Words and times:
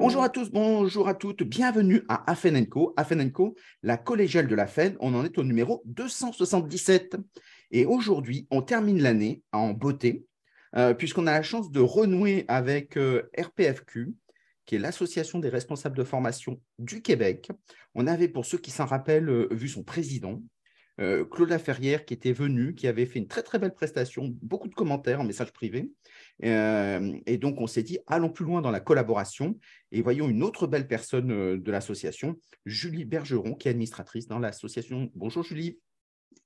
Bonjour 0.00 0.22
à 0.22 0.28
tous, 0.28 0.52
bonjour 0.52 1.08
à 1.08 1.14
toutes, 1.14 1.42
bienvenue 1.42 2.04
à 2.08 2.30
Afenenco. 2.30 2.94
Afenenco, 2.96 3.56
la 3.82 3.96
collégiale 3.96 4.46
de 4.46 4.54
la 4.54 4.68
FEN, 4.68 4.96
on 5.00 5.12
en 5.12 5.24
est 5.24 5.36
au 5.38 5.42
numéro 5.42 5.82
277. 5.86 7.16
Et 7.72 7.84
aujourd'hui, 7.84 8.46
on 8.52 8.62
termine 8.62 9.02
l'année 9.02 9.42
en 9.50 9.70
beauté, 9.70 10.24
euh, 10.76 10.94
puisqu'on 10.94 11.26
a 11.26 11.32
la 11.32 11.42
chance 11.42 11.72
de 11.72 11.80
renouer 11.80 12.44
avec 12.46 12.96
euh, 12.96 13.28
RPFQ, 13.36 14.14
qui 14.66 14.76
est 14.76 14.78
l'Association 14.78 15.40
des 15.40 15.48
responsables 15.48 15.98
de 15.98 16.04
formation 16.04 16.60
du 16.78 17.02
Québec. 17.02 17.50
On 17.96 18.06
avait, 18.06 18.28
pour 18.28 18.46
ceux 18.46 18.58
qui 18.58 18.70
s'en 18.70 18.86
rappellent, 18.86 19.28
euh, 19.28 19.48
vu 19.50 19.68
son 19.68 19.82
président, 19.82 20.40
Claude 21.30 21.50
Laferrière, 21.50 22.04
qui 22.04 22.12
était 22.12 22.32
venu, 22.32 22.74
qui 22.74 22.88
avait 22.88 23.06
fait 23.06 23.20
une 23.20 23.28
très 23.28 23.44
très 23.44 23.60
belle 23.60 23.72
prestation, 23.72 24.34
beaucoup 24.42 24.66
de 24.66 24.74
commentaires 24.74 25.20
en 25.20 25.24
message 25.24 25.52
privé. 25.52 25.92
Et 26.40 27.38
donc, 27.38 27.60
on 27.60 27.66
s'est 27.66 27.82
dit, 27.82 27.98
allons 28.06 28.30
plus 28.30 28.44
loin 28.44 28.60
dans 28.60 28.70
la 28.70 28.80
collaboration 28.80 29.58
et 29.90 30.02
voyons 30.02 30.28
une 30.28 30.42
autre 30.42 30.66
belle 30.66 30.86
personne 30.86 31.60
de 31.60 31.70
l'association, 31.70 32.36
Julie 32.64 33.04
Bergeron, 33.04 33.54
qui 33.54 33.68
est 33.68 33.72
administratrice 33.72 34.28
dans 34.28 34.38
l'association. 34.38 35.10
Bonjour 35.14 35.42
Julie. 35.42 35.78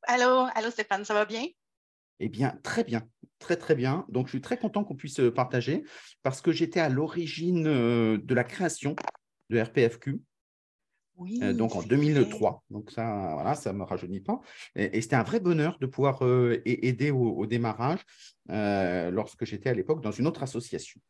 Allô, 0.04 0.46
allô 0.54 0.70
Stéphane, 0.70 1.04
ça 1.04 1.14
va 1.14 1.24
bien? 1.24 1.44
Eh 2.20 2.28
bien, 2.28 2.58
très 2.62 2.84
bien, 2.84 3.02
très 3.38 3.56
très 3.56 3.74
bien. 3.74 4.06
Donc, 4.08 4.26
je 4.26 4.30
suis 4.30 4.40
très 4.40 4.56
content 4.56 4.84
qu'on 4.84 4.94
puisse 4.94 5.20
euh, 5.20 5.32
partager 5.32 5.84
parce 6.22 6.40
que 6.40 6.52
j'étais 6.52 6.80
à 6.80 6.88
l'origine 6.88 7.66
euh, 7.66 8.18
de 8.22 8.34
la 8.34 8.44
création 8.44 8.94
de 9.50 9.60
RPFQ. 9.60 10.20
Oui, 11.22 11.40
euh, 11.42 11.52
donc 11.52 11.74
en 11.76 11.82
2003. 11.82 12.64
Donc 12.70 12.90
ça, 12.90 13.30
voilà, 13.34 13.54
ça 13.54 13.72
ne 13.72 13.78
me 13.78 13.84
rajeunit 13.84 14.20
pas. 14.20 14.40
Et, 14.76 15.00
c'était 15.00 15.16
un 15.16 15.22
vrai 15.22 15.40
bonheur 15.40 15.78
de 15.80 15.86
pouvoir 15.86 16.22
aider 16.64 17.10
au, 17.10 17.46
démarrage 17.46 18.00
lorsque 18.48 19.44
j'étais 19.44 19.70
à 19.70 19.74
l'époque 19.74 20.02
dans 20.02 20.10
une 20.10 20.26
autre 20.26 20.42
association. 20.42 21.00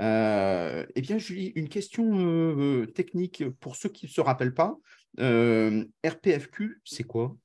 eh 0.00 1.00
bien, 1.02 1.18
Julie, 1.18 1.52
une 1.54 1.68
question 1.68 2.86
technique 2.94 3.48
pour 3.60 3.76
ceux 3.76 3.88
qui 3.88 4.06
ne 4.06 4.10
se 4.10 4.20
rappellent 4.20 4.54
pas. 4.54 4.76
RPFQ, 5.18 6.80
c'est 6.84 7.04
quoi? 7.04 7.36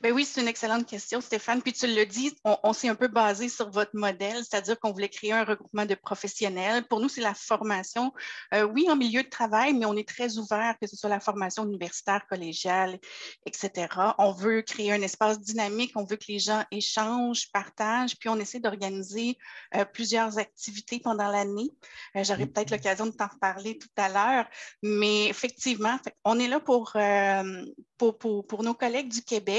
Ben 0.00 0.12
oui, 0.12 0.24
c'est 0.24 0.40
une 0.40 0.48
excellente 0.48 0.86
question, 0.86 1.20
Stéphane. 1.20 1.62
Puis 1.62 1.72
tu 1.72 1.86
le 1.86 2.06
dis, 2.06 2.34
on, 2.44 2.72
s'est 2.72 2.88
un 2.88 2.94
peu 2.94 3.08
basé 3.08 3.48
sur 3.48 3.70
votre 3.70 3.90
modèle, 3.94 4.38
c'est-à-dire 4.38 4.78
qu'on 4.80 4.92
voulait 4.92 5.08
créer 5.08 5.32
un 5.32 5.44
regroupement 5.44 5.84
de 5.84 5.94
professionnels. 5.94 6.84
Pour 6.84 7.00
nous, 7.00 7.08
c'est 7.08 7.20
la 7.20 7.34
formation, 7.34 8.12
euh, 8.54 8.62
oui, 8.62 8.86
en 8.88 8.96
milieu 8.96 9.22
de 9.22 9.28
travail, 9.28 9.74
mais 9.74 9.84
on 9.84 9.96
est 9.96 10.08
très 10.08 10.38
ouvert, 10.38 10.74
que 10.80 10.86
ce 10.86 10.96
soit 10.96 11.10
la 11.10 11.20
formation 11.20 11.64
universitaire, 11.64 12.26
collégiale, 12.28 12.98
etc. 13.44 13.88
On 14.18 14.32
veut 14.32 14.62
créer 14.62 14.92
un 14.92 15.02
espace 15.02 15.38
dynamique, 15.40 15.92
on 15.96 16.04
veut 16.04 16.16
que 16.16 16.26
les 16.28 16.38
gens 16.38 16.64
échangent, 16.70 17.52
partagent, 17.52 18.16
puis 18.18 18.30
on 18.30 18.38
essaie 18.38 18.60
d'organiser 18.60 19.36
euh, 19.76 19.84
plusieurs 19.84 20.38
activités 20.38 21.00
pendant 21.00 21.28
l'année. 21.28 21.70
Euh, 22.16 22.24
j'aurai 22.24 22.44
mm-hmm. 22.44 22.52
peut-être 22.52 22.70
l'occasion 22.70 23.06
de 23.06 23.12
t'en 23.12 23.28
reparler 23.28 23.76
tout 23.76 23.88
à 23.96 24.08
l'heure, 24.08 24.46
mais 24.82 25.26
effectivement, 25.26 25.98
on 26.24 26.38
est 26.38 26.48
là 26.48 26.60
pour, 26.60 26.96
pour, 27.98 28.46
pour 28.46 28.62
nos 28.62 28.74
collègues 28.74 29.08
du 29.08 29.22
Québec 29.22 29.49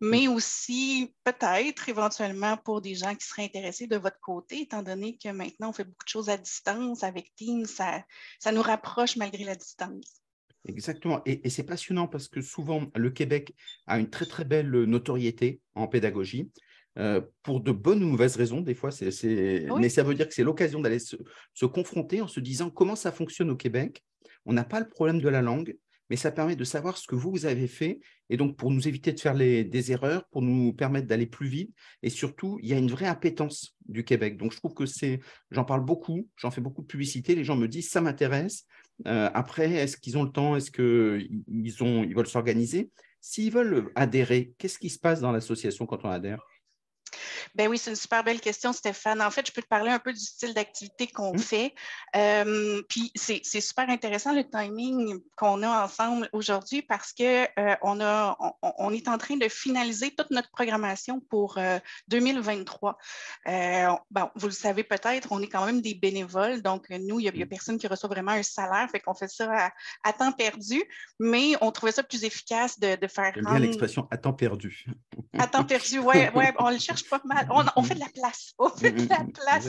mais 0.00 0.28
aussi 0.28 1.14
peut-être 1.24 1.88
éventuellement 1.88 2.56
pour 2.56 2.80
des 2.80 2.94
gens 2.94 3.14
qui 3.14 3.26
seraient 3.26 3.44
intéressés 3.44 3.86
de 3.86 3.96
votre 3.96 4.20
côté, 4.20 4.62
étant 4.62 4.82
donné 4.82 5.18
que 5.18 5.28
maintenant 5.28 5.70
on 5.70 5.72
fait 5.72 5.84
beaucoup 5.84 6.04
de 6.04 6.10
choses 6.10 6.28
à 6.28 6.36
distance 6.36 7.04
avec 7.04 7.32
Teams, 7.36 7.66
ça, 7.66 8.04
ça 8.38 8.52
nous 8.52 8.62
rapproche 8.62 9.16
malgré 9.16 9.44
la 9.44 9.54
distance. 9.54 10.20
Exactement. 10.66 11.22
Et, 11.24 11.48
c'est 11.48 11.64
passionnant 11.64 12.06
parce 12.06 12.28
que 12.28 12.42
souvent, 12.42 12.86
le 12.94 13.10
Québec 13.10 13.54
a 13.86 13.98
une 13.98 14.10
très, 14.10 14.26
très 14.26 14.44
belle 14.44 14.70
notoriété 14.70 15.60
en 15.74 15.86
pédagogie. 15.86 16.50
Euh, 16.98 17.20
pour 17.42 17.60
de 17.60 17.70
bonnes 17.70 18.02
ou 18.02 18.08
mauvaises 18.08 18.36
raisons, 18.36 18.60
des 18.60 18.74
fois, 18.74 18.90
c'est, 18.90 19.66
mais 19.78 19.88
ça 19.88 20.02
veut 20.02 20.14
dire 20.14 20.28
que 20.28 20.34
c'est 20.34 20.42
l'occasion 20.42 20.80
d'aller 20.80 20.98
se, 20.98 21.16
se, 21.54 21.64
confronter 21.64 22.20
en 22.20 22.26
se 22.26 22.40
disant 22.40 22.68
comment 22.68 22.96
ça 22.96 23.12
fonctionne 23.12 23.50
au 23.50 23.56
Québec. 23.56 24.04
On 24.44 24.52
n'a 24.52 24.64
pas 24.64 24.80
le 24.80 24.88
problème 24.88 25.20
de 25.20 25.28
la 25.28 25.40
langue, 25.40 25.76
mais 26.10 26.16
ça 26.16 26.32
permet 26.32 26.56
de 26.56 26.64
savoir 26.64 26.98
ce 26.98 27.06
que 27.06 27.14
vous, 27.14 27.30
vous 27.30 27.46
avez 27.46 27.68
fait, 27.68 28.00
et 28.28 28.36
donc 28.36 28.56
pour 28.56 28.70
nous 28.70 28.86
éviter 28.88 29.12
de 29.12 29.20
faire 29.20 29.34
des 29.34 29.92
erreurs, 29.92 30.26
pour 30.30 30.42
nous 30.42 30.72
permettre 30.72 31.06
d'aller 31.06 31.26
plus 31.26 31.48
vite, 31.48 31.72
et 32.02 32.10
surtout, 32.10 32.58
il 32.62 32.68
y 32.68 32.74
a 32.74 32.78
une 32.78 32.90
vraie 32.90 33.06
appétence 33.06 33.76
du 33.88 34.04
Québec. 34.04 34.36
Donc 34.36 34.52
je 34.52 34.58
trouve 34.58 34.74
que 34.74 34.86
c'est, 34.86 35.20
j'en 35.50 35.64
parle 35.64 35.84
beaucoup, 35.84 36.28
j'en 36.36 36.50
fais 36.50 36.60
beaucoup 36.60 36.82
de 36.82 36.86
publicité, 36.86 37.34
les 37.34 37.44
gens 37.44 37.56
me 37.56 37.68
disent 37.68 37.88
ça 37.88 38.00
m'intéresse. 38.00 38.66
Euh, 39.06 39.30
après, 39.32 39.70
est-ce 39.72 39.96
qu'ils 39.96 40.18
ont 40.18 40.24
le 40.24 40.30
temps, 40.30 40.56
est-ce 40.56 40.70
qu'ils 40.70 41.42
ils 41.48 42.14
veulent 42.14 42.26
s'organiser? 42.26 42.90
S'ils 43.20 43.52
veulent 43.52 43.90
adhérer, 43.94 44.52
qu'est-ce 44.58 44.78
qui 44.78 44.90
se 44.90 44.98
passe 44.98 45.20
dans 45.20 45.32
l'association 45.32 45.86
quand 45.86 46.04
on 46.04 46.10
adhère? 46.10 46.44
Ben 47.54 47.68
oui, 47.68 47.78
c'est 47.78 47.90
une 47.90 47.96
super 47.96 48.24
belle 48.24 48.40
question, 48.40 48.72
Stéphane. 48.72 49.20
En 49.22 49.30
fait, 49.30 49.46
je 49.46 49.52
peux 49.52 49.62
te 49.62 49.68
parler 49.68 49.90
un 49.90 49.98
peu 49.98 50.12
du 50.12 50.20
style 50.20 50.54
d'activité 50.54 51.06
qu'on 51.06 51.34
mmh. 51.34 51.38
fait. 51.38 51.74
Euh, 52.16 52.82
puis 52.88 53.12
c'est 53.14 53.42
super 53.60 53.88
intéressant 53.88 54.34
le 54.34 54.48
timing 54.48 55.20
qu'on 55.36 55.62
a 55.62 55.84
ensemble 55.84 56.28
aujourd'hui 56.32 56.82
parce 56.82 57.12
qu'on 57.12 57.24
euh, 57.58 57.74
on, 57.82 58.00
on, 58.62 58.92
est 58.92 59.08
en 59.08 59.18
train 59.18 59.36
de 59.36 59.48
finaliser 59.48 60.12
toute 60.12 60.30
notre 60.30 60.50
programmation 60.50 61.20
pour 61.20 61.58
2023. 62.08 62.98
Euh, 63.48 63.88
bon, 64.10 64.30
vous 64.34 64.46
le 64.46 64.52
savez 64.52 64.84
peut-être, 64.84 65.28
on 65.30 65.40
est 65.40 65.48
quand 65.48 65.64
même 65.66 65.80
des 65.80 65.94
bénévoles, 65.94 66.62
donc 66.62 66.88
nous, 66.90 67.20
il 67.20 67.22
n'y 67.22 67.28
a, 67.28 67.32
mmh. 67.32 67.48
personne 67.48 67.78
qui 67.78 67.86
reçoit 67.86 68.08
vraiment 68.08 68.32
un 68.32 68.42
salaire, 68.42 68.88
fait 68.90 69.00
qu'on 69.00 69.14
fait 69.14 69.28
ça 69.28 69.70
à, 70.04 70.12
temps 70.12 70.32
perdu, 70.32 70.82
mais 71.18 71.54
on 71.60 71.70
trouvait 71.70 71.92
ça 71.92 72.02
plus 72.02 72.24
efficace 72.24 72.78
de, 72.78 72.96
faire. 73.06 73.32
J'aime 73.34 73.44
bien 73.44 73.58
l'expression 73.58 74.06
à 74.10 74.16
temps 74.16 74.32
perdu. 74.32 74.86
À 75.38 75.46
temps 75.46 75.64
perdu, 75.64 75.98
oui, 75.98 76.28
ouais, 76.34 76.52
on 76.58 76.70
le 76.70 76.78
cherche 76.78 76.99
pas 77.04 77.20
mal 77.24 77.48
on, 77.76 77.82
fait 77.82 77.94
de 77.94 78.00
la 78.00 78.08
place. 78.08 78.52
On 78.58 78.68
fait 78.68 78.92
de 78.92 79.08
la 79.08 79.20
mm, 79.20 79.26
mm, 79.26 79.32
place. 79.32 79.68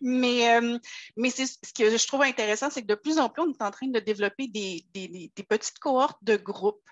Mais, 0.00 0.56
euh, 0.56 0.78
mais 1.16 1.30
ce 1.30 1.44
que 1.76 1.96
je 1.96 2.06
trouve 2.06 2.22
intéressant, 2.22 2.70
c'est 2.70 2.82
que 2.82 2.86
de 2.86 2.94
plus 2.94 3.18
en 3.18 3.28
plus, 3.28 3.42
on 3.42 3.50
est 3.50 3.62
en 3.62 3.70
train 3.70 3.88
de 3.88 4.00
développer 4.00 4.48
des, 4.48 4.84
petites 5.48 5.78
cohortes 5.78 6.22
de 6.22 6.36
groupes. 6.36 6.82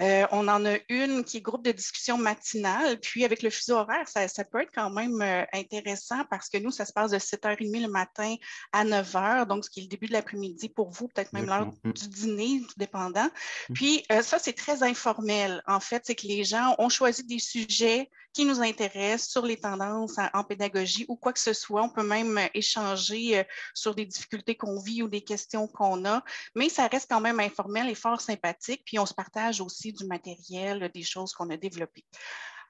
Euh, 0.00 0.26
on 0.32 0.48
en 0.48 0.64
a 0.64 0.76
une 0.88 1.24
qui 1.24 1.38
est 1.38 1.40
groupe 1.40 1.64
de 1.64 1.72
discussion 1.72 2.18
matinale. 2.18 2.98
Puis 3.00 3.24
avec 3.24 3.42
le 3.42 3.50
fuseau 3.50 3.76
horaire, 3.76 4.08
ça, 4.08 4.44
peut 4.44 4.62
être 4.62 4.72
quand 4.74 4.90
même 4.90 5.20
euh, 5.20 5.44
intéressant 5.52 6.24
parce 6.30 6.48
que 6.48 6.58
nous, 6.58 6.70
ça 6.70 6.84
se 6.84 6.92
passe 6.92 7.10
de 7.10 7.18
7h30 7.18 7.82
le 7.82 7.88
matin 7.88 8.34
à 8.72 8.84
9h, 8.84 9.46
donc 9.46 9.64
ce 9.64 9.70
qui 9.70 9.80
est 9.80 9.82
le 9.84 9.88
début 9.88 10.06
de 10.06 10.12
l'après-midi 10.12 10.68
pour 10.68 10.90
vous, 10.90 11.08
peut-être 11.08 11.32
même 11.32 11.46
l'heure 11.46 11.66
mm. 11.84 11.92
du 11.92 12.08
dîner, 12.08 12.60
tout 12.60 12.74
dépendant. 12.76 13.28
Puis 13.74 14.04
ça, 14.22 14.38
c'est 14.38 14.52
très 14.52 14.82
informel. 14.82 15.62
En 15.66 15.80
fait, 15.80 16.02
c'est 16.06 16.14
que 16.14 16.26
les 16.26 16.44
gens 16.44 16.74
ont 16.78 16.88
choisi 16.88 17.24
des 17.24 17.38
sujets 17.38 18.10
qui 18.32 18.44
nous 18.44 18.60
intéressent 18.60 19.30
sur 19.36 19.44
les 19.44 19.58
tendances 19.58 20.16
en, 20.32 20.44
pédagogie 20.44 21.04
ou 21.08 21.16
quoi 21.16 21.30
que 21.34 21.38
ce 21.38 21.52
soit. 21.52 21.82
On 21.82 21.90
peut 21.90 22.02
même 22.02 22.38
euh, 22.38 22.46
échanger 22.54 23.40
euh, 23.40 23.44
sur 23.74 23.94
des 23.94 24.06
difficultés 24.06 24.54
qu'on 24.54 24.80
vit 24.80 25.02
ou 25.02 25.08
des 25.08 25.20
questions 25.20 25.68
qu'on 25.68 26.06
a, 26.06 26.24
mais 26.54 26.70
ça 26.70 26.86
reste 26.86 27.10
quand 27.10 27.20
même 27.20 27.38
informel 27.38 27.90
et 27.90 27.94
fort 27.94 28.22
sympathique. 28.22 28.82
Puis 28.86 28.98
on 28.98 29.04
se 29.04 29.12
partage 29.12 29.60
aussi 29.60 29.92
du 29.92 30.06
matériel, 30.06 30.90
des 30.94 31.02
choses 31.02 31.34
qu'on 31.34 31.50
a 31.50 31.58
développées. 31.58 32.06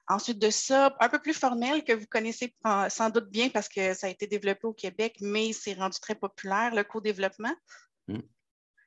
Ensuite 0.09 0.39
de 0.39 0.49
ça, 0.49 0.93
un 0.99 1.07
peu 1.07 1.19
plus 1.19 1.33
formel 1.33 1.85
que 1.85 1.93
vous 1.93 2.05
connaissez 2.05 2.53
sans 2.89 3.09
doute 3.09 3.29
bien 3.29 3.47
parce 3.47 3.69
que 3.69 3.93
ça 3.93 4.07
a 4.07 4.09
été 4.09 4.27
développé 4.27 4.67
au 4.67 4.73
Québec, 4.73 5.15
mais 5.21 5.53
c'est 5.53 5.73
rendu 5.73 5.99
très 6.01 6.15
populaire, 6.15 6.75
le 6.75 6.83
co-développement. 6.83 7.55
Mmh. 8.09 8.19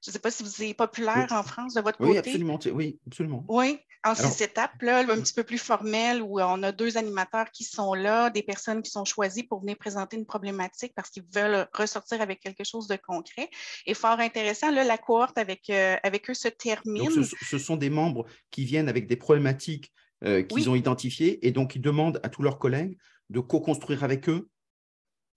Je 0.02 0.10
ne 0.10 0.12
sais 0.12 0.18
pas 0.18 0.30
si 0.30 0.42
vous 0.42 0.62
êtes 0.62 0.76
populaire 0.76 1.28
en 1.30 1.42
France 1.42 1.74
de 1.74 1.80
votre 1.80 1.98
côté. 1.98 2.10
Oui, 2.10 2.18
absolument. 2.18 2.58
Oui, 2.72 2.98
absolument. 3.06 3.44
Oui, 3.48 3.78
en 4.02 4.14
six 4.14 4.42
étapes, 4.42 4.80
là, 4.80 5.00
un 5.00 5.20
petit 5.20 5.34
peu 5.34 5.42
plus 5.42 5.58
formel, 5.58 6.22
où 6.22 6.40
on 6.40 6.62
a 6.62 6.72
deux 6.72 6.96
animateurs 6.96 7.50
qui 7.50 7.64
sont 7.64 7.92
là, 7.92 8.30
des 8.30 8.42
personnes 8.42 8.80
qui 8.80 8.90
sont 8.90 9.04
choisies 9.04 9.42
pour 9.42 9.60
venir 9.60 9.76
présenter 9.76 10.16
une 10.16 10.24
problématique 10.24 10.94
parce 10.96 11.10
qu'ils 11.10 11.24
veulent 11.34 11.68
ressortir 11.74 12.22
avec 12.22 12.40
quelque 12.40 12.64
chose 12.64 12.86
de 12.86 12.96
concret. 12.96 13.50
Et 13.84 13.92
fort 13.92 14.18
intéressant, 14.18 14.70
là, 14.70 14.84
la 14.84 14.96
cohorte 14.96 15.36
avec, 15.36 15.68
euh, 15.68 15.96
avec 16.02 16.30
eux 16.30 16.34
se 16.34 16.48
termine. 16.48 17.04
Donc, 17.04 17.26
ce, 17.42 17.58
sont 17.58 17.76
des 17.76 17.90
membres 17.90 18.24
qui 18.50 18.64
viennent 18.64 18.88
avec 18.88 19.06
des 19.06 19.16
problématiques 19.16 19.92
euh, 20.24 20.42
qu'ils 20.42 20.70
ont 20.70 20.74
identifiées 20.74 21.46
et 21.46 21.50
donc 21.50 21.76
ils 21.76 21.82
demandent 21.82 22.20
à 22.22 22.28
tous 22.28 22.42
leurs 22.42 22.58
collègues 22.58 22.96
de 23.30 23.40
co-construire 23.40 24.04
avec 24.04 24.28
eux 24.28 24.48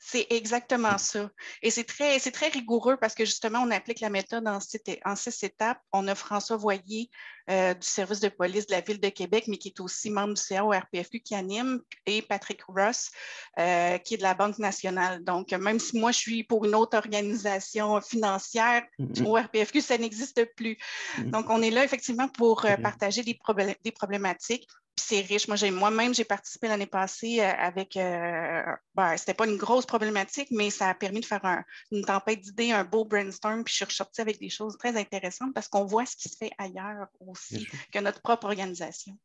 c'est 0.06 0.28
exactement 0.32 0.98
ça. 0.98 1.30
Et 1.62 1.72
c'est 1.72 1.86
très, 1.86 2.20
très 2.20 2.50
rigoureux 2.50 2.98
parce 2.98 3.16
que 3.16 3.24
justement, 3.24 3.60
on 3.60 3.72
applique 3.72 4.02
la 4.02 4.10
méthode 4.10 4.46
en 4.48 4.60
six, 4.60 4.82
en 5.06 5.16
six 5.16 5.44
étapes. 5.44 5.80
On 5.94 6.08
a 6.10 6.16
François 6.16 6.58
Voyer 6.58 7.10
euh, 7.50 7.74
du 7.74 7.86
service 7.86 8.20
de 8.20 8.30
police 8.30 8.68
de 8.68 8.74
la 8.74 8.82
Ville 8.82 9.00
de 9.00 9.10
Québec, 9.10 9.46
mais 9.48 9.58
qui 9.58 9.70
est 9.70 9.80
aussi 9.82 10.10
membre 10.10 10.36
du 10.36 10.42
CA 10.42 10.64
au 10.64 10.70
RPFQ 10.70 11.20
qui 11.20 11.36
anime, 11.36 11.82
et 12.06 12.22
Patrick 12.22 12.64
Ross, 12.64 13.12
euh, 13.60 13.98
qui 13.98 14.14
est 14.14 14.18
de 14.18 14.24
la 14.24 14.34
Banque 14.34 14.60
nationale. 14.60 15.24
Donc, 15.24 15.52
même 15.52 15.80
si 15.80 16.00
moi, 16.00 16.12
je 16.12 16.20
suis 16.20 16.44
pour 16.44 16.66
une 16.66 16.76
autre 16.76 16.98
organisation 16.98 18.00
financière, 18.02 18.84
mm-hmm. 19.00 19.26
au 19.26 19.36
RPFQ, 19.36 19.82
ça 19.82 19.98
n'existe 19.98 20.46
plus. 20.56 20.78
Mm-hmm. 21.18 21.30
Donc, 21.32 21.50
on 21.50 21.62
est 21.62 21.72
là 21.72 21.84
effectivement 21.84 22.30
pour 22.30 22.66
euh, 22.66 22.78
partager 22.78 23.24
des, 23.24 23.38
des 23.84 23.92
problématiques 23.92 24.68
c'est 24.96 25.22
riche. 25.22 25.48
Moi, 25.48 25.58
moi-même, 25.72 26.14
j'ai 26.14 26.24
participé 26.24 26.68
l'année 26.68 26.86
passée 26.86 27.40
avec, 27.40 27.98
euh, 27.98 28.62
ben, 28.96 29.18
c'était 29.18 29.34
pas 29.34 29.48
une 29.48 29.58
grosse 29.58 29.86
problématique, 29.86 30.50
mais 30.52 30.70
ça 30.70 30.90
a 30.90 30.94
permis 30.94 31.20
de 31.20 31.26
faire 31.26 31.64
une 31.92 32.04
tempête 32.06 32.42
d'idées, 32.42 32.72
un 32.72 32.84
beau 32.84 33.06
brainstorm, 33.06 33.64
puis 33.64 33.72
je 33.72 33.78
suis 33.78 33.86
ressortie 33.86 34.22
avec 34.22 34.40
des 34.40 34.50
choses 34.50 34.78
très 34.78 34.96
intéressantes 34.98 35.54
parce 35.54 35.68
qu'on 35.68 35.86
voit 35.86 36.06
ce 36.06 36.16
qui 36.16 36.30
se 36.30 36.38
fait 36.38 36.52
ailleurs 36.58 37.08
aussi 37.34 37.68
que 37.92 38.00
notre 38.00 38.22
propre 38.22 38.46
organisation. 38.46 39.18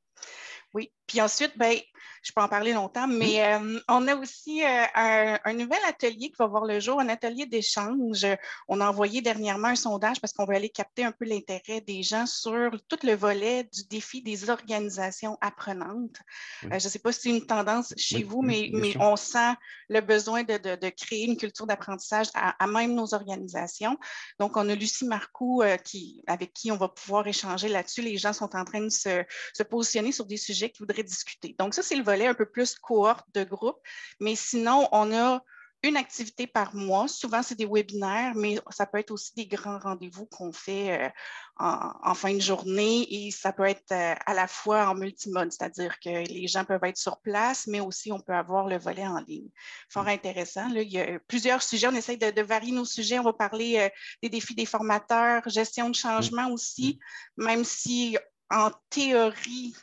Oui. 0.75 0.93
Puis 1.06 1.23
ensuite, 1.23 1.56
ben, 1.56 1.75
je 2.23 2.32
peux 2.32 2.43
en 2.43 2.49
parler 2.49 2.75
longtemps, 2.75 3.06
mais 3.06 3.43
euh, 3.43 3.81
on 3.88 4.06
a 4.09 4.15
aussi 4.15 4.62
euh, 4.62 5.37
un, 5.44 5.53
nouvel 5.55 5.79
atelier 5.88 6.29
qui 6.29 6.37
va 6.38 6.47
voir 6.47 6.67
le 6.67 6.81
jour, 6.81 7.00
un 7.00 7.09
atelier 7.09 7.47
d'échange. 7.47 8.26
On 8.69 8.81
a 8.82 8.88
envoyé 8.88 9.23
dernièrement 9.23 9.69
un 9.69 9.76
sondage 9.76 10.20
parce 10.20 10.35
qu'on 10.35 10.44
veut 10.44 10.55
aller 10.55 10.69
capter 10.69 11.05
un 11.05 11.12
peu 11.12 11.25
l'intérêt 11.25 11.81
des 11.81 12.03
gens 12.03 12.26
sur 12.26 12.73
tout 12.88 12.99
le 13.05 13.15
volet 13.15 13.65
du 13.65 13.85
défi 13.85 14.20
des 14.20 14.50
organisations 14.50 15.38
apprenantes. 15.41 16.19
Euh, 16.65 16.79
je 16.79 16.85
ne 16.85 16.91
sais 16.91 16.99
pas 16.99 17.12
si 17.12 17.20
c'est 17.23 17.31
une 17.31 17.47
tendance 17.47 17.94
chez 17.97 18.23
vous, 18.23 18.43
mais, 18.43 18.69
mais 18.75 18.94
on 19.00 19.17
sent 19.17 19.55
le 19.88 20.03
besoin 20.03 20.43
de, 20.43 20.59
de, 20.59 20.88
créer 20.91 21.25
une 21.25 21.38
culture 21.38 21.67
d'apprentissage 21.67 22.26
à, 22.35 22.67
même 22.67 22.94
nos 22.94 23.15
organisations. 23.15 23.97
Donc, 24.38 24.59
on 24.59 24.69
a 24.69 24.75
Lucie 24.75 25.06
Marcoux 25.06 25.62
qui, 25.85 26.23
avec 26.26 26.53
qui 26.53 26.70
on 26.70 26.76
va 26.76 26.88
pouvoir 26.88 27.26
échanger 27.26 27.69
là-dessus. 27.69 28.03
Les 28.03 28.19
gens 28.19 28.35
sont 28.35 28.55
en 28.55 28.65
train 28.65 28.82
de 28.82 28.91
se, 28.91 29.25
se 29.55 29.62
positionner 29.62 30.12
sur 30.12 30.26
des 30.26 30.37
sujets 30.37 30.57
qu'ils 30.66 30.81
voudraient 30.81 31.02
discuter. 31.02 31.55
Donc, 31.58 31.75
ça, 31.75 31.82
c'est 31.82 31.96
le 31.96 32.05
volet 32.05 32.26
un 32.26 32.34
peu 32.34 32.46
plus 32.46 32.75
cohorte 32.75 33.26
de 33.34 33.44
groupe. 33.44 33.78
Mais 34.20 34.34
sinon, 34.34 34.88
on 34.93 35.12
a 35.16 35.43
une 35.84 35.96
activité 35.96 36.46
par 36.46 36.75
mois. 36.75 37.06
Souvent, 37.06 37.43
c'est 37.43 37.55
des 37.55 37.66
webinaires, 37.66 38.34
mais 38.34 38.58
ça 38.70 38.84
peut 38.84 38.99
être 38.99 39.12
aussi 39.12 39.32
des 39.37 39.46
grands 39.46 39.78
rendez-vous 39.78 40.26
qu'on 40.26 40.52
fait 40.52 41.05
euh, 41.05 41.08
en, 41.56 42.14
fin 42.14 42.34
de 42.34 42.40
journée 42.40 43.06
et 43.08 43.31
ça 43.31 43.52
peut 43.52 43.64
être 43.64 43.93
euh, 43.93 44.14
à 44.26 44.34
la 44.34 44.49
fois 44.49 44.88
en 44.88 44.94
multimode, 44.96 45.52
c'est-à-dire 45.52 45.99
que 46.00 46.26
les 46.28 46.49
gens 46.49 46.64
peuvent 46.64 46.82
être 46.82 46.96
sur 46.96 47.20
place, 47.20 47.69
mais 47.69 47.81
aussi 47.81 48.10
on 48.10 48.19
peut 48.19 48.34
avoir 48.34 48.66
le 48.66 48.76
volet 48.76 49.06
en 49.06 49.20
ligne. 49.20 49.49
Fort 49.88 50.05
mmh. 50.05 50.08
intéressant. 50.08 50.69
Là. 50.69 50.82
Il 50.82 50.90
y 50.90 51.00
a 51.00 51.20
plusieurs 51.20 51.62
sujets. 51.62 51.87
On 51.87 51.94
essaie 51.94 52.16
de, 52.16 52.43
varier 52.43 52.72
nos 52.72 52.84
sujets. 52.84 53.20
On 53.20 53.25
va 53.25 53.32
parler 53.32 53.78
euh, 53.78 53.88
des 54.22 54.31
défis 54.31 54.56
des 54.56 54.66
formateurs, 54.66 55.49
gestion 55.49 55.87
de 55.87 55.90
mmh. 55.90 55.94
changement 55.94 56.50
aussi, 56.50 56.99
mmh. 57.37 57.44
même 57.44 57.64
si 57.64 58.19
en 58.50 58.70
théorie, 58.90 59.74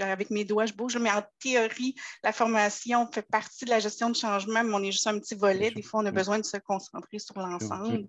avec 0.00 0.30
mes 0.30 0.44
doigts, 0.44 0.66
je 0.66 0.72
bouge, 0.72 0.96
mais 0.96 1.10
en 1.10 1.22
théorie, 1.40 1.94
la 2.22 2.32
formation 2.32 3.06
fait 3.12 3.22
partie 3.22 3.64
de 3.64 3.70
la 3.70 3.78
gestion 3.78 4.08
de 4.10 4.16
changement, 4.16 4.64
mais 4.64 4.74
on 4.74 4.82
est 4.82 4.92
juste 4.92 5.06
un 5.06 5.18
petit 5.18 5.34
volet. 5.34 5.70
Des 5.70 5.82
fois, 5.82 6.00
on 6.00 6.06
a 6.06 6.10
besoin 6.10 6.38
de 6.38 6.44
se 6.44 6.56
concentrer 6.56 7.18
sur 7.18 7.38
l'ensemble. 7.38 8.08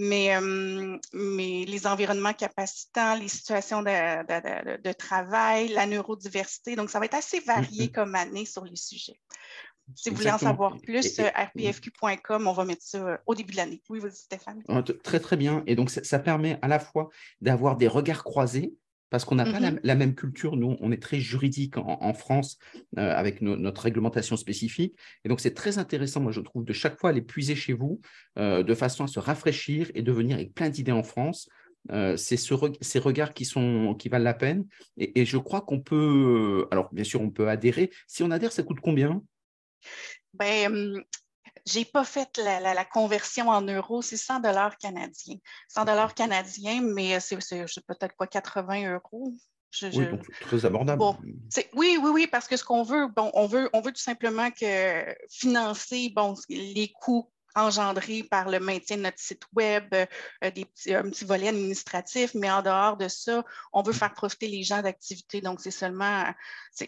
Mais, 0.00 0.36
euh, 0.36 0.96
mais 1.12 1.64
les 1.66 1.86
environnements 1.88 2.32
capacitants, 2.32 3.16
les 3.16 3.26
situations 3.26 3.82
de, 3.82 4.92
travail, 4.92 5.68
la 5.68 5.86
neurodiversité, 5.86 6.76
donc 6.76 6.88
ça 6.88 7.00
va 7.00 7.06
être 7.06 7.14
assez 7.14 7.40
varié 7.40 7.86
mm-hmm. 7.86 7.92
comme 7.92 8.14
année 8.14 8.44
sur 8.44 8.64
les 8.64 8.76
sujets. 8.76 9.18
Si 9.96 10.10
vous 10.10 10.16
voulez 10.16 10.30
en 10.30 10.38
savoir 10.38 10.76
plus, 10.80 11.18
rpfq.com, 11.18 12.46
on 12.46 12.52
va 12.52 12.64
mettre 12.64 12.82
ça 12.82 12.98
euh, 12.98 13.16
au 13.26 13.34
début 13.34 13.52
de 13.52 13.56
l'année. 13.56 13.82
Oui, 13.88 13.98
vous 13.98 14.10
Stéphane. 14.10 14.62
Très, 15.02 15.18
très 15.18 15.36
bien. 15.36 15.64
Et 15.66 15.74
donc, 15.74 15.90
ça 15.90 16.18
permet 16.18 16.58
à 16.62 16.68
la 16.68 16.78
fois 16.78 17.08
d'avoir 17.40 17.76
des 17.76 17.88
regards 17.88 18.22
croisés 18.22 18.74
parce 19.10 19.24
qu'on 19.24 19.36
n'a 19.36 19.44
pas 19.44 19.60
mmh 19.60 19.80
la, 19.82 19.94
même 19.94 20.14
culture. 20.14 20.56
Nous, 20.56 20.76
on 20.80 20.92
est 20.92 21.02
très 21.02 21.18
juridique 21.18 21.76
en, 21.76 22.12
France 22.14 22.58
euh, 22.98 23.12
avec 23.14 23.40
notre 23.42 23.82
réglementation 23.82 24.36
spécifique. 24.36 24.96
Et 25.24 25.28
donc, 25.28 25.40
c'est 25.40 25.54
très 25.54 25.78
intéressant, 25.78 26.20
moi, 26.20 26.32
je 26.32 26.40
trouve, 26.40 26.64
de 26.64 26.72
chaque 26.72 26.98
fois 26.98 27.10
aller 27.10 27.22
puiser 27.22 27.54
chez 27.54 27.72
vous 27.72 28.00
euh, 28.38 28.62
de 28.62 28.74
façon 28.74 29.04
à 29.04 29.06
se 29.06 29.18
rafraîchir 29.18 29.90
et 29.94 30.02
de 30.02 30.12
venir 30.12 30.36
avec 30.36 30.54
plein 30.54 30.68
d'idées 30.68 30.92
en 30.92 31.02
France. 31.02 31.48
Euh, 31.90 32.16
c'est 32.16 32.36
ce, 32.36 32.54
ces 32.80 32.98
regards 32.98 33.32
qui, 33.32 33.44
sont, 33.44 33.94
qui 33.98 34.08
valent 34.08 34.24
la 34.24 34.34
peine. 34.34 34.66
Et, 34.96 35.20
et 35.20 35.24
je 35.24 35.38
crois 35.38 35.62
qu'on 35.62 35.80
peut, 35.80 36.66
alors 36.70 36.92
bien 36.92 37.04
sûr, 37.04 37.20
on 37.20 37.30
peut 37.30 37.48
adhérer. 37.48 37.90
Si 38.06 38.22
on 38.22 38.30
adhère, 38.30 38.52
ça 38.52 38.62
coûte 38.62 38.80
combien? 38.82 39.22
Ben, 40.34 41.02
j'ai 41.68 41.84
pas 41.84 42.04
fait 42.04 42.38
la, 42.38 42.84
conversion 42.84 43.48
en 43.48 43.62
euros, 43.62 44.02
c'est 44.02 44.16
100 44.16 44.40
dollars 44.40 44.76
canadiens. 44.78 45.36
100 45.68 45.84
dollars 45.84 46.14
canadiens, 46.14 46.80
mais 46.82 47.20
c'est 47.20 47.36
peut-être 47.86 48.14
quoi, 48.16 48.26
80 48.26 48.92
euros. 48.94 49.32
oui, 49.82 50.06
donc 50.06 50.30
très 50.40 50.64
abordable. 50.64 51.02
oui, 51.74 51.98
oui, 52.02 52.10
oui, 52.12 52.26
parce 52.26 52.48
que 52.48 52.56
ce 52.56 52.64
qu'on 52.64 52.82
veut, 52.82 53.08
bon, 53.08 53.30
on 53.34 53.46
veut, 53.46 53.68
on 53.72 53.80
veut 53.80 53.92
tout 53.92 54.00
simplement 54.00 54.50
que 54.50 55.14
financer 55.30 56.10
bon, 56.14 56.34
les 56.48 56.92
coûts 57.00 57.30
engendré 57.58 58.22
par 58.22 58.48
le 58.48 58.60
maintien 58.60 58.96
de 58.96 59.02
notre 59.02 59.18
site 59.18 59.42
web, 59.54 59.84
euh, 59.92 60.50
des 60.50 60.64
petits, 60.64 60.94
un 60.94 61.02
petit 61.02 61.24
volet 61.24 61.48
administratif, 61.48 62.32
mais 62.34 62.50
en 62.50 62.62
dehors 62.62 62.96
de 62.96 63.08
ça, 63.08 63.44
on 63.72 63.82
veut 63.82 63.92
faire 63.92 64.12
profiter 64.12 64.48
les 64.48 64.62
gens 64.62 64.82
d'activités. 64.82 65.40
Donc, 65.40 65.60
c'est 65.60 65.70
seulement. 65.70 66.24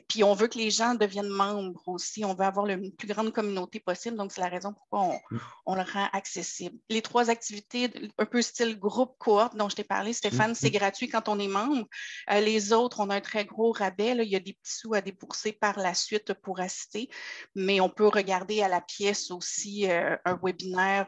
Puis, 0.08 0.24
on 0.24 0.34
veut 0.34 0.48
que 0.48 0.58
les 0.58 0.70
gens 0.70 0.94
deviennent 0.94 1.28
membres 1.28 1.82
aussi. 1.86 2.24
On 2.24 2.34
veut 2.34 2.44
avoir 2.44 2.66
la 2.66 2.76
plus 2.76 3.08
grande 3.08 3.32
communauté 3.32 3.80
possible. 3.80 4.16
Donc, 4.16 4.32
c'est 4.32 4.40
la 4.40 4.48
raison 4.48 4.72
pourquoi 4.72 5.00
on, 5.00 5.34
mm. 5.34 5.40
on, 5.66 5.74
le 5.74 5.82
rend 5.82 6.08
accessible. 6.12 6.78
Les 6.88 7.02
trois 7.02 7.30
activités, 7.30 7.90
un 8.18 8.26
peu 8.26 8.42
style 8.42 8.78
groupe 8.78 9.16
cohorte 9.18 9.56
dont 9.56 9.68
je 9.68 9.76
t'ai 9.76 9.84
parlé, 9.84 10.12
Stéphane, 10.12 10.54
c'est 10.54 10.68
mm-hmm. 10.68 10.72
gratuit 10.72 11.08
quand 11.08 11.28
on 11.28 11.38
est 11.38 11.48
membre. 11.48 11.86
Euh, 12.30 12.40
les 12.40 12.72
autres, 12.72 13.00
on 13.00 13.10
a 13.10 13.16
un 13.16 13.20
très 13.20 13.44
gros 13.44 13.72
rabais. 13.72 14.16
Il 14.16 14.28
y 14.28 14.36
a 14.36 14.40
des 14.40 14.52
petits 14.52 14.76
sous 14.76 14.94
à 14.94 15.00
débourser 15.00 15.52
par 15.52 15.78
la 15.78 15.94
suite 15.94 16.34
pour 16.34 16.60
assister, 16.60 17.08
mais 17.54 17.80
on 17.80 17.88
peut 17.88 18.08
regarder 18.08 18.62
à 18.62 18.68
la 18.68 18.80
pièce 18.80 19.30
aussi 19.30 19.90
euh, 19.90 20.16
un 20.24 20.38
webinaire 20.42 20.59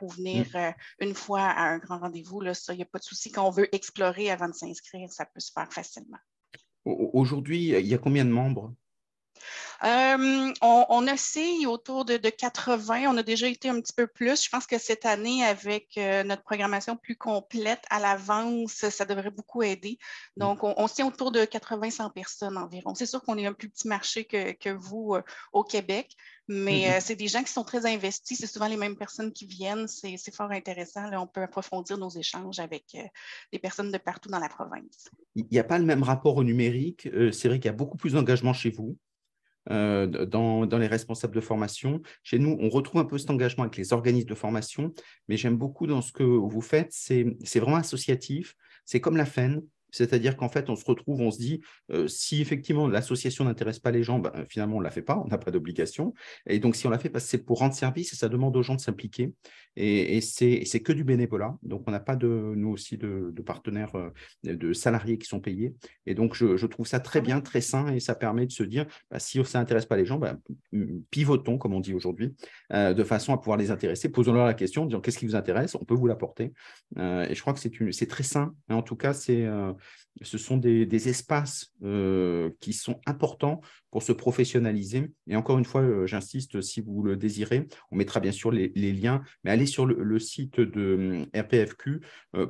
ou 0.03 0.09
venir 0.09 0.47
mm. 0.53 0.57
euh, 0.57 0.73
une 1.01 1.15
fois 1.15 1.43
à 1.43 1.65
un 1.65 1.79
grand 1.79 1.99
rendez-vous, 1.99 2.43
il 2.43 2.77
n'y 2.77 2.83
a 2.83 2.87
pas 2.87 2.99
de 2.99 3.05
souci. 3.05 3.31
Quand 3.31 3.47
on 3.47 3.51
veut 3.51 3.75
explorer 3.75 4.31
avant 4.31 4.49
de 4.49 4.55
s'inscrire, 4.55 5.11
ça 5.11 5.27
peut 5.27 5.41
se 5.41 5.53
faire 5.53 5.73
facilement. 5.73 6.19
Aujourd'hui, 6.85 7.69
il 7.69 7.87
y 7.87 7.95
a 7.95 7.99
combien 7.99 8.25
de 8.25 8.31
membres? 8.31 8.75
Euh, 9.85 10.53
on, 10.63 10.87
on 10.89 11.07
a 11.09 11.15
autour 11.67 12.05
de, 12.05 12.17
80. 12.17 13.05
On 13.09 13.17
a 13.17 13.23
déjà 13.23 13.49
été 13.49 13.69
un 13.69 13.81
petit 13.81 13.93
peu 13.93 14.07
plus. 14.07 14.45
Je 14.45 14.49
pense 14.49 14.67
que 14.67 14.79
cette 14.79 15.07
année, 15.07 15.45
avec 15.45 15.97
euh, 15.97 16.23
notre 16.23 16.43
programmation 16.43 16.97
plus 16.97 17.17
complète 17.17 17.83
à 17.91 17.99
l'avance, 17.99 18.89
ça 18.89 19.05
devrait 19.05 19.31
beaucoup 19.31 19.63
aider. 19.63 19.99
Donc, 20.37 20.63
on, 20.63 20.75
on 20.77 21.07
autour 21.07 21.33
de 21.33 21.41
80-100 21.41 22.13
personnes 22.13 22.57
environ. 22.57 22.95
C'est 22.95 23.07
sûr 23.07 23.23
qu'on 23.23 23.39
est 23.39 23.47
un 23.47 23.53
plus 23.53 23.69
petit 23.69 23.89
marché 23.89 24.25
que, 24.25 24.71
vous 24.73 25.17
au 25.53 25.65
Québec, 25.65 26.17
mais 26.49 26.83
mm-hmm. 26.83 26.97
euh, 26.97 27.01
c'est 27.01 27.17
des 27.17 27.29
gens 27.29 27.43
qui 27.43 27.53
sont 27.53 27.65
très 27.65 27.87
investis. 27.87 28.39
C'est 28.39 28.47
souvent 28.47 28.67
les 28.67 28.77
mêmes 28.77 28.97
personnes 28.97 29.33
qui 29.33 29.47
viennent. 29.47 29.87
C'est 29.87 30.35
fort 30.35 30.51
intéressant. 30.51 31.09
Là, 31.09 31.21
on 31.21 31.27
peut 31.27 31.43
approfondir 31.43 31.99
nos 31.99 32.11
échanges 32.11 32.59
avec 32.59 32.85
euh, 32.95 33.03
des 33.53 33.59
personnes 33.59 33.93
de 33.93 33.99
partout 33.99 34.29
dans 34.29 34.39
la 34.39 34.49
province. 34.49 35.09
Il 35.35 35.47
n'y 35.51 35.59
a 35.59 35.65
pas 35.65 35.79
le 35.79 35.85
même 35.85 36.03
rapport 36.03 36.37
au 36.37 36.45
numérique. 36.45 37.07
Euh, 37.07 37.31
c'est 37.31 37.49
vrai 37.49 37.59
qu'il 37.59 37.67
y 37.67 37.75
a 37.75 37.77
beaucoup 37.77 37.97
plus 37.97 38.15
d'engagement 38.15 38.53
chez 38.53 38.71
vous. 38.71 38.99
Dans, 39.69 40.67
dans, 40.67 40.79
les 40.79 40.87
responsables 40.87 41.35
de 41.35 41.41
formation. 41.41 42.03
Chez 42.23 42.39
nous, 42.39 42.57
on 42.61 42.69
retrouve 42.69 43.01
un 43.01 43.05
peu 43.05 43.19
cet 43.19 43.31
engagement 43.31 43.65
avec 43.65 43.77
les 43.77 43.93
organismes 43.93 44.29
de 44.29 44.35
formation, 44.35 44.93
mais 45.29 45.37
j'aime 45.37 45.57
beaucoup 45.57 45.87
dans 45.87 46.03
ce 46.03 46.13
que 46.13 46.23
vous 46.23 46.61
faites, 46.61 46.91
c'est 46.91 47.61
vraiment 47.61 47.77
associatif, 47.77 48.55
c'est 48.85 49.01
comme 49.01 49.17
la 49.17 49.27
FEN, 49.27 49.63
c'est-à-dire 49.93 50.37
qu'en 50.37 50.49
fait, 50.49 50.71
on 50.71 50.77
se 50.77 50.85
retrouve, 50.85 51.21
on 51.21 51.31
se 51.31 51.39
dit, 51.39 51.61
euh, 51.93 52.09
si 52.09 52.41
effectivement 52.41 52.89
l'association 52.89 53.45
n'intéresse 53.45 53.79
pas 53.79 53.91
les 53.91 54.03
gens, 54.03 54.19
ben, 54.19 54.33
finalement, 54.49 54.77
on 54.77 54.81
ne 54.81 54.85
la 54.85 54.91
fait 54.91 55.03
pas, 55.03 55.23
on 55.25 55.29
n'a 55.29 55.39
pas 55.39 55.51
d'obligation. 55.51 56.15
Et 56.47 56.59
donc, 56.59 56.75
si 56.75 56.87
on 56.87 56.91
la 56.91 56.99
fait, 56.99 57.17
c'est 57.21 57.45
pour 57.45 57.59
rendre 57.59 57.75
service 57.75 58.13
et 58.13 58.17
ça 58.17 58.29
demande 58.29 58.57
aux 58.57 58.63
gens 58.63 58.75
de 58.75 58.81
s'impliquer. 58.81 59.33
Et, 59.77 60.17
et 60.17 60.21
c'est 60.21 60.81
que 60.81 60.93
du 60.93 61.05
bénévolat. 61.05 61.57
Donc, 61.63 61.85
on 61.87 61.91
n'a 61.91 62.01
pas 62.01 62.17
de, 62.17 62.27
nous 62.27 62.71
aussi 62.71 62.97
de, 62.99 63.33
partenaires, 63.45 63.95
euh, 63.97 64.11
de 64.45 64.73
salariés 64.73 65.19
qui 65.19 65.27
sont 65.27 65.41
payés. 65.41 65.75
Et 66.07 66.15
donc, 66.15 66.35
je, 66.35 66.67
trouve 66.67 66.87
ça 66.87 67.01
très 67.01 67.21
bien, 67.21 67.41
très 67.41 67.61
sain 67.61 67.89
et 67.93 68.01
ça 68.01 68.15
permet 68.15 68.47
de 68.47 68.53
se 68.53 68.63
dire, 68.63 68.87
bah, 69.11 69.19
si 69.19 69.45
ça 69.45 69.59
n'intéresse 69.59 69.87
pas 69.87 69.97
les 69.97 70.07
gens, 70.07 70.19
bah, 70.19 70.39
pivotons, 71.11 71.59
comme 71.59 71.75
on 71.75 71.81
dit 71.81 71.95
aujourd'hui, 71.95 72.35
euh, 72.73 72.95
de 72.95 73.05
façon 73.05 73.35
à 73.35 73.39
pouvoir 73.39 73.59
les 73.59 73.71
intéresser. 73.71 74.09
Posons-leur 74.09 74.47
la 74.47 74.55
question, 74.55 74.87
disant 74.87 75.01
qu'est-ce 75.01 75.19
qui 75.19 75.27
vous 75.27 75.37
intéresse, 75.37 75.75
on 75.75 75.85
peut 75.85 75.95
vous 75.95 76.07
l'apporter. 76.07 76.53
et 76.97 77.35
je 77.35 77.41
crois 77.41 77.53
que 77.53 77.61
c'est 77.61 78.07
très 78.07 78.23
sain. 78.23 78.55
En 78.69 78.83
tout 78.83 78.97
cas, 78.97 79.13
c'est 79.13 79.47
ce 80.21 80.39
sont 80.39 80.57
des, 80.57 81.09
espaces 81.09 81.73
euh, 81.83 82.51
qui 82.61 82.73
sont 82.73 83.01
importants 83.07 83.61
pour 83.91 84.03
se 84.03 84.13
professionnaliser. 84.13 85.11
Et 85.27 85.37
encore 85.37 85.59
une 85.59 85.65
fois, 85.65 85.81
euh, 85.81 86.07
j'insiste, 86.07 86.61
si 86.61 86.81
vous 86.81 87.03
le 87.03 87.17
désirez, 87.17 87.67
on 87.91 87.97
mettra 87.97 88.21
bien 88.21 88.33
sûr 88.33 88.51
les, 88.51 88.69
liens, 88.93 89.23
mais 89.43 89.51
allez 89.51 89.67
sur 89.67 89.87
le, 89.87 90.19
site 90.19 90.61
de 90.61 91.27
euh, 91.35 91.41
RPFQ 91.41 92.01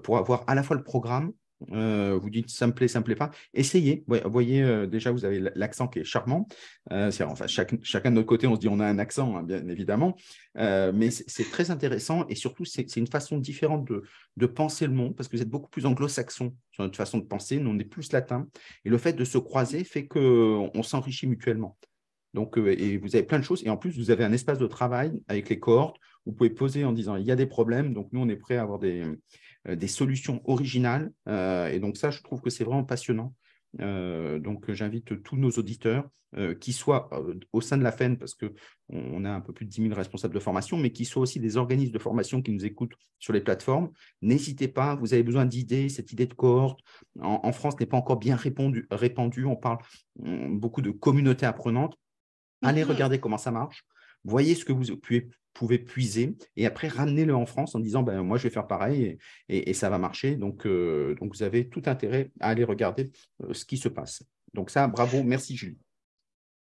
pour 0.02 0.18
avoir 0.18 0.44
à 0.48 0.54
la 0.54 0.62
fois 0.62 0.76
le 0.76 0.82
programme, 0.82 1.32
euh, 1.72 2.18
vous 2.20 2.30
dites 2.30 2.50
ça 2.50 2.66
me 2.66 2.72
plaît, 2.72 2.88
ça 2.88 3.00
me 3.00 3.04
plaît 3.04 3.16
pas. 3.16 3.30
Essayez. 3.54 4.04
Vous 4.06 4.18
voyez, 4.30 4.62
euh, 4.62 4.86
déjà, 4.86 5.10
vous 5.10 5.24
avez 5.24 5.40
l'accent 5.54 5.88
qui 5.88 6.00
est 6.00 6.04
charmant. 6.04 6.48
Euh, 6.90 7.10
enfin, 7.24 7.46
chacun 7.46 8.10
de 8.10 8.14
notre 8.14 8.26
côté, 8.26 8.46
on 8.46 8.54
se 8.54 8.60
dit 8.60 8.68
on 8.68 8.80
a 8.80 8.86
un 8.86 8.98
accent, 8.98 9.36
hein, 9.36 9.42
bien 9.42 9.66
évidemment. 9.68 10.16
mais 10.56 11.10
c'est 11.10 11.50
très 11.50 11.70
intéressant 11.70 12.26
et 12.28 12.34
surtout, 12.34 12.64
c'est 12.64 12.96
une 12.96 13.06
façon 13.06 13.38
différente 13.38 13.88
de, 14.36 14.46
penser 14.46 14.86
le 14.86 14.92
monde 14.92 15.16
parce 15.16 15.28
que 15.28 15.36
vous 15.36 15.42
êtes 15.42 15.48
beaucoup 15.48 15.70
plus 15.70 15.86
anglo-saxon 15.86 16.54
sur 16.72 16.82
notre 16.82 16.96
façon 16.96 17.18
de 17.18 17.24
penser. 17.24 17.58
Nous, 17.58 17.70
on 17.70 17.78
est 17.78 17.84
plus 17.84 18.12
latin. 18.12 18.48
Et 18.84 18.90
le 18.90 18.98
fait 18.98 19.12
de 19.12 19.24
se 19.24 19.38
croiser 19.38 19.84
fait 19.84 20.06
qu'on 20.06 20.82
s'enrichit 20.82 21.26
mutuellement. 21.26 21.76
Donc, 22.34 22.56
et 22.56 22.96
vous 22.96 23.14
avez 23.14 23.24
plein 23.24 23.38
de 23.38 23.44
choses. 23.44 23.62
Et 23.64 23.70
en 23.70 23.76
plus, 23.76 23.98
vous 23.98 24.10
avez 24.10 24.24
un 24.24 24.32
espace 24.32 24.58
de 24.58 24.66
travail 24.66 25.12
avec 25.28 25.48
les 25.48 25.58
cohortes. 25.58 25.96
Vous 26.24 26.32
pouvez 26.32 26.50
poser 26.50 26.84
en 26.84 26.92
disant 26.92 27.16
il 27.16 27.26
y 27.26 27.30
a 27.30 27.36
des 27.36 27.46
problèmes. 27.46 27.92
Donc, 27.92 28.08
nous, 28.12 28.20
on 28.20 28.28
est 28.28 28.36
prêt 28.36 28.56
à 28.56 28.62
avoir 28.62 28.78
des, 28.78 29.04
des 29.68 29.88
solutions 29.88 30.40
originales. 30.44 31.12
Euh, 31.28 31.68
et 31.68 31.78
donc 31.78 31.96
ça, 31.96 32.10
je 32.10 32.22
trouve 32.22 32.40
que 32.40 32.50
c'est 32.50 32.64
vraiment 32.64 32.84
passionnant. 32.84 33.34
donc, 33.78 34.70
j'invite 34.70 35.22
tous 35.22 35.36
nos 35.36 35.50
auditeurs, 35.50 36.08
qui 36.60 36.72
soient 36.72 37.10
au 37.52 37.60
sein 37.60 37.76
de 37.76 37.82
la 37.82 37.92
FEN, 37.92 38.16
parce 38.16 38.34
qu'on 38.34 39.24
a 39.26 39.30
un 39.30 39.40
peu 39.42 39.52
plus 39.52 39.66
de 39.66 39.70
10 39.70 39.82
000 39.82 39.94
responsables 39.94 40.32
de 40.32 40.40
formation, 40.40 40.78
mais 40.78 40.90
qui 40.90 41.04
soient 41.04 41.22
aussi 41.22 41.40
des 41.40 41.58
organismes 41.58 41.92
de 41.92 41.98
formation 41.98 42.40
qui 42.40 42.52
nous 42.52 42.64
écoutent 42.64 42.94
sur 43.18 43.34
les 43.34 43.42
plateformes. 43.42 43.90
N'hésitez 44.22 44.68
pas, 44.68 44.94
vous 44.94 45.12
avez 45.12 45.22
besoin 45.22 45.44
d'idées, 45.44 45.90
cette 45.90 46.10
idée 46.10 46.26
de 46.26 46.32
cohorte 46.32 46.80
en, 47.20 47.52
France 47.52 47.78
n'est 47.78 47.86
pas 47.86 47.98
encore 47.98 48.18
bien 48.18 48.36
répandue. 48.36 49.44
On 49.44 49.56
parle 49.56 49.78
beaucoup 50.16 50.80
de 50.80 50.90
communautés 50.90 51.44
apprenantes. 51.44 51.98
Allez 52.62 52.82
mm-hmm. 52.82 52.86
regarder 52.86 53.20
comment 53.20 53.38
ça 53.38 53.50
marche 53.50 53.84
voyez 54.24 54.54
ce 54.54 54.64
que 54.64 54.72
vous 54.72 54.96
pouvez, 54.96 55.28
pouvez 55.52 55.78
puiser 55.78 56.36
et 56.56 56.66
après 56.66 56.88
ramenez-le 56.88 57.34
en 57.34 57.46
France 57.46 57.74
en 57.74 57.80
disant 57.80 58.02
ben, 58.02 58.22
moi 58.22 58.38
je 58.38 58.44
vais 58.44 58.50
faire 58.50 58.66
pareil 58.66 59.18
et, 59.48 59.74
ça 59.74 59.90
va 59.90 59.98
marcher. 59.98 60.36
Donc, 60.36 60.66
euh, 60.66 61.14
donc 61.16 61.34
vous 61.34 61.42
avez 61.42 61.68
tout 61.68 61.82
intérêt 61.86 62.30
à 62.40 62.48
aller 62.48 62.64
regarder 62.64 63.10
euh, 63.42 63.54
ce 63.54 63.64
qui 63.64 63.76
se 63.76 63.88
passe. 63.88 64.22
Donc 64.54 64.70
ça, 64.70 64.86
bravo, 64.86 65.22
merci 65.22 65.56
Julie. 65.56 65.78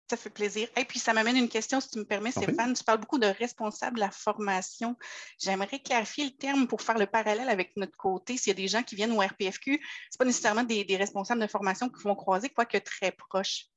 Ça 0.09 0.17
fait 0.17 0.31
plaisir. 0.31 0.67
Et 0.75 0.85
puis, 0.85 0.97
ça 0.97 1.13
m'amène 1.13 1.37
une 1.37 1.49
question, 1.49 1.79
si 1.79 1.91
tu 1.91 1.99
me 1.99 2.03
permets, 2.03 2.31
Stéphane. 2.31 2.73
Tu 2.73 2.83
parles 2.83 2.99
beaucoup 2.99 3.19
de 3.19 3.27
responsables 3.27 3.97
de 3.97 3.99
la 3.99 4.09
formation. 4.09 4.97
J'aimerais 5.39 5.79
clarifier 5.79 6.25
le 6.25 6.31
terme 6.31 6.67
pour 6.67 6.81
faire 6.81 6.97
le 6.97 7.05
parallèle 7.05 7.47
avec 7.47 7.77
notre 7.77 7.95
côté. 7.95 8.35
S'il 8.35 8.49
y 8.49 8.51
a 8.51 8.55
des 8.55 8.67
gens 8.67 8.81
qui 8.81 8.95
viennent 8.95 9.11
au 9.11 9.19
RPFQ, 9.19 9.73
ce 9.73 9.77
n'est 9.77 10.17
pas 10.17 10.25
nécessairement 10.25 10.63
des, 10.63 10.83
responsables 10.97 11.41
de 11.41 11.45
formation 11.45 11.89
qui 11.89 12.01
vont 12.01 12.15
croiser, 12.15 12.49
quoique 12.49 12.79
très 12.79 13.11
proches. 13.11 13.67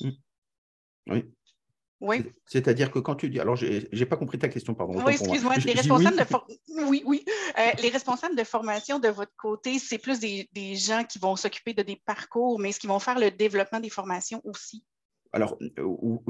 Mmh. 0.00 0.10
Oui. 1.08 1.24
Oui. 2.02 2.24
C'est-à-dire 2.46 2.90
que 2.90 2.98
quand 2.98 3.14
tu 3.14 3.30
dis. 3.30 3.38
Alors, 3.38 3.54
je 3.54 3.86
n'ai 3.92 4.06
pas 4.06 4.16
compris 4.16 4.36
ta 4.36 4.48
question, 4.48 4.74
pardon. 4.74 5.00
Oui, 5.06 5.12
excuse-moi. 5.12 5.54
Les 5.64 5.72
responsables, 5.72 6.16
de 6.16 6.84
oui, 6.88 7.04
oui. 7.06 7.24
Euh, 7.58 7.62
les 7.80 7.90
responsables 7.90 8.34
de 8.34 8.42
formation 8.42 8.98
de 8.98 9.08
votre 9.08 9.30
côté, 9.36 9.78
c'est 9.78 9.98
plus 9.98 10.18
des, 10.18 10.74
gens 10.74 11.04
qui 11.04 11.20
vont 11.20 11.36
s'occuper 11.36 11.74
de 11.74 11.82
des 11.82 12.02
parcours, 12.04 12.58
mais 12.58 12.70
est-ce 12.70 12.80
qu'ils 12.80 12.90
vont 12.90 12.98
faire 12.98 13.20
le 13.20 13.30
développement 13.30 13.78
des 13.78 13.88
formations 13.88 14.40
aussi? 14.44 14.84
Alors, 15.32 15.56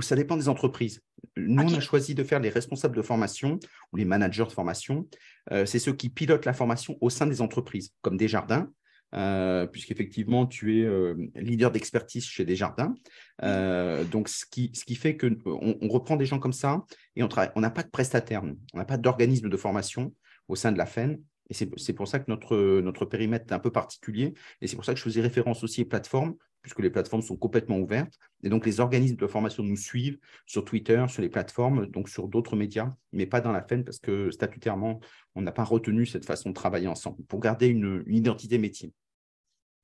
ça 0.00 0.14
dépend 0.14 0.36
des 0.36 0.48
entreprises. 0.48 1.00
Nous, 1.36 1.62
on 1.62 1.74
a 1.74 1.80
choisi 1.80 2.14
de 2.14 2.22
faire 2.22 2.38
les 2.38 2.50
responsables 2.50 2.94
de 2.94 3.02
formation 3.02 3.58
ou 3.92 3.96
les 3.96 4.04
managers 4.04 4.44
de 4.44 4.52
formation. 4.52 5.08
Euh, 5.52 5.64
c'est 5.64 5.78
ceux 5.78 5.94
qui 5.94 6.10
pilotent 6.10 6.44
la 6.44 6.52
formation 6.52 6.98
au 7.00 7.08
sein 7.08 7.26
des 7.26 7.40
entreprises, 7.40 7.94
comme 8.02 8.18
Desjardins, 8.18 8.68
euh, 9.14 9.66
puisqu'effectivement, 9.66 10.46
tu 10.46 10.78
es 10.78 10.84
euh, 10.84 11.14
leader 11.34 11.70
d'expertise 11.70 12.24
chez 12.24 12.44
Desjardins. 12.44 12.94
Euh, 13.42 14.04
donc, 14.04 14.28
ce 14.28 14.46
qui, 14.46 14.70
ce 14.74 14.84
qui 14.84 14.94
fait 14.94 15.16
qu'on 15.16 15.36
on 15.54 15.88
reprend 15.88 16.16
des 16.16 16.26
gens 16.26 16.38
comme 16.38 16.52
ça 16.52 16.82
et 17.16 17.22
on 17.22 17.28
n'a 17.28 17.52
on 17.54 17.62
pas 17.70 17.82
de 17.82 17.90
prestataire, 17.90 18.42
on 18.72 18.78
n'a 18.78 18.84
pas 18.84 18.96
d'organisme 18.96 19.48
de 19.48 19.56
formation 19.56 20.14
au 20.48 20.56
sein 20.56 20.72
de 20.72 20.78
la 20.78 20.86
FEN. 20.86 21.20
Et 21.50 21.54
c'est 21.54 21.92
pour 21.92 22.08
ça 22.08 22.18
que 22.18 22.30
notre, 22.30 22.80
notre 22.80 23.04
périmètre 23.04 23.46
est 23.50 23.54
un 23.54 23.58
peu 23.58 23.70
particulier. 23.70 24.32
Et 24.62 24.66
c'est 24.66 24.76
pour 24.76 24.86
ça 24.86 24.94
que 24.94 24.98
je 24.98 25.04
faisais 25.04 25.20
référence 25.20 25.62
aussi 25.62 25.82
aux 25.82 25.86
plateformes, 25.86 26.34
puisque 26.62 26.78
les 26.78 26.88
plateformes 26.88 27.20
sont 27.20 27.36
complètement 27.36 27.78
ouvertes. 27.78 28.14
Et 28.42 28.48
donc, 28.48 28.64
les 28.64 28.80
organismes 28.80 29.16
de 29.16 29.26
formation 29.26 29.62
nous 29.62 29.76
suivent 29.76 30.18
sur 30.46 30.64
Twitter, 30.64 31.04
sur 31.08 31.20
les 31.20 31.28
plateformes, 31.28 31.86
donc 31.88 32.08
sur 32.08 32.26
d'autres 32.26 32.56
médias, 32.56 32.94
mais 33.12 33.26
pas 33.26 33.42
dans 33.42 33.52
la 33.52 33.60
FEN, 33.60 33.84
parce 33.84 33.98
que 33.98 34.30
statutairement, 34.30 35.00
on 35.34 35.42
n'a 35.42 35.52
pas 35.52 35.64
retenu 35.64 36.06
cette 36.06 36.24
façon 36.24 36.50
de 36.50 36.54
travailler 36.54 36.88
ensemble 36.88 37.22
pour 37.24 37.40
garder 37.40 37.66
une 37.66 38.02
identité 38.06 38.56
métier. 38.56 38.94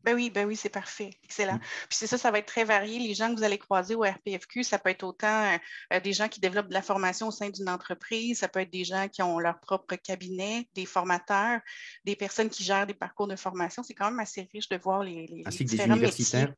Ben 0.05 0.15
oui, 0.15 0.31
ben 0.31 0.47
oui, 0.47 0.57
c'est 0.57 0.69
parfait. 0.69 1.11
Excellent. 1.25 1.57
Mm. 1.57 1.61
Puis 1.89 1.99
c'est 1.99 2.07
ça, 2.07 2.19
ça 2.19 2.31
va 2.31 2.39
être 2.39 2.47
très 2.47 2.65
varié. 2.65 2.99
Les 2.99 3.15
gens 3.15 3.33
que 3.33 3.39
vous 3.39 3.45
allez 3.45 3.59
croiser 3.59 3.95
au 3.95 4.03
RPFQ, 4.03 4.63
ça 4.63 4.79
peut 4.79 4.91
être 4.91 5.03
autant 5.03 5.45
euh, 5.45 5.59
euh, 5.93 6.01
des 6.01 6.13
gens 6.13 6.29
qui 6.29 6.41
développent 6.41 6.69
de 6.69 6.75
la 6.75 6.83
formation 6.83 7.29
au 7.29 7.31
sein 7.31 7.51
d'une 7.51 7.69
entreprise, 7.69 8.39
ça 8.39 8.49
peut 8.49 8.61
être 8.61 8.71
des 8.71 8.85
gens 8.85 9.09
qui 9.09 9.23
ont 9.23 9.39
leur 9.39 9.61
propre 9.61 9.97
cabinet, 9.97 10.69
des 10.75 10.87
formateurs, 10.87 11.61
des 12.05 12.17
personnes 12.17 12.49
qui 12.49 12.63
gèrent 12.63 12.87
des 12.87 12.95
parcours 12.95 13.27
de 13.27 13.37
formation. 13.37 13.83
C'est 13.83 13.95
quand 13.95 14.11
même 14.11 14.21
assez 14.21 14.49
riche 14.53 14.69
de 14.69 14.77
voir 14.77 15.03
les, 15.03 15.27
les, 15.27 15.43
Ainsi 15.47 15.65
que 15.65 15.71
des 15.71 15.83
universitaires? 15.83 16.55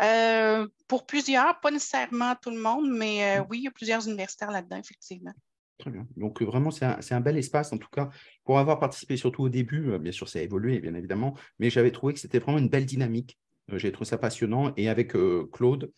Euh, 0.00 0.66
pour 0.88 1.04
plusieurs, 1.06 1.60
pas 1.60 1.70
nécessairement 1.70 2.34
tout 2.36 2.50
le 2.50 2.60
monde, 2.60 2.90
mais 2.90 3.38
mm. 3.38 3.46
oui, 3.50 3.58
il 3.58 3.64
y 3.64 3.68
a 3.68 3.72
plusieurs 3.72 4.06
universitaires 4.08 4.50
là-dedans, 4.50 4.78
effectivement. 4.78 5.34
Très 5.82 5.90
bien. 5.90 6.06
Donc, 6.16 6.40
euh, 6.40 6.44
vraiment, 6.44 6.70
c'est 6.70 6.84
un, 7.12 7.20
bel 7.20 7.36
espace, 7.36 7.72
en 7.72 7.78
tout 7.78 7.88
cas, 7.90 8.08
pour 8.44 8.60
avoir 8.60 8.78
participé 8.78 9.16
surtout 9.16 9.42
au 9.42 9.48
début. 9.48 9.90
Euh, 9.90 9.98
bien 9.98 10.12
sûr, 10.12 10.28
ça 10.28 10.38
a 10.38 10.42
évolué, 10.42 10.78
bien 10.78 10.94
évidemment, 10.94 11.36
mais 11.58 11.70
j'avais 11.70 11.90
trouvé 11.90 12.14
que 12.14 12.20
c'était 12.20 12.38
vraiment 12.38 12.58
une 12.58 12.68
belle 12.68 12.86
dynamique. 12.86 13.36
Euh, 13.72 13.78
j'ai 13.78 13.90
trouvé 13.90 14.08
ça 14.08 14.16
passionnant. 14.16 14.72
Et 14.76 14.88
avec 14.88 15.16
Claude, 15.50 15.90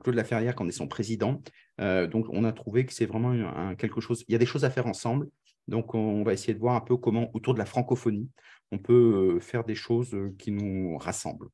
Claude 0.00 0.14
Laferrière, 0.14 0.56
qui 0.56 0.62
en 0.62 0.68
est 0.68 0.72
son 0.72 0.88
président, 0.88 1.42
donc 1.78 2.26
on 2.30 2.44
a 2.44 2.52
trouvé 2.52 2.86
que 2.86 2.94
c'est 2.94 3.04
vraiment 3.04 3.74
quelque 3.74 4.00
chose. 4.00 4.24
Il 4.26 4.32
y 4.32 4.34
a 4.36 4.38
des 4.38 4.46
choses 4.46 4.64
à 4.64 4.70
faire 4.70 4.86
ensemble. 4.86 5.28
Donc, 5.68 5.94
on 5.94 6.22
va 6.22 6.32
essayer 6.32 6.54
de 6.54 6.58
voir 6.58 6.74
un 6.74 6.80
peu 6.80 6.96
comment, 6.96 7.28
autour 7.34 7.52
de 7.52 7.58
la 7.58 7.66
francophonie, 7.66 8.30
on 8.72 8.78
peut 8.78 9.38
faire 9.40 9.64
des 9.64 9.74
choses 9.74 10.16
qui 10.38 10.50
nous 10.50 10.96
rassemblent. 10.96 11.50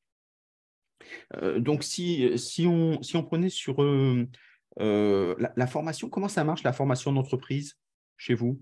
donc, 1.59 1.83
si, 1.83 2.39
si, 2.39 2.65
on, 2.69 3.03
si 3.03 3.17
on 3.17 3.25
prenait 3.25 3.49
sur 3.49 3.83
euh, 4.81 5.35
la, 5.57 5.67
formation, 5.67 6.09
comment 6.09 6.29
ça 6.29 6.45
marche, 6.45 6.62
la 6.62 6.73
formation 6.73 7.12
d'entreprise 7.12 7.76
chez 8.17 8.35
vous? 8.35 8.61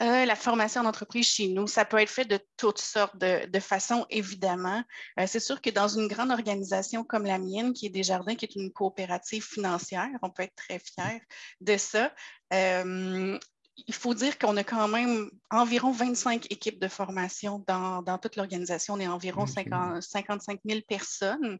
Euh, 0.00 0.24
la 0.24 0.36
formation 0.36 0.82
d'entreprise 0.82 1.26
chez 1.26 1.48
nous, 1.48 1.66
ça 1.66 1.84
peut 1.84 1.98
être 1.98 2.10
fait 2.10 2.24
de 2.24 2.38
toutes 2.56 2.78
sortes 2.78 3.16
de, 3.18 3.60
façons, 3.60 4.06
évidemment. 4.08 4.82
Euh, 5.20 5.26
c'est 5.26 5.40
sûr 5.40 5.60
que 5.60 5.70
dans 5.70 5.88
une 5.88 6.08
grande 6.08 6.30
organisation 6.30 7.04
comme 7.04 7.24
la 7.24 7.38
mienne, 7.38 7.72
qui 7.72 7.86
est 7.86 7.90
Desjardins, 7.90 8.34
qui 8.34 8.46
est 8.46 8.56
une 8.56 8.72
coopérative 8.72 9.44
financière, 9.44 10.08
on 10.22 10.30
peut 10.30 10.44
être 10.44 10.54
très 10.54 10.78
fier 10.78 11.20
de 11.60 11.76
ça. 11.76 12.12
il 12.50 13.94
faut 13.94 14.14
dire 14.14 14.38
qu'on 14.38 14.56
a 14.56 14.64
quand 14.64 14.88
même 14.88 15.30
environ 15.50 15.92
25 15.92 16.50
équipes 16.50 16.80
de 16.80 16.88
formation 16.88 17.64
dans, 17.66 18.18
toute 18.18 18.36
l'organisation. 18.36 18.94
On 18.94 19.00
est 19.00 19.06
environ 19.06 19.46
55 19.46 20.60
000 20.64 20.80
personnes. 20.88 21.58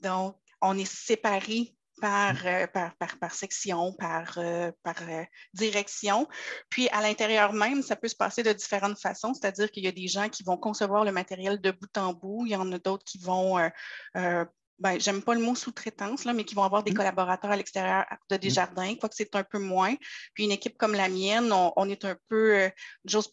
Donc, 0.00 0.36
on 0.62 0.76
est 0.76 0.90
séparés 0.90 1.74
euh, 2.04 2.66
par, 2.66 3.34
section, 3.34 3.92
par, 3.92 4.38
euh, 4.38 4.70
euh, 4.86 5.24
direction. 5.54 6.28
Puis 6.68 6.88
à 6.90 7.02
l'intérieur 7.02 7.52
même, 7.52 7.82
ça 7.82 7.96
peut 7.96 8.08
se 8.08 8.16
passer 8.16 8.42
de 8.42 8.52
différentes 8.52 8.98
façons, 8.98 9.34
c'est-à-dire 9.34 9.70
qu'il 9.70 9.84
y 9.84 9.88
a 9.88 9.92
des 9.92 10.08
gens 10.08 10.28
qui 10.28 10.42
vont 10.42 10.56
concevoir 10.56 11.04
le 11.04 11.12
matériel 11.12 11.60
de 11.60 11.70
bout 11.70 11.98
en 11.98 12.12
bout, 12.12 12.46
il 12.46 12.52
y 12.52 12.56
en 12.56 12.70
a 12.72 12.78
d'autres 12.78 13.04
qui 13.04 13.18
vont 13.18 13.58
ben, 14.80 14.98
j'aime 14.98 15.22
pas 15.22 15.34
le 15.34 15.40
mot 15.40 15.54
sous-traitance, 15.54 16.24
mais 16.24 16.44
qui 16.44 16.54
vont 16.54 16.64
avoir 16.64 16.82
des 16.82 16.92
mmh. 16.92 16.94
collaborateurs 16.94 17.50
à 17.50 17.56
l'extérieur 17.56 18.06
de 18.30 18.36
mmh. 18.36 18.38
Desjardins, 18.38 18.94
quoique 18.96 19.14
c'est 19.14 19.34
un 19.36 19.44
peu 19.44 19.58
moins. 19.58 19.94
Puis 20.34 20.44
une 20.44 20.52
équipe 20.52 20.78
comme 20.78 20.94
la 20.94 21.08
mienne, 21.08 21.52
on, 21.52 21.88
est 21.88 22.04
un 22.04 22.16
peu, 22.28 22.56
euh, 22.56 22.70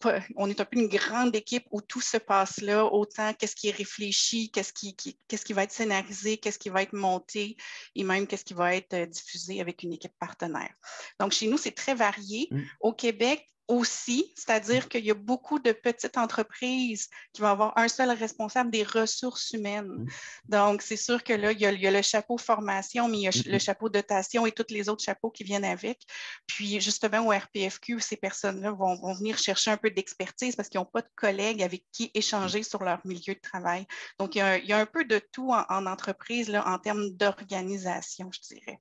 pas, 0.02 0.20
on 0.36 0.50
est 0.50 0.60
un 0.60 0.66
peu 0.66 0.78
une 0.78 0.90
grande 0.90 1.36
équipe 1.36 1.66
où 1.72 1.82
tout 1.82 2.02
se 2.02 2.18
passe 2.18 2.62
là, 2.62 2.86
autant 2.86 3.34
qu'est-ce 3.34 3.56
qui 3.56 3.70
est 3.70 3.76
réfléchi, 3.76 4.52
qu'est-ce 4.52 4.74
qui, 4.74 4.96
qu'est-ce 5.28 5.46
qui 5.46 5.54
va 5.54 5.64
être 5.64 5.72
scénarisé, 5.72 6.38
qu'est-ce 6.38 6.60
qui 6.60 6.70
va 6.70 6.82
être 6.82 6.94
monté 6.94 7.56
et 7.96 8.04
même 8.04 8.28
qu'est-ce 8.28 8.46
qui 8.46 8.54
va 8.54 8.76
être 8.76 8.94
euh, 8.94 9.06
diffusé 9.06 9.62
avec 9.62 9.84
une 9.84 9.94
équipe 9.94 10.14
partenaire. 10.20 10.74
Donc 11.20 11.32
chez 11.32 11.48
nous, 11.48 11.58
c'est 11.58 11.72
très 11.72 11.96
varié. 11.96 12.50
Mmh. 12.52 12.62
Au 12.82 12.94
Québec, 12.94 13.48
aussi, 13.68 14.34
c'est-à-dire 14.36 14.88
qu'il 14.88 15.04
y 15.04 15.12
a 15.12 15.14
beaucoup 15.14 15.60
de 15.60 15.72
petites 15.72 16.18
entreprises 16.18 17.10
qui 17.34 17.42
vont 17.42 17.50
avoir 17.50 17.78
un 17.78 17.88
seul 17.88 18.10
responsable 18.12 18.72
des 18.72 18.84
ressources 18.84 19.52
humaines. 19.52 19.88
Mmh. 19.88 20.08
Donc, 20.48 20.82
c'est 20.82 20.98
sûr 20.98 21.24
que 21.24 21.34
là, 21.34 21.52
il 21.52 21.60
y, 21.60 21.66
a, 21.66 21.92
le 21.92 22.02
chapeau 22.02 22.38
formation, 22.38 23.10
mais 23.10 23.18
il 23.18 23.24
y 23.24 23.28
a 23.28 23.32
le 23.46 23.56
mmh. 23.56 23.60
chapeau 23.60 23.90
dotation 23.90 24.46
et 24.46 24.52
tous 24.52 24.68
les 24.70 24.88
autres 24.88 25.04
chapeaux 25.04 25.32
qui 25.32 25.44
viennent 25.44 25.66
avec. 25.66 26.02
Puis, 26.48 26.80
justement, 26.80 27.26
au 27.28 27.32
RPFQ, 27.32 28.00
ces 28.00 28.18
personnes-là 28.18 28.72
vont, 28.72 28.96
venir 29.14 29.38
chercher 29.38 29.72
un 29.72 29.78
peu 29.78 29.90
d'expertise 29.90 30.56
parce 30.56 30.70
qu'ils 30.70 30.80
n'ont 30.80 30.86
pas 30.86 31.02
de 31.02 31.10
collègues 31.16 31.62
avec 31.62 31.84
qui 31.92 32.12
échanger 32.14 32.64
sur 32.64 32.84
leur 32.84 33.06
milieu 33.06 33.34
de 33.34 33.40
travail. 33.40 33.86
Donc, 34.20 34.36
il 34.36 34.40
y 34.40 34.74
a, 34.74 34.78
un 34.78 34.86
peu 34.86 35.04
de 35.04 35.20
tout 35.32 35.52
en, 35.52 35.86
entreprise 35.86 36.50
là, 36.50 36.68
en 36.68 36.80
termes 36.80 37.10
d'organisation, 37.12 38.30
je 38.32 38.56
dirais. 38.56 38.80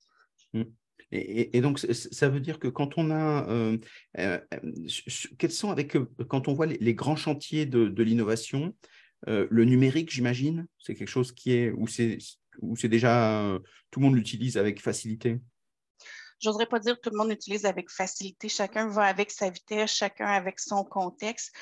Et, 1.11 1.61
donc, 1.61 1.79
ça 1.79 2.27
veut 2.27 2.41
dire 2.41 2.59
que 2.59 2.67
quand 2.67 2.97
on 2.97 3.11
a, 3.11 3.47
euh, 3.49 3.77
euh, 4.17 4.39
quels 5.37 5.51
sont 5.51 5.71
avec, 5.71 5.95
euh, 5.95 6.05
quand 6.27 6.49
on 6.49 6.53
voit 6.53 6.65
les, 6.65 6.93
grands 6.93 7.15
chantiers 7.15 7.65
de, 7.65 8.03
l'innovation, 8.03 8.75
le 9.25 9.63
numérique, 9.63 10.11
j'imagine, 10.11 10.67
c'est 10.79 10.95
quelque 10.95 11.07
chose 11.07 11.31
qui 11.31 11.53
est, 11.53 11.71
où 11.71 11.87
c'est, 11.87 12.17
c'est 12.75 12.89
déjà, 12.89 13.57
tout 13.89 13.99
le 13.99 14.05
monde 14.05 14.15
l'utilise 14.15 14.57
avec 14.57 14.81
facilité? 14.81 15.39
J'oserais 16.39 16.67
pas 16.67 16.77
dire 16.77 16.95
que 16.95 17.01
tout 17.01 17.09
le 17.09 17.17
monde 17.17 17.29
l'utilise 17.29 17.65
avec 17.65 17.89
facilité. 17.89 18.47
Chacun 18.47 18.87
va 18.89 19.05
avec 19.05 19.31
sa 19.31 19.49
vitesse, 19.49 19.91
chacun 19.91 20.27
avec 20.27 20.59
son 20.59 20.83
contexte. 20.83 21.55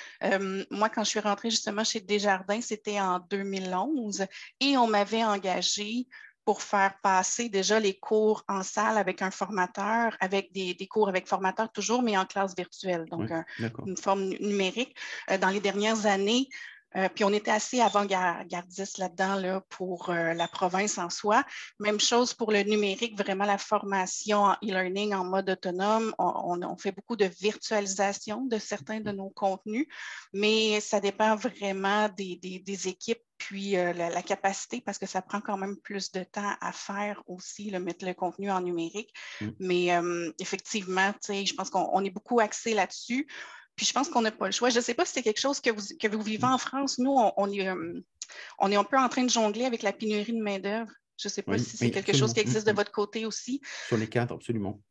moi, 0.71 0.89
quand 0.89 1.03
je 1.03 1.09
suis 1.11 1.19
rentrée 1.19 1.49
justement 1.49 1.83
chez 1.83 2.01
Desjardins, 2.01 2.61
c'était 2.61 2.99
en 2.99 3.19
2011 3.19 4.25
et 4.59 4.75
on 4.75 4.87
m'avait 4.87 5.23
engagée 5.23 6.07
pour 6.45 6.61
faire 6.61 6.93
passer 7.01 7.49
déjà 7.49 7.79
les 7.79 7.95
cours 7.95 8.43
en 8.47 8.61
salle 8.61 8.97
avec 8.97 9.23
un 9.23 9.31
formateur, 9.31 10.15
avec 10.19 10.51
des, 10.53 10.87
cours 10.87 11.09
avec 11.09 11.27
formateur 11.27 11.71
toujours, 11.71 12.03
mais 12.03 12.15
en 12.17 12.25
classe 12.25 12.55
virtuelle, 12.55 13.05
donc 13.05 13.31
une 13.85 13.97
forme 13.97 14.25
numérique. 14.39 14.95
Euh, 15.31 15.37
dans 15.39 15.49
les 15.49 15.59
dernières 15.59 16.05
années, 16.05 16.47
Euh, 16.97 17.09
puis 17.13 17.23
on 17.23 17.33
était 17.33 17.51
assez 17.51 17.81
avant-gardiste 17.81 18.97
là-dedans 18.97 19.35
là, 19.35 19.61
pour 19.69 20.09
euh, 20.09 20.33
la 20.33 20.47
province 20.47 20.97
en 20.97 21.09
soi. 21.09 21.43
Même 21.79 21.99
chose 21.99 22.33
pour 22.33 22.51
le 22.51 22.63
numérique, 22.63 23.17
vraiment 23.17 23.45
la 23.45 23.57
formation 23.57 24.43
en 24.43 24.53
e-learning 24.63 25.13
en 25.13 25.25
mode 25.25 25.49
autonome. 25.49 26.13
On, 26.17 26.77
fait 26.77 26.91
beaucoup 26.91 27.15
de 27.15 27.25
virtualisation 27.25 28.45
de 28.45 28.57
certains 28.57 28.99
de 28.99 29.11
nos 29.11 29.29
contenus, 29.29 29.87
mais 30.33 30.81
ça 30.81 30.99
dépend 30.99 31.35
vraiment 31.35 32.09
des, 32.09 32.39
équipes 32.87 33.21
puis 33.37 33.77
euh, 33.77 33.93
la, 33.93 34.21
capacité, 34.21 34.81
parce 34.81 34.97
que 34.97 35.05
ça 35.05 35.21
prend 35.21 35.41
quand 35.41 35.57
même 35.57 35.77
plus 35.77 36.11
de 36.11 36.23
temps 36.23 36.53
à 36.59 36.71
faire 36.71 37.21
aussi, 37.27 37.69
le 37.69 37.79
mettre 37.79 38.05
le 38.05 38.13
contenu 38.13 38.51
en 38.51 38.61
numérique. 38.61 39.13
Mm. 39.41 39.49
Mais 39.59 39.89
effectivement, 40.39 41.13
je 41.27 41.53
pense 41.53 41.69
qu'on 41.69 42.03
est 42.03 42.09
beaucoup 42.09 42.39
axé 42.39 42.73
là-dessus. 42.73 43.27
Puis 43.75 43.85
je 43.85 43.93
pense 43.93 44.09
qu'on 44.09 44.21
n'a 44.21 44.31
pas 44.31 44.45
le 44.45 44.51
choix. 44.51 44.69
Je 44.69 44.77
ne 44.77 44.81
sais 44.81 44.93
pas 44.93 45.05
si 45.05 45.13
c'est 45.13 45.23
quelque 45.23 45.39
chose 45.39 45.59
que 45.59 45.69
vous, 45.69 45.81
que 45.99 46.07
vous 46.07 46.21
vivez 46.21 46.45
en 46.45 46.57
France. 46.57 46.97
Nous, 46.97 47.15
on, 47.37 47.51
est, 47.51 47.67
euh, 47.67 48.01
on 48.59 48.71
est 48.71 48.75
un 48.75 48.83
peu 48.83 48.97
en 48.97 49.09
train 49.09 49.23
de 49.23 49.29
jongler 49.29 49.65
avec 49.65 49.81
la 49.81 49.93
pénurie 49.93 50.33
de 50.33 50.41
main-d'œuvre. 50.41 50.91
Je 51.17 51.27
ne 51.27 51.31
sais 51.31 51.41
pas 51.41 51.57
si 51.57 51.77
c'est 51.77 51.91
quelque 51.91 52.13
chose 52.15 52.33
qui 52.33 52.41
existe 52.41 52.67
de 52.67 52.73
votre 52.73 52.91
côté 52.91 53.25
aussi. 53.25 53.61
Sur 53.87 53.97
les 53.97 54.07
cadres, 54.07 54.35
absolument. 54.35 54.81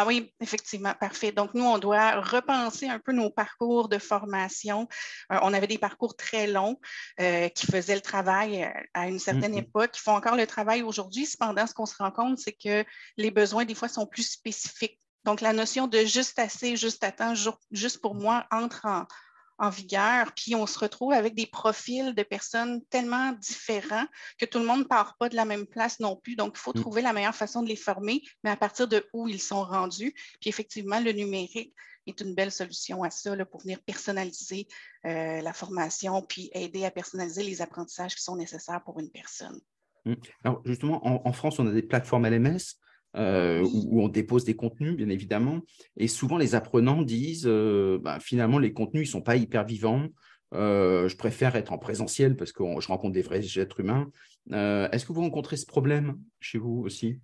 Ah 0.00 0.06
oui, 0.06 0.32
effectivement, 0.40 0.94
parfait. 0.94 1.32
Donc, 1.32 1.54
nous, 1.54 1.64
on 1.64 1.78
doit 1.78 2.20
repenser 2.20 2.86
un 2.86 3.00
peu 3.00 3.12
nos 3.12 3.30
parcours 3.30 3.88
de 3.88 3.98
formation. 3.98 4.86
Euh, 5.32 5.38
on 5.42 5.52
avait 5.52 5.66
des 5.66 5.78
parcours 5.78 6.14
très 6.14 6.46
longs 6.46 6.78
euh, 7.18 7.48
qui 7.48 7.66
faisaient 7.66 7.96
le 7.96 8.00
travail 8.00 8.70
à 8.94 9.08
une 9.08 9.18
certaine 9.18 9.54
mm-hmm. 9.54 9.58
époque, 9.58 9.90
qui 9.90 10.00
font 10.00 10.12
encore 10.14 10.36
le 10.36 10.46
travail 10.46 10.82
aujourd'hui. 10.82 11.26
Cependant, 11.26 11.66
ce 11.66 11.74
qu'on 11.74 11.86
se 11.86 11.96
rend 11.96 12.12
compte, 12.12 12.38
c'est 12.38 12.52
que 12.52 12.84
les 13.16 13.32
besoins, 13.32 13.64
des 13.64 13.74
fois, 13.74 13.88
sont 13.88 14.06
plus 14.06 14.30
spécifiques. 14.30 15.00
Donc, 15.24 15.40
la 15.40 15.52
notion 15.52 15.86
de 15.86 15.98
juste 16.04 16.38
assez, 16.38 16.76
juste 16.76 17.02
à 17.04 17.12
temps, 17.12 17.34
juste 17.70 18.00
pour 18.00 18.14
moi, 18.14 18.46
entre 18.50 18.86
en, 18.86 19.70
vigueur. 19.70 20.32
Puis, 20.34 20.54
on 20.54 20.66
se 20.66 20.78
retrouve 20.78 21.12
avec 21.12 21.34
des 21.34 21.46
profils 21.46 22.14
de 22.14 22.22
personnes 22.22 22.80
tellement 22.90 23.32
différents 23.32 24.06
que 24.38 24.46
tout 24.46 24.60
le 24.60 24.64
monde 24.64 24.80
ne 24.80 24.84
part 24.84 25.16
pas 25.18 25.28
de 25.28 25.34
la 25.34 25.44
même 25.44 25.66
place 25.66 25.98
non 25.98 26.14
plus. 26.14 26.36
Donc, 26.36 26.52
il 26.54 26.60
faut 26.60 26.70
mm. 26.70 26.80
trouver 26.80 27.02
la 27.02 27.12
meilleure 27.12 27.34
façon 27.34 27.62
de 27.62 27.68
les 27.68 27.76
former, 27.76 28.22
mais 28.44 28.50
à 28.50 28.56
partir 28.56 28.86
de 28.86 29.04
où 29.12 29.28
ils 29.28 29.42
sont 29.42 29.64
rendus. 29.64 30.14
Puis, 30.40 30.48
effectivement, 30.48 31.00
le 31.00 31.10
numérique 31.10 31.74
est 32.06 32.20
une 32.20 32.34
belle 32.34 32.52
solution 32.52 33.02
à 33.02 33.10
ça 33.10 33.34
pour 33.46 33.60
venir 33.62 33.80
personnaliser 33.82 34.68
euh, 35.04 35.40
la 35.40 35.52
formation, 35.52 36.22
puis 36.22 36.50
aider 36.52 36.84
à 36.84 36.92
personnaliser 36.92 37.42
les 37.42 37.60
apprentissages 37.60 38.14
qui 38.14 38.22
sont 38.22 38.36
nécessaires 38.36 38.82
pour 38.84 39.00
une 39.00 39.10
personne. 39.10 39.60
Mm. 40.04 40.14
Alors, 40.44 40.62
justement, 40.64 41.26
en 41.26 41.32
France, 41.32 41.58
on 41.58 41.66
a 41.66 41.72
des 41.72 41.82
plateformes 41.82 42.28
LMS. 42.28 42.78
Euh, 43.16 43.66
où, 43.72 44.02
on 44.02 44.08
dépose 44.08 44.44
des 44.44 44.54
contenus, 44.54 44.94
bien 44.96 45.08
évidemment. 45.08 45.60
Et 45.96 46.08
souvent, 46.08 46.36
les 46.36 46.54
apprenants 46.54 47.02
disent, 47.02 47.46
euh, 47.46 47.98
bah, 48.00 48.20
finalement, 48.20 48.58
les 48.58 48.72
contenus, 48.72 49.04
ils 49.04 49.10
ne 49.10 49.12
sont 49.12 49.22
pas 49.22 49.36
hyper 49.36 49.64
vivants. 49.64 50.08
Euh, 50.54 51.08
je 51.08 51.16
préfère 51.16 51.56
être 51.56 51.72
en 51.72 51.78
présentiel 51.78 52.36
parce 52.36 52.52
que 52.52 52.62
je 52.78 52.88
rencontre 52.88 53.14
des 53.14 53.22
vrais 53.22 53.42
êtres 53.58 53.80
humains. 53.80 54.10
Est-ce 54.50 55.04
que 55.04 55.12
vous 55.12 55.22
rencontrez 55.22 55.56
ce 55.56 55.66
problème 55.66 56.18
chez 56.40 56.58
vous 56.58 56.82
aussi? 56.84 57.18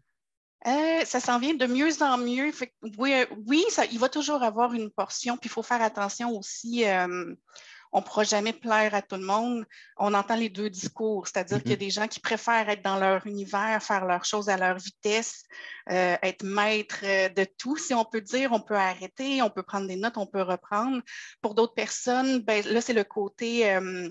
Ça 1.05 1.21
s'en 1.21 1.39
vient 1.39 1.55
de 1.55 1.67
mieux 1.67 2.03
en 2.03 2.17
mieux. 2.17 2.51
oui, 2.99 3.65
ça, 3.69 3.85
il 3.93 3.99
va 3.99 4.09
toujours 4.09 4.43
avoir 4.43 4.73
une 4.73 4.91
portion, 4.91 5.37
puis 5.37 5.49
il 5.49 5.53
faut 5.53 5.63
faire 5.63 5.83
attention 5.83 6.37
aussi 6.39 6.85
on 7.95 8.01
ne 8.01 8.05
pourra 8.05 8.25
jamais 8.25 8.53
plaire 8.53 8.93
à 8.93 9.03
tout 9.03 9.15
le 9.15 9.25
monde. 9.25 9.65
On 9.97 10.13
entend 10.15 10.35
les 10.35 10.49
deux 10.49 10.69
discours, 10.69 11.29
c'est-à-dire 11.29 11.63
qu'il 11.63 11.71
y 11.71 11.75
a 11.75 11.77
mm-hmm. 11.77 11.79
des 11.79 11.91
gens 11.91 12.09
qui 12.09 12.19
préfèrent 12.19 12.69
être 12.69 12.83
dans 12.83 12.99
leur 12.99 13.25
univers, 13.25 13.81
faire 13.81 14.05
leurs 14.05 14.25
choses 14.25 14.49
à 14.49 14.57
leur 14.57 14.77
vitesse, 14.79 15.45
euh, 15.93 16.17
être 16.21 16.43
maître 16.43 16.99
euh, 17.05 17.29
de 17.29 17.47
tout, 17.57 17.77
si 17.77 17.95
on 17.95 18.05
peut 18.05 18.21
dire. 18.21 18.51
On 18.51 18.61
peut 18.61 18.75
arrêter, 18.75 19.43
on 19.43 19.51
peut 19.51 19.63
prendre 19.63 19.87
des 19.87 19.95
notes, 19.95 20.17
on 20.17 20.27
peut 20.27 20.43
reprendre. 20.43 21.01
Pour 21.41 21.55
d'autres 21.55 21.75
personnes, 21.75 22.41
ben, 22.41 22.65
là, 22.67 22.81
c'est 22.81 22.95
le 22.95 23.05
côté 23.05 23.71
euh, 23.71 24.09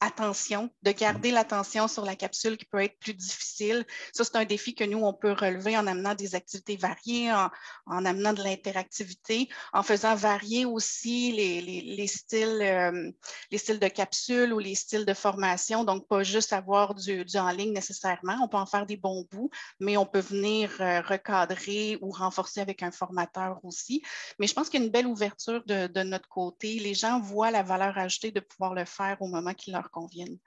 attention, 0.00 0.70
de 0.82 0.92
garder 0.92 1.30
mm-hmm. 1.30 1.34
l'attention 1.34 1.88
sur 1.88 2.06
la 2.06 2.16
capsule 2.16 2.56
qui 2.56 2.64
peut 2.64 2.82
être 2.82 2.98
plus 2.98 3.14
difficile. 3.14 3.84
Ça, 4.14 4.24
c'est 4.24 4.36
un 4.36 4.46
défi 4.46 4.74
que 4.74 4.84
nous, 4.84 5.04
on 5.04 5.12
peut 5.12 5.32
relever 5.32 5.76
en 5.76 5.86
amenant 5.86 6.14
des 6.14 6.34
activités 6.34 6.76
variées, 6.76 7.30
en, 7.30 8.04
amenant 8.06 8.32
de 8.32 8.42
l'interactivité, 8.42 9.50
en 9.74 9.82
faisant 9.82 10.14
varier 10.14 10.64
aussi 10.64 11.32
les, 11.32 12.06
styles 12.06 13.01
les 13.50 13.58
styles 13.58 13.78
de 13.78 13.88
capsule 13.88 14.52
ou 14.52 14.58
les 14.58 14.74
styles 14.74 15.04
de 15.04 15.14
formation. 15.14 15.84
Donc, 15.84 16.06
pas 16.08 16.22
juste 16.22 16.52
avoir 16.52 16.94
du, 16.94 17.24
en 17.36 17.50
ligne 17.50 17.72
nécessairement. 17.72 18.36
On 18.42 18.48
peut 18.48 18.56
en 18.56 18.66
faire 18.66 18.86
des 18.86 18.96
bons 18.96 19.26
bouts, 19.30 19.50
mais 19.80 19.96
on 19.96 20.06
peut 20.06 20.20
venir 20.20 20.70
euh, 20.80 21.00
recadrer 21.00 21.98
ou 22.00 22.10
renforcer 22.10 22.60
avec 22.60 22.82
un 22.82 22.90
formateur 22.90 23.58
aussi. 23.64 24.02
Mais 24.38 24.46
je 24.46 24.54
pense 24.54 24.68
qu'il 24.68 24.80
y 24.80 24.82
a 24.82 24.86
une 24.86 24.92
belle 24.92 25.06
ouverture 25.06 25.62
de, 25.66 26.02
notre 26.02 26.28
côté. 26.28 26.78
Les 26.78 26.94
gens 26.94 27.20
voient 27.20 27.50
la 27.50 27.62
valeur 27.62 27.96
ajoutée 27.98 28.30
de 28.30 28.40
pouvoir 28.40 28.74
le 28.74 28.84
faire 28.84 29.16
au 29.20 29.28
moment 29.28 29.54
qui 29.54 29.70
leur 29.70 29.90
convienne. 29.90 30.38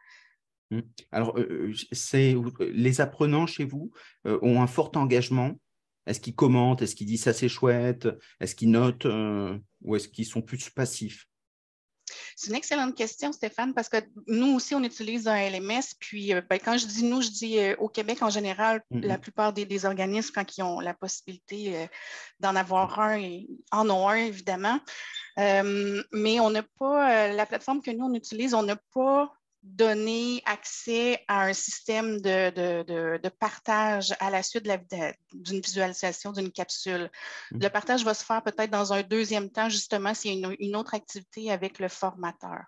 Mmh. 0.72 0.80
Alors, 1.12 1.38
euh, 1.38 1.72
les 2.60 3.02
apprenants 3.02 3.48
chez 3.48 3.66
vous 3.66 3.92
euh, 4.26 4.40
ont 4.42 4.62
un 4.62 4.68
fort 4.68 4.92
engagement? 4.96 5.54
Est-ce 6.08 6.20
qu'ils 6.20 6.36
commentent? 6.36 6.82
Est-ce 6.82 6.96
qu'ils 6.96 7.08
disent 7.08 7.24
ça 7.24 7.34
c'est 7.34 7.50
chouette? 7.50 8.08
Est-ce 8.40 8.56
qu'ils 8.56 8.70
notent 8.70 9.08
Ou 9.82 9.96
est-ce 9.96 10.08
qu'ils 10.08 10.26
sont 10.26 10.42
plus 10.42 10.70
passifs? 10.70 11.28
C'est 12.36 12.50
une 12.50 12.58
excellente 12.58 12.96
question, 12.96 13.32
Stéphane, 13.32 13.74
parce 13.74 13.88
que 13.88 13.98
nous 14.28 14.56
aussi, 14.56 14.76
on 14.76 14.84
utilise 14.84 15.26
un 15.26 15.50
LMS. 15.50 15.96
Puis, 16.00 16.34
euh, 16.34 16.42
ben, 16.50 16.60
quand 16.64 16.78
je 16.78 16.86
dis 16.86 17.06
nous, 17.06 17.22
je 17.22 17.30
dis 17.30 17.60
euh, 17.60 17.76
au 17.80 17.88
Québec 17.88 18.22
en 18.22 18.30
général, 18.30 18.84
la 18.92 19.18
plupart 19.18 19.54
des, 19.54 19.86
organismes, 19.86 20.34
quand 20.36 20.58
ils 20.58 20.62
ont 20.62 20.82
la 20.82 20.94
possibilité 20.94 21.78
euh, 21.78 21.88
d'en 22.42 22.58
avoir 22.58 23.00
un, 23.00 23.40
en 23.72 23.90
ont 23.90 24.10
un, 24.10 24.18
évidemment. 24.18 24.80
mais 25.38 26.40
on 26.42 26.50
n'a 26.50 26.64
pas, 26.78 27.30
la 27.30 27.46
plateforme 27.46 27.82
que 27.82 27.92
nous, 27.92 28.06
on 28.06 28.14
utilise, 28.14 28.54
on 28.54 28.64
n'a 28.64 28.78
pas 28.94 29.34
donner 29.66 30.44
accès 30.46 31.24
à 31.28 31.42
un 31.42 31.54
système 31.54 32.22
de, 32.22 33.28
partage 33.40 34.14
à 34.20 34.30
la 34.30 34.44
suite 34.44 34.70
d'une 35.34 35.60
visualisation 35.60 36.32
d'une 36.32 36.52
capsule. 36.52 37.10
Mmh. 37.52 37.60
Le 37.64 37.70
partage 37.70 38.04
va 38.06 38.14
se 38.14 38.24
faire 38.24 38.44
peut-être 38.44 38.70
dans 38.70 38.94
un 38.94 39.02
deuxième 39.02 39.50
temps, 39.50 39.70
justement, 39.70 40.14
s'il 40.14 40.40
y 40.40 40.46
a 40.46 40.50
une, 40.60 40.76
autre 40.76 40.94
activité 40.94 41.52
avec 41.52 41.80
le 41.80 41.90
formateur. 41.90 42.64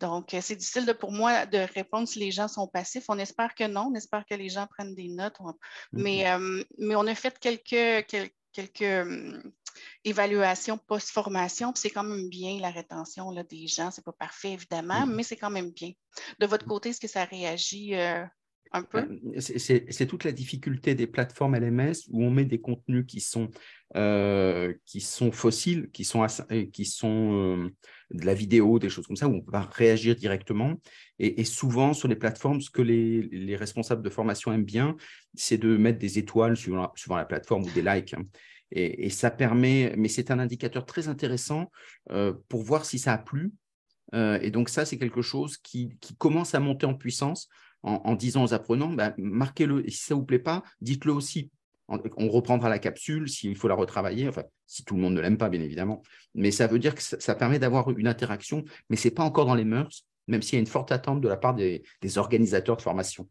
Donc, 0.00 0.32
euh, 0.32 0.40
c'est 0.40 0.56
difficile 0.56 0.86
de, 0.86 0.92
pour 0.92 1.12
moi 1.12 1.46
de 1.46 1.58
répondre 1.58 2.08
si 2.08 2.18
les 2.18 2.30
gens 2.30 2.48
sont 2.48 2.66
passifs. 2.66 3.04
On 3.08 3.18
espère 3.18 3.54
que 3.54 3.64
non. 3.64 3.90
On 3.92 3.94
espère 3.94 4.24
que 4.28 4.34
les 4.34 4.48
gens 4.48 4.66
prennent 4.66 4.94
des 4.94 5.08
notes. 5.08 5.38
Mmh. 5.38 5.52
Mais, 5.92 6.30
euh, 6.30 6.64
mais 6.78 6.96
on 6.96 7.06
a 7.06 7.14
fait 7.14 7.38
quelques, 7.38 8.06
quelques, 8.06 8.34
quelques 8.52 9.44
évaluations 10.04 10.78
post-formation. 10.78 11.72
C'est 11.74 11.90
quand 11.90 12.04
même 12.04 12.28
bien 12.28 12.58
la 12.60 12.70
rétention 12.70 13.30
là, 13.30 13.42
des 13.44 13.66
gens. 13.66 13.90
Ce 13.90 14.00
n'est 14.00 14.04
pas 14.04 14.12
parfait, 14.12 14.52
évidemment, 14.52 15.06
mmh. 15.06 15.14
mais 15.14 15.22
c'est 15.22 15.36
quand 15.36 15.50
même 15.50 15.70
bien. 15.70 15.92
De 16.38 16.46
votre 16.46 16.66
côté, 16.66 16.90
est-ce 16.90 17.00
que 17.00 17.08
ça 17.08 17.24
réagit 17.24 17.94
euh, 17.94 18.24
un 18.72 18.82
peu? 18.82 19.02
Ben, 19.02 19.40
c'est 19.40 20.06
toute 20.06 20.24
la 20.24 20.32
difficulté 20.32 20.94
des 20.94 21.06
plateformes 21.06 21.56
LMS 21.56 21.94
où 22.10 22.24
on 22.24 22.30
met 22.30 22.44
des 22.44 22.60
contenus 22.60 23.04
qui 23.06 23.20
sont, 23.20 23.50
euh, 23.96 24.74
qui 24.86 25.00
sont 25.00 25.32
fossiles, 25.32 25.90
qui 25.92 26.04
sont, 26.04 26.26
qui 26.72 26.84
sont 26.84 27.32
euh, 27.34 27.70
de 28.10 28.26
la 28.26 28.34
vidéo, 28.34 28.78
des 28.78 28.88
choses 28.88 29.06
comme 29.06 29.16
ça, 29.16 29.28
où 29.28 29.34
on 29.34 29.40
peut 29.40 29.52
pas 29.52 29.68
réagir 29.72 30.14
directement. 30.16 30.74
Et, 31.18 31.44
souvent, 31.44 31.92
sur 31.92 32.08
les 32.08 32.16
plateformes, 32.16 32.60
ce 32.60 32.70
que 32.70 32.82
les, 32.82 33.22
les 33.22 33.56
responsables 33.56 34.02
de 34.02 34.10
formation 34.10 34.52
aiment 34.52 34.64
bien, 34.64 34.96
c'est 35.34 35.58
de 35.58 35.76
mettre 35.76 35.98
des 35.98 36.18
étoiles 36.18 36.56
suivant 36.56 36.82
la, 36.82 36.92
suivant 36.96 37.16
la 37.16 37.24
plateforme 37.24 37.62
ou 37.62 37.70
des 37.70 37.82
likes. 37.82 38.16
Et, 38.74 39.10
ça 39.10 39.30
permet, 39.30 39.94
mais 39.98 40.08
c'est 40.08 40.30
un 40.30 40.38
indicateur 40.38 40.86
très 40.86 41.08
intéressant 41.08 41.70
euh, 42.10 42.32
pour 42.48 42.62
voir 42.62 42.86
si 42.86 42.98
ça 42.98 43.12
a 43.12 43.18
plu. 43.18 43.52
Euh, 44.14 44.38
et 44.40 44.50
donc 44.50 44.70
ça, 44.70 44.86
c'est 44.86 44.96
quelque 44.96 45.20
chose 45.20 45.58
qui, 45.58 45.98
commence 46.16 46.54
à 46.54 46.60
monter 46.60 46.86
en 46.86 46.94
puissance 46.94 47.48
en, 47.82 48.14
disant 48.14 48.44
aux 48.44 48.54
apprenants, 48.54 48.92
bah, 48.92 49.12
marquez-le. 49.18 49.84
Si 49.88 50.04
ça 50.04 50.14
ne 50.14 50.20
vous 50.20 50.24
plaît 50.24 50.38
pas, 50.38 50.62
dites-le 50.80 51.12
aussi. 51.12 51.50
On 51.88 52.28
reprendra 52.28 52.70
la 52.70 52.78
capsule 52.78 53.28
s'il 53.28 53.56
faut 53.56 53.68
la 53.68 53.74
retravailler, 53.74 54.26
enfin, 54.28 54.44
si 54.66 54.84
tout 54.84 54.94
le 54.94 55.02
monde 55.02 55.14
ne 55.14 55.20
l'aime 55.20 55.36
pas, 55.36 55.50
bien 55.50 55.60
évidemment. 55.60 56.00
Mais 56.34 56.50
ça 56.50 56.66
veut 56.66 56.78
dire 56.78 56.94
que 56.94 57.02
ça, 57.02 57.34
permet 57.34 57.58
d'avoir 57.58 57.90
une 57.90 58.06
interaction, 58.06 58.64
mais 58.88 58.96
ce 58.96 59.08
n'est 59.08 59.14
pas 59.14 59.24
encore 59.24 59.44
dans 59.44 59.56
les 59.56 59.64
mœurs, 59.64 60.06
même 60.28 60.40
s'il 60.40 60.54
y 60.54 60.56
a 60.56 60.60
une 60.60 60.66
forte 60.66 60.92
attente 60.92 61.20
de 61.20 61.28
la 61.28 61.36
part 61.36 61.54
des 61.54 61.82
organisateurs 62.16 62.76
de 62.76 62.82
formation. 62.82 63.28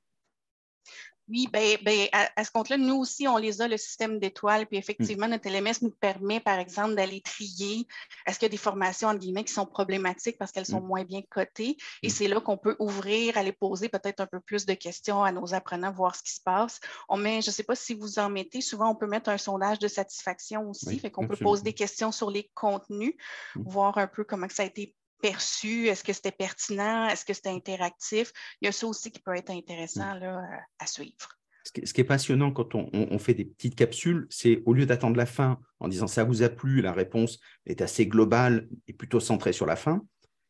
Oui, 1.32 1.48
ben, 1.52 1.78
ben 1.82 2.10
à, 2.12 2.44
ce 2.44 2.52
compte-là, 2.52 2.76
nous 2.76 2.96
aussi, 2.96 3.26
on 3.26 3.38
les 3.38 3.62
a, 3.62 3.68
le 3.70 3.78
système 3.78 4.20
d'étoiles. 4.20 4.68
Puis 4.68 4.78
effectivement, 4.78 5.30
notre 5.30 5.50
LMS 5.50 5.76
nous 5.82 5.92
permet, 5.92 6.42
par 6.42 6.60
exemple, 6.60 6.96
d'aller 6.96 7.22
trier 7.22 7.88
est-ce 8.28 8.38
qu'il 8.38 8.48
y 8.48 8.50
a 8.50 8.50
des 8.50 8.58
formations, 8.58 9.08
entre 9.08 9.20
guillemets, 9.20 9.46
qui 9.46 9.54
sont 9.54 9.66
problématiques 9.66 10.38
parce 10.38 10.52
qu'elles 10.52 10.66
sont 10.66 10.82
mm. 10.82 10.88
moins 10.88 11.04
bien 11.06 11.22
cotées? 11.30 11.78
Et 12.04 12.08
mm. 12.08 12.10
c'est 12.10 12.28
là 12.28 12.42
qu'on 12.42 12.58
peut 12.58 12.76
ouvrir, 12.80 13.38
aller 13.38 13.54
poser 13.54 13.88
peut-être 13.88 14.20
un 14.20 14.26
peu 14.26 14.42
plus 14.42 14.66
de 14.66 14.74
questions 14.74 15.24
à 15.24 15.32
nos 15.32 15.54
apprenants, 15.54 15.94
voir 15.94 16.18
ce 16.18 16.24
qui 16.24 16.34
se 16.34 16.42
passe. 16.42 16.82
On 17.08 17.16
met, 17.16 17.42
je 17.42 17.50
ne 17.50 17.54
sais 17.54 17.64
pas 17.64 17.76
si 17.76 17.94
vous 17.94 18.20
en 18.20 18.30
mettez, 18.30 18.60
souvent, 18.60 18.90
on 18.90 18.96
peut 18.96 19.08
mettre 19.08 19.30
un 19.30 19.38
sondage 19.38 19.80
de 19.80 19.88
satisfaction 19.88 20.70
aussi. 20.70 21.00
fait 21.00 21.12
qu'on 21.12 21.30
peut 21.30 21.38
poser 21.38 21.64
des 21.64 21.74
questions 21.74 22.12
sur 22.12 22.30
les 22.30 22.52
contenus, 22.56 23.14
voir 23.56 23.98
un 23.98 24.08
peu 24.08 24.26
comment 24.26 24.50
ça 24.50 24.64
a 24.64 24.66
été 24.66 24.96
perçu? 25.22 25.88
Est-ce 25.88 26.04
que 26.04 26.14
c'était 26.14 26.32
pertinent? 26.32 27.08
Est-ce 27.08 27.26
que 27.26 27.34
c'était 27.34 27.50
interactif? 27.50 28.32
Il 28.62 28.66
y 28.66 28.70
a 28.70 28.72
ça 28.72 28.88
aussi 28.88 29.12
qui 29.12 29.20
peut 29.20 29.36
être 29.36 29.52
intéressant 29.52 30.14
là, 30.16 30.42
à 30.80 30.88
suivre. 30.88 31.38
Ce 31.64 31.94
qui 31.94 32.02
est 32.02 32.06
passionnant 32.06 32.52
quand 32.52 32.74
on, 32.74 33.20
fait 33.20 33.36
des 33.36 33.46
petites 33.46 33.76
capsules, 33.76 34.26
c'est 34.32 34.64
au 34.66 34.74
lieu 34.74 34.88
d'attendre 34.88 35.16
la 35.16 35.28
fin 35.28 35.60
en 35.80 35.88
disant 35.88 36.08
ça 36.08 36.24
vous 36.24 36.42
a 36.42 36.50
plu, 36.50 36.82
la 36.82 36.92
réponse 36.92 37.40
est 37.68 37.82
assez 37.82 38.08
globale 38.08 38.68
et 38.88 38.94
plutôt 38.94 39.20
centrée 39.20 39.54
sur 39.54 39.68
la 39.68 39.76
fin. 39.76 40.02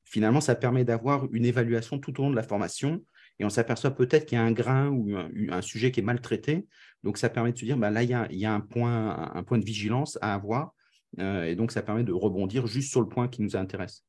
finalement, 0.06 0.40
ça 0.42 0.56
permet 0.56 0.86
d'avoir 0.86 1.28
une 1.34 1.46
évaluation 1.46 2.00
tout 2.00 2.18
au 2.20 2.24
long 2.24 2.30
de 2.30 2.36
la 2.36 2.44
formation 2.44 3.02
et 3.40 3.46
on 3.46 3.50
s'aperçoit 3.50 3.92
peut-être 3.92 4.26
qu'il 4.26 4.38
y 4.38 4.42
a 4.42 4.44
un 4.44 4.52
grain 4.52 4.90
ou 4.90 5.18
un, 5.18 5.62
sujet 5.62 5.92
qui 5.92 6.00
est 6.00 6.04
mal 6.04 6.22
traité. 6.22 6.68
Donc, 7.04 7.18
ça 7.18 7.28
permet 7.28 7.52
de 7.52 7.58
se 7.58 7.66
dire, 7.66 7.76
bah, 7.76 7.90
là, 7.90 8.04
il 8.04 8.10
y 8.10 8.46
a, 8.46 8.54
un, 8.54 8.60
point, 8.60 9.32
un 9.34 9.44
point 9.44 9.58
de 9.58 9.66
vigilance 9.66 10.20
à 10.22 10.36
avoir. 10.36 10.76
Euh, 11.18 11.46
et 11.46 11.56
donc, 11.56 11.72
ça 11.72 11.82
permet 11.82 12.04
de 12.04 12.14
rebondir 12.14 12.68
juste 12.68 12.92
sur 12.92 13.02
le 13.02 13.08
point 13.08 13.28
qui 13.28 13.42
nous 13.42 13.56
intéresse. 13.56 14.06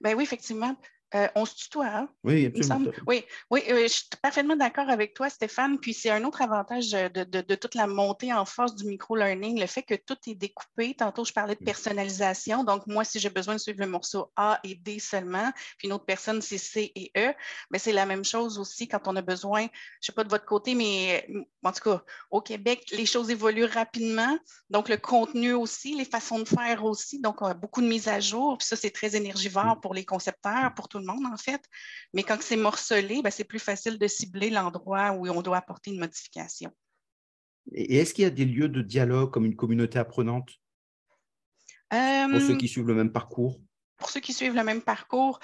Ben 0.00 0.14
oui, 0.16 0.24
effectivement. 0.24 0.76
Euh, 1.14 1.26
on 1.34 1.44
se 1.44 1.56
tutoie, 1.56 1.86
hein? 1.86 2.08
Oui, 2.22 2.46
absolument. 2.46 2.92
Oui, 3.06 3.24
oui 3.50 3.62
je 3.66 3.88
suis 3.88 4.04
parfaitement 4.22 4.54
d'accord 4.54 4.88
avec 4.88 5.14
toi, 5.14 5.28
Stéphane. 5.28 5.78
Puis 5.78 5.92
c'est 5.92 6.10
un 6.10 6.24
autre 6.24 6.40
avantage 6.42 6.90
de, 6.90 7.54
toute 7.54 7.74
la 7.74 7.86
montée 7.88 8.32
en 8.32 8.44
force 8.44 8.76
du 8.76 8.84
micro-learning, 8.84 9.58
le 9.58 9.66
fait 9.66 9.82
que 9.82 9.94
tout 9.94 10.16
est 10.28 10.36
découpé. 10.36 10.94
Tantôt, 10.94 11.24
je 11.24 11.32
parlais 11.32 11.56
de 11.56 11.62
mm. 11.62 11.64
personnalisation. 11.64 12.64
Donc, 12.64 12.86
moi, 12.86 13.04
si 13.04 13.18
j'ai 13.18 13.30
besoin 13.30 13.54
de 13.54 13.60
suivre 13.60 13.80
le 13.80 13.88
morceau 13.88 14.30
A 14.36 14.60
et 14.62 14.76
D 14.76 15.00
seulement, 15.00 15.50
puis 15.78 15.88
une 15.88 15.94
autre 15.94 16.04
personne, 16.04 16.40
c'est 16.42 16.58
C 16.58 16.92
et 16.94 17.10
E, 17.16 17.32
mais 17.70 17.78
c'est 17.78 17.92
la 17.92 18.06
même 18.06 18.24
chose 18.24 18.58
aussi 18.58 18.86
quand 18.86 19.08
on 19.08 19.16
a 19.16 19.22
besoin, 19.22 19.62
je 19.62 19.66
ne 19.66 19.70
sais 20.02 20.12
pas 20.12 20.24
de 20.24 20.30
votre 20.30 20.44
côté, 20.44 20.74
mais 20.76 21.26
en 21.64 21.72
tout 21.72 21.82
cas, 21.82 22.04
au 22.30 22.40
Québec, 22.40 22.84
les 22.92 23.06
choses 23.06 23.30
évoluent 23.30 23.64
rapidement. 23.64 24.38
Donc, 24.68 24.88
le 24.88 24.96
contenu 24.96 25.54
aussi, 25.54 25.96
les 25.96 26.04
façons 26.04 26.38
de 26.38 26.48
faire 26.48 26.84
aussi. 26.84 27.20
Donc, 27.20 27.42
on 27.42 27.46
a 27.46 27.54
beaucoup 27.54 27.82
de 27.82 27.86
mises 27.86 28.06
à 28.06 28.20
jour. 28.20 28.58
Puis 28.58 28.68
ça, 28.68 28.76
c'est 28.76 28.90
très 28.90 29.16
énergivore 29.16 29.76
mm. 29.76 29.80
pour 29.80 29.94
les 29.94 30.04
concepteurs, 30.04 30.72
pour 30.74 30.88
tout 30.88 30.99
le 31.00 31.06
monde, 31.06 31.26
en 31.26 31.36
fait. 31.36 31.62
Mais 32.14 32.22
quand 32.22 32.40
c'est 32.40 32.56
morcelé, 32.56 33.22
ben, 33.22 33.30
c'est 33.30 33.44
plus 33.44 33.58
facile 33.58 33.98
de 33.98 34.06
cibler 34.06 34.50
l'endroit 34.50 35.12
où 35.12 35.28
on 35.28 35.42
doit 35.42 35.58
apporter 35.58 35.90
une 35.90 35.98
modification. 35.98 36.70
Et 37.72 37.98
est-ce 37.98 38.14
qu'il 38.14 38.24
y 38.24 38.26
a 38.26 38.30
des 38.30 38.44
lieux 38.44 38.68
de 38.68 38.82
dialogue 38.82 39.30
comme 39.30 39.44
une 39.44 39.56
communauté 39.56 39.98
apprenante? 39.98 40.50
Pour 41.90 42.40
ceux 42.40 42.54
euh, 42.54 42.56
qui 42.56 42.68
suivent 42.68 42.86
le 42.86 42.94
même 42.94 43.12
parcours? 43.12 43.60
Pour 43.96 44.10
ceux 44.10 44.20
qui 44.20 44.32
suivent 44.32 44.54
le 44.54 44.64
même 44.64 44.82
parcours, 44.82 45.40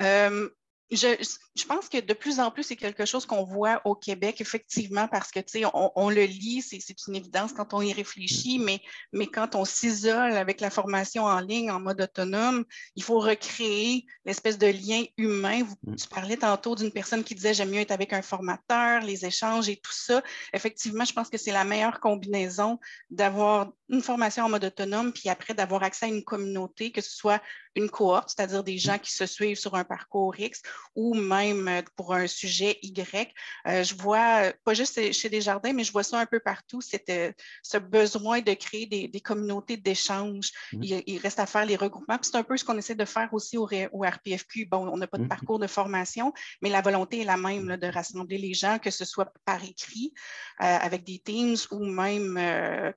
euh, 0.00 0.48
je, 0.90 1.66
pense 1.66 1.88
que 1.88 1.98
de 1.98 2.12
plus 2.12 2.40
en 2.40 2.50
plus, 2.50 2.64
c'est 2.64 2.76
quelque 2.76 3.06
chose 3.06 3.24
qu'on 3.24 3.44
voit 3.44 3.80
au 3.84 3.94
Québec, 3.94 4.40
effectivement, 4.40 5.08
parce 5.08 5.30
que, 5.30 5.40
tu 5.40 5.60
sais, 5.60 5.64
on, 5.72 6.10
le 6.10 6.24
lit, 6.24 6.62
c'est 6.62 6.78
une 7.08 7.16
évidence 7.16 7.52
quand 7.52 7.72
on 7.72 7.80
y 7.80 7.92
réfléchit, 7.92 8.58
mm. 8.58 8.64
mais, 8.64 8.80
mais 9.12 9.26
quand 9.26 9.54
on 9.54 9.64
s'isole 9.64 10.32
avec 10.32 10.60
la 10.60 10.70
formation 10.70 11.24
en 11.24 11.40
ligne 11.40 11.70
en 11.70 11.80
mode 11.80 12.00
autonome, 12.00 12.64
il 12.96 13.02
faut 13.02 13.20
recréer 13.20 14.04
l'espèce 14.24 14.58
de 14.58 14.66
lien 14.66 15.04
humain. 15.16 15.62
Vous, 15.62 15.76
mm. 15.84 15.96
tu 15.96 16.08
parlais 16.08 16.36
tantôt 16.36 16.74
d'une 16.74 16.92
personne 16.92 17.24
qui 17.24 17.34
disait 17.34 17.54
j'aime 17.54 17.70
mieux 17.70 17.80
être 17.80 17.92
avec 17.92 18.12
un 18.12 18.22
formateur, 18.22 19.02
les 19.02 19.24
échanges 19.24 19.68
et 19.68 19.76
tout 19.76 19.92
ça. 19.92 20.22
Effectivement, 20.52 21.04
je 21.04 21.12
pense 21.12 21.30
que 21.30 21.38
c'est 21.38 21.52
la 21.52 21.64
meilleure 21.64 22.00
combinaison 22.00 22.78
d'avoir 23.10 23.72
une 23.88 24.02
formation 24.02 24.44
en 24.44 24.48
mode 24.48 24.64
autonome, 24.64 25.12
puis 25.12 25.28
après 25.28 25.54
d'avoir 25.54 25.82
accès 25.82 26.06
à 26.06 26.08
une 26.08 26.24
communauté, 26.24 26.92
que 26.92 27.00
ce 27.00 27.14
soit 27.14 27.42
une 27.74 27.88
cohorte, 27.88 28.32
c'est-à-dire 28.34 28.64
des 28.64 28.78
gens 28.78 28.98
qui 28.98 29.12
se 29.12 29.26
suivent 29.26 29.58
sur 29.58 29.74
un 29.74 29.84
parcours 29.84 30.38
X 30.38 30.62
ou 30.94 31.14
même 31.14 31.68
euh, 31.68 31.82
pour 31.96 32.14
un 32.14 32.26
sujet 32.26 32.78
Y. 32.82 33.32
Euh, 33.66 33.82
je 33.82 33.94
vois, 33.94 34.44
euh, 34.44 34.52
pas 34.64 34.74
juste 34.74 35.12
chez 35.12 35.28
Desjardins, 35.28 35.72
mais 35.72 35.84
je 35.84 35.92
vois 35.92 36.02
ça 36.02 36.18
un 36.18 36.26
peu 36.26 36.40
partout, 36.40 36.80
c'est 36.80 37.34
ce 37.62 37.78
besoin 37.78 38.40
de 38.40 38.52
créer 38.54 38.86
des, 38.86 39.20
communautés 39.20 39.76
d'échange. 39.76 40.50
Mmh. 40.72 40.82
Il, 41.06 41.18
reste 41.18 41.38
à 41.38 41.46
faire 41.46 41.64
les 41.64 41.76
regroupements. 41.76 42.18
C'est 42.22 42.36
un 42.36 42.42
peu 42.42 42.56
ce 42.56 42.64
qu'on 42.64 42.76
essaie 42.76 42.94
de 42.94 43.04
faire 43.04 43.32
aussi 43.32 43.56
au, 43.56 43.66
RPFQ. 43.66 44.66
Bon, 44.66 44.88
on 44.88 44.96
n'a 44.96 45.06
pas 45.06 45.18
de 45.18 45.24
mmh. 45.24 45.28
parcours 45.28 45.58
de 45.58 45.66
formation, 45.66 46.32
mais 46.60 46.68
la 46.68 46.80
volonté 46.80 47.20
est 47.20 47.24
la 47.24 47.36
même 47.36 47.76
de 47.76 47.86
rassembler 47.86 48.38
les 48.38 48.54
gens, 48.54 48.78
que 48.78 48.90
ce 48.90 49.04
soit 49.04 49.32
par 49.44 49.62
écrit, 49.62 50.12
avec 50.58 51.04
des 51.04 51.20
teams 51.20 51.56
ou 51.70 51.84
même 51.84 52.34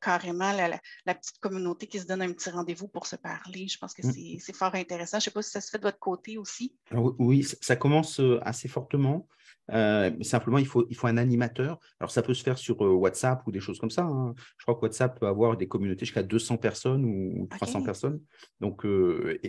carrément 0.01 0.51
la, 0.51 1.13
petite 1.13 1.39
communauté 1.39 1.87
qui 1.87 1.99
se 1.99 2.05
donne 2.05 2.21
un 2.21 2.33
petit 2.33 2.49
rendez-vous 2.49 2.87
pour 2.87 3.05
se 3.05 3.15
parler. 3.15 3.67
Je 3.67 3.77
pense 3.77 3.93
que 3.93 4.05
mmh. 4.05 4.39
Intéressant. 4.73 5.19
Je 5.19 5.23
ne 5.23 5.23
sais 5.25 5.31
pas 5.31 5.41
si 5.41 5.51
ça 5.51 5.61
se 5.61 5.69
fait 5.69 5.77
de 5.77 5.83
votre 5.83 5.99
côté 5.99 6.37
aussi. 6.37 6.75
oui, 7.19 7.45
ça 7.61 7.75
commence 7.75 8.19
euh, 8.19 8.39
assez 8.43 8.67
fortement. 8.67 9.27
Euh, 9.71 10.11
simplement, 10.21 10.57
il 10.57 10.67
faut, 10.67 10.85
il 10.89 10.95
faut 10.95 11.07
un 11.07 11.17
animateur. 11.17 11.79
Alors, 11.99 12.11
ça 12.11 12.21
peut 12.21 12.33
se 12.33 12.43
faire 12.43 12.57
sur 12.57 12.83
euh, 12.83 12.93
WhatsApp 12.93 13.45
ou 13.45 13.51
des 13.51 13.59
choses 13.59 13.79
comme 13.79 13.89
ça. 13.89 14.03
Hein. 14.03 14.33
Je 14.57 14.63
crois 14.63 14.75
que 14.75 14.81
WhatsApp 14.81 15.19
peut 15.19 15.27
avoir 15.27 15.57
des 15.57 15.67
communautés 15.67 16.05
jusqu'à 16.05 16.23
200 16.23 16.57
personnes 16.57 17.05
ou 17.05 17.47
300 17.51 17.83
personnes. 17.83 18.21
Donc, 18.59 18.85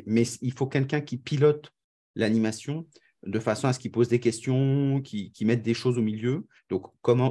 mais 0.07 0.23
il 0.43 0.53
faut 0.53 0.67
quelqu'un 0.67 1.01
qui 1.01 1.17
pilote 1.17 1.73
l'animation 2.15 2.87
de 3.27 3.39
façon 3.39 3.69
à 3.69 3.73
ce 3.73 3.79
qu'ils 3.79 3.91
posent 3.91 4.09
des 4.09 4.21
questions, 4.21 5.01
qui, 5.03 5.33
mettent 5.43 5.63
des 5.63 5.75
choses 5.75 5.99
au 5.99 6.03
milieu. 6.03 6.47
Donc, 6.71 6.87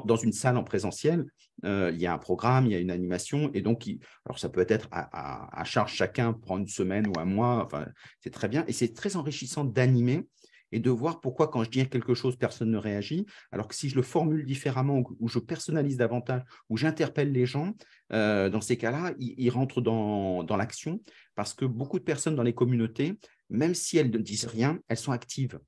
dans 0.06 0.16
une 0.18 0.34
salle 0.34 0.58
en 0.58 0.64
présentiel, 0.64 1.26
euh, 1.64 1.92
il 1.94 2.02
y 2.02 2.06
a 2.06 2.14
un 2.14 2.18
programme, 2.18 2.66
il 2.66 2.74
y 2.74 2.76
a 2.76 2.80
une 2.80 2.92
animation, 2.92 3.50
et 3.54 3.62
donc, 3.62 3.90
alors 4.26 4.40
ça 4.40 4.50
peut 4.50 4.66
être 4.68 4.88
à, 4.92 5.64
charge 5.64 5.94
chacun 5.94 6.34
pour 6.34 6.58
une 6.58 6.68
semaine 6.68 7.08
ou 7.08 7.20
un 7.20 7.26
mois, 7.26 7.66
enfin, 7.66 7.88
c'est 8.20 8.30
très 8.30 8.50
bien, 8.50 8.66
et 8.68 8.74
c'est 8.74 8.94
très 8.94 9.16
enrichissant 9.16 9.64
d'animer 9.64 10.28
et 10.72 10.80
de 10.80 10.90
voir 10.90 11.22
pourquoi 11.22 11.48
quand 11.48 11.64
je 11.64 11.70
dis 11.70 11.88
quelque 11.88 12.14
chose, 12.14 12.36
personne 12.36 12.72
ne 12.72 12.78
réagit, 12.78 13.26
alors 13.52 13.68
que 13.68 13.76
si 13.76 13.88
je 13.88 13.96
le 13.96 14.02
formule 14.02 14.46
différemment, 14.46 15.04
ou 15.20 15.30
je 15.30 15.40
personnalise 15.40 15.96
davantage, 15.96 16.42
ou 16.70 16.76
j'interpelle 16.76 17.32
les 17.32 17.46
gens, 17.46 17.74
euh, 18.12 18.50
dans 18.50 18.62
ces 18.62 18.76
cas-là, 18.76 19.14
ils, 19.20 19.50
rentrent 19.50 19.80
dans 19.80 20.58
l'action, 20.58 21.00
parce 21.36 21.54
que 21.54 21.66
beaucoup 21.66 22.00
de 22.00 22.04
personnes 22.04 22.36
dans 22.36 22.44
les 22.44 22.54
communautés, 22.54 23.14
même 23.50 23.76
si 23.76 23.98
elles 23.98 24.12
ne 24.12 24.18
disent 24.18 24.48
rien, 24.48 24.80
elles 24.90 24.98
sont 24.98 25.12
actives. 25.12 25.60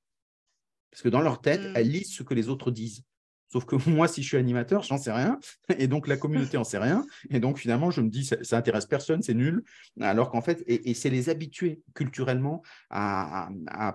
Parce 0.97 1.03
que 1.03 1.09
dans 1.09 1.21
leur 1.21 1.41
tête, 1.41 1.61
mm. 1.61 1.73
elles 1.75 1.91
lisent 1.91 2.11
ce 2.11 2.23
que 2.23 2.33
les 2.33 2.49
autres 2.49 2.71
disent. 2.71 3.03
Sauf 3.49 3.65
que 3.65 3.75
moi, 3.87 4.07
si 4.07 4.23
je 4.23 4.29
suis 4.29 4.37
animateur, 4.37 4.81
j'en 4.81 4.97
sais 4.97 5.11
rien. 5.11 5.39
Et 5.77 5.87
donc, 5.87 6.07
la 6.07 6.17
communauté 6.17 6.57
n'en 6.57 6.63
sait 6.63 6.79
rien. 6.79 7.05
Et 7.29 7.39
donc, 7.39 7.59
finalement, 7.59 7.91
je 7.91 8.01
me 8.01 8.09
dis, 8.09 8.25
ça, 8.25 8.37
ça 8.41 8.57
intéresse 8.57 8.87
personne, 8.87 9.21
c'est 9.21 9.35
nul. 9.35 9.63
Alors 10.01 10.31
qu'en 10.31 10.41
fait, 10.41 10.63
et, 10.65 10.95
c'est 10.95 11.11
les 11.11 11.29
habituer 11.29 11.83
culturellement 11.93 12.63
à, 12.89 13.49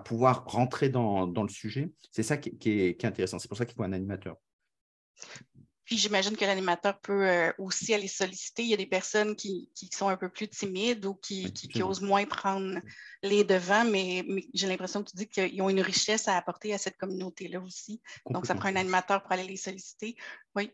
pouvoir 0.05 0.45
rentrer 0.45 0.87
dans, 0.87 1.25
le 1.25 1.49
sujet. 1.49 1.91
C'est 2.13 2.23
ça 2.23 2.37
qui, 2.37 2.69
est, 2.69 3.03
intéressant. 3.03 3.37
C'est 3.37 3.49
pour 3.49 3.57
ça 3.57 3.65
qu'il 3.65 3.75
faut 3.75 3.83
un 3.83 3.91
animateur. 3.91 4.37
Puis 5.85 5.97
j'imagine 5.97 6.37
que 6.37 6.45
l'animateur 6.45 6.99
peut 6.99 7.27
euh, 7.27 7.51
aussi 7.57 7.93
aller 7.93 8.07
solliciter. 8.07 8.63
Il 8.63 8.69
y 8.69 8.73
a 8.73 8.77
des 8.77 8.85
personnes 8.85 9.35
qui, 9.35 9.69
sont 9.91 10.07
un 10.07 10.17
peu 10.17 10.29
plus 10.29 10.47
timides 10.47 11.05
ou 11.05 11.13
qui, 11.15 11.51
osent 11.81 12.01
moins 12.01 12.25
prendre 12.25 12.79
les 13.21 13.43
devants, 13.43 13.85
mais, 13.85 14.25
j'ai 14.53 14.67
l'impression 14.67 15.03
que 15.03 15.09
tu 15.09 15.17
dis 15.17 15.27
qu'ils 15.27 15.61
ont 15.61 15.69
une 15.69 15.81
richesse 15.81 16.27
à 16.27 16.37
apporter 16.37 16.73
à 16.73 16.77
cette 16.77 16.97
communauté-là 16.97 17.59
aussi. 17.59 18.01
Donc, 18.29 18.45
ça 18.45 18.55
prend 18.55 18.69
un 18.69 18.75
animateur 18.75 19.21
pour 19.21 19.31
aller 19.31 19.43
les 19.43 19.57
solliciter. 19.57 20.15
Oui. 20.55 20.71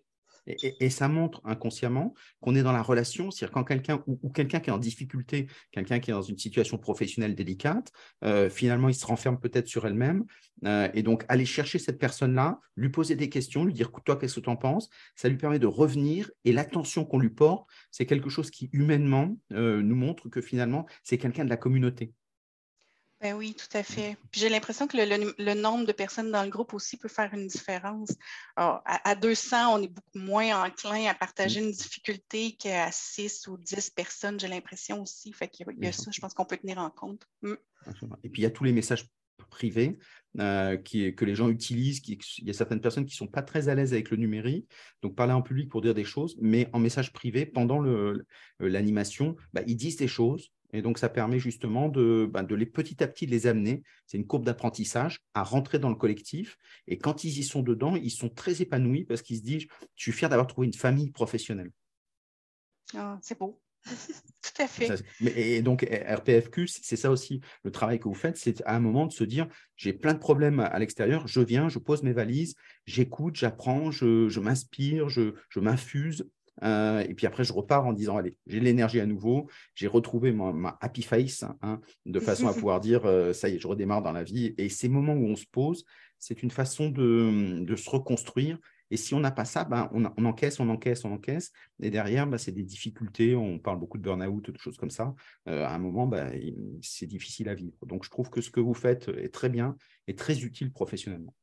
Et, 0.80 0.90
ça 0.90 1.08
montre 1.08 1.42
inconsciemment 1.46 2.14
qu'on 2.42 2.56
est 2.56 2.64
dans 2.64 2.72
la 2.72 2.82
relation, 2.82 3.32
c'est-à-dire 3.32 3.54
quand 3.54 3.64
quelqu'un 3.64 4.04
ou, 4.08 4.30
quelqu'un 4.30 4.60
qui 4.60 4.70
est 4.70 4.74
en 4.74 4.80
difficulté, 4.80 5.48
quelqu'un 5.72 6.00
qui 6.00 6.12
est 6.12 6.14
dans 6.14 6.22
une 6.22 6.38
situation 6.38 6.78
professionnelle 6.78 7.36
délicate, 7.36 7.92
euh, 8.24 8.50
finalement, 8.50 8.90
il 8.90 8.96
se 8.96 9.06
renferme 9.06 9.40
peut-être 9.40 9.68
sur 9.68 9.86
elle-même. 9.86 10.26
Euh, 10.66 10.90
et 10.94 11.04
donc, 11.04 11.24
aller 11.30 11.46
chercher 11.46 11.80
cette 11.80 12.00
personne-là, 12.00 12.60
lui 12.76 12.90
poser 12.90 13.16
des 13.16 13.30
questions, 13.30 13.64
lui 13.64 13.74
dire, 13.74 13.92
toi, 14.06 14.18
qu'est-ce 14.18 14.36
que 14.36 14.46
tu 14.46 14.50
en 14.50 14.56
penses? 14.56 14.90
Ça 15.16 15.30
lui 15.30 15.38
permet 15.38 15.60
de 15.60 15.68
revenir 15.68 16.32
et 16.46 16.52
l'attention 16.52 17.06
qu'on 17.06 17.20
lui 17.20 17.30
porte, 17.30 17.70
c'est 17.92 18.06
quelque 18.06 18.30
chose 18.30 18.50
qui, 18.50 18.70
humainement, 18.74 19.38
euh, 19.54 19.82
nous 19.82 19.96
montre 19.96 20.30
que 20.30 20.42
finalement, 20.42 20.86
c'est 21.04 21.18
quelqu'un 21.18 21.46
de 21.46 21.50
la 21.50 21.58
communauté. 21.58 22.14
Ben 23.22 23.36
oui, 23.36 23.54
tout 23.54 23.78
à 23.78 23.84
fait. 23.84 24.16
J'ai 24.32 24.48
l'impression 24.48 24.88
que 24.88 24.96
le, 24.96 25.54
nombre 25.54 25.86
de 25.86 25.92
personnes 25.92 26.32
dans 26.32 26.44
le 26.44 26.50
groupe 26.50 26.74
aussi 26.74 26.96
peut 26.96 27.10
faire 27.10 27.34
une 27.34 27.48
différence. 27.48 28.12
à, 28.56 29.16
200, 29.16 29.76
on 29.76 29.84
est 29.84 29.90
beaucoup 29.90 30.20
moins 30.20 30.66
enclin 30.66 31.06
à 31.10 31.14
partager 31.14 31.60
une 31.60 31.72
difficulté 31.72 32.54
qu'à 32.54 32.90
6 32.92 33.48
ou 33.48 33.58
10 33.58 33.90
personnes, 33.90 34.40
j'ai 34.40 34.48
l'impression 34.48 35.02
aussi. 35.02 35.34
Fait 35.34 35.50
qu'il 35.50 35.66
y 35.82 35.88
a 35.88 35.92
ça, 35.92 36.12
je 36.12 36.22
pense 36.22 36.34
qu'on 36.34 36.46
peut 36.46 36.56
tenir 36.56 36.78
en 36.78 36.90
compte. 36.90 37.28
Mm. 37.42 37.56
Et 38.24 38.30
puis, 38.30 38.42
il 38.42 38.44
y 38.44 38.48
a 38.48 38.52
tous 38.52 38.64
les 38.64 38.72
messages 38.72 39.06
privés 39.50 39.98
euh, 40.40 40.78
qui, 40.78 41.14
que 41.14 41.26
les 41.26 41.36
gens 41.36 41.50
utilisent. 41.50 42.00
Qui, 42.00 42.18
il 42.38 42.48
y 42.48 42.50
a 42.50 42.54
certaines 42.54 42.80
personnes 42.80 43.06
qui 43.06 43.16
ne 43.16 43.18
sont 43.18 43.28
pas 43.28 43.42
très 43.42 43.68
à 43.68 43.76
l'aise 43.76 43.92
avec 43.92 44.12
le 44.12 44.18
numérique, 44.18 44.70
donc 45.02 45.16
parler 45.16 45.34
en 45.34 45.42
public 45.42 45.70
pour 45.70 45.82
dire 45.82 45.94
des 45.94 46.06
choses, 46.06 46.38
mais 46.40 46.70
en 46.72 46.80
message 46.80 47.12
privé, 47.12 47.46
pendant 47.46 47.82
l'animation, 48.60 49.36
bah, 49.52 49.62
ils 49.68 49.76
disent 49.76 49.98
des 49.98 50.08
choses 50.08 50.54
et 50.72 50.82
donc, 50.82 51.00
ça 51.00 51.10
permet 51.10 51.40
justement 51.40 51.90
de, 51.90 52.30
ben, 52.32 52.44
de 52.44 52.56
les 52.56 52.66
petit 52.66 53.02
à 53.04 53.08
petit 53.08 53.26
les 53.26 53.48
amener. 53.48 53.82
C'est 54.06 54.18
une 54.18 54.28
courbe 54.28 54.46
d'apprentissage 54.46 55.20
à 55.34 55.44
rentrer 55.44 55.80
dans 55.80 55.90
le 55.90 55.96
collectif. 55.96 56.58
Et 56.88 56.98
quand 56.98 57.24
ils 57.24 57.40
y 57.40 57.44
sont 57.44 57.64
dedans, 57.64 57.96
ils 57.96 58.12
sont 58.12 58.30
très 58.30 58.62
épanouis 58.62 59.06
parce 59.06 59.22
qu'ils 59.22 59.38
se 59.38 59.42
disent 59.42 59.68
Je 59.96 60.04
suis 60.04 60.12
fier 60.12 60.30
d'avoir 60.30 60.48
trouvé 60.48 60.68
une 60.68 60.74
famille 60.74 61.12
professionnelle. 61.12 61.72
Ah, 62.96 63.18
c'est 63.22 63.38
beau. 63.38 63.60
Tout 63.86 64.62
à 64.62 64.68
fait. 64.68 64.90
et 65.22 65.62
donc, 65.62 65.84
RPFQ, 65.84 66.68
c'est 66.68 66.98
ça 66.98 67.10
aussi 67.12 67.40
le 67.64 67.72
travail 67.72 68.00
que 68.00 68.10
vous 68.10 68.14
faites 68.14 68.36
c'est 68.38 68.62
à 68.66 68.76
un 68.76 68.80
moment 68.80 69.08
de 69.08 69.14
se 69.14 69.24
dire 69.24 69.48
j'ai 69.78 69.94
plein 69.94 70.14
de 70.14 70.20
problèmes 70.20 70.60
à 70.60 70.78
l'extérieur, 70.80 71.28
je 71.28 71.40
viens, 71.40 71.70
je 71.70 71.80
pose 71.80 72.04
mes 72.04 72.12
valises, 72.12 72.56
j'écoute, 72.86 73.38
j'apprends, 73.38 73.90
je, 73.90 74.40
m'inspire, 74.40 75.08
je, 75.08 75.34
je 75.50 75.60
m'infuse 75.62 76.30
euh, 76.64 77.00
et 77.02 77.14
puis 77.14 77.28
après, 77.28 77.44
je 77.44 77.54
repars 77.54 77.86
en 77.86 77.94
disant, 77.94 78.18
allez, 78.18 78.36
j'ai 78.48 78.60
l'énergie 78.60 79.00
à 79.00 79.06
nouveau, 79.06 79.48
j'ai 79.76 79.88
retrouvé 79.88 80.32
ma, 80.32 80.78
happy 80.82 81.02
face, 81.02 81.46
hein, 81.62 81.82
de 82.06 82.20
façon 82.20 82.48
à 82.48 82.54
pouvoir 82.54 82.80
dire, 82.80 83.06
euh, 83.06 83.34
ça 83.34 83.50
y 83.50 83.56
est, 83.56 83.60
je 83.60 83.68
redémarre 83.68 84.02
dans 84.02 84.12
la 84.12 84.24
vie. 84.24 84.54
Et 84.58 84.70
ces 84.70 84.90
moments 84.90 85.14
où 85.14 85.26
on 85.26 85.36
se 85.36 85.46
pose, 85.46 85.86
c'est 86.18 86.44
une 86.44 86.52
façon 86.52 86.90
de, 86.90 87.76
se 87.76 87.90
reconstruire 87.90 88.60
Et 88.92 88.98
si 88.98 89.14
on 89.14 89.20
n'a 89.22 89.32
pas 89.32 89.46
ça, 89.46 89.64
ben, 89.64 89.90
on, 89.94 90.26
encaisse, 90.26 90.60
on 90.60 90.70
encaisse, 90.70 91.06
on 91.06 91.14
encaisse. 91.14 91.52
Et 91.82 91.90
derrière, 91.90 92.28
ben, 92.28 92.38
c'est 92.38 92.52
des 92.52 92.64
difficultés. 92.64 93.36
On 93.36 93.58
parle 93.58 93.80
beaucoup 93.80 93.98
de 93.98 94.04
burn-out, 94.04 94.52
de 94.52 94.58
choses 94.58 94.78
comme 94.78 94.90
ça. 94.90 95.16
Euh, 95.48 95.66
à 95.66 95.74
un 95.74 95.80
moment, 95.80 96.08
ben, 96.08 96.34
c'est 96.82 97.08
difficile 97.08 97.48
à 97.48 97.56
vivre. 97.56 97.78
Donc, 97.86 98.04
je 98.04 98.10
trouve 98.10 98.30
que 98.30 98.42
ce 98.42 98.50
que 98.50 98.60
vous 98.60 98.74
faites 98.74 99.08
est 99.08 99.34
très 99.34 99.50
bien 99.50 99.78
et 100.08 100.16
très 100.16 100.44
utile 100.44 100.72
professionnellement. 100.74 101.34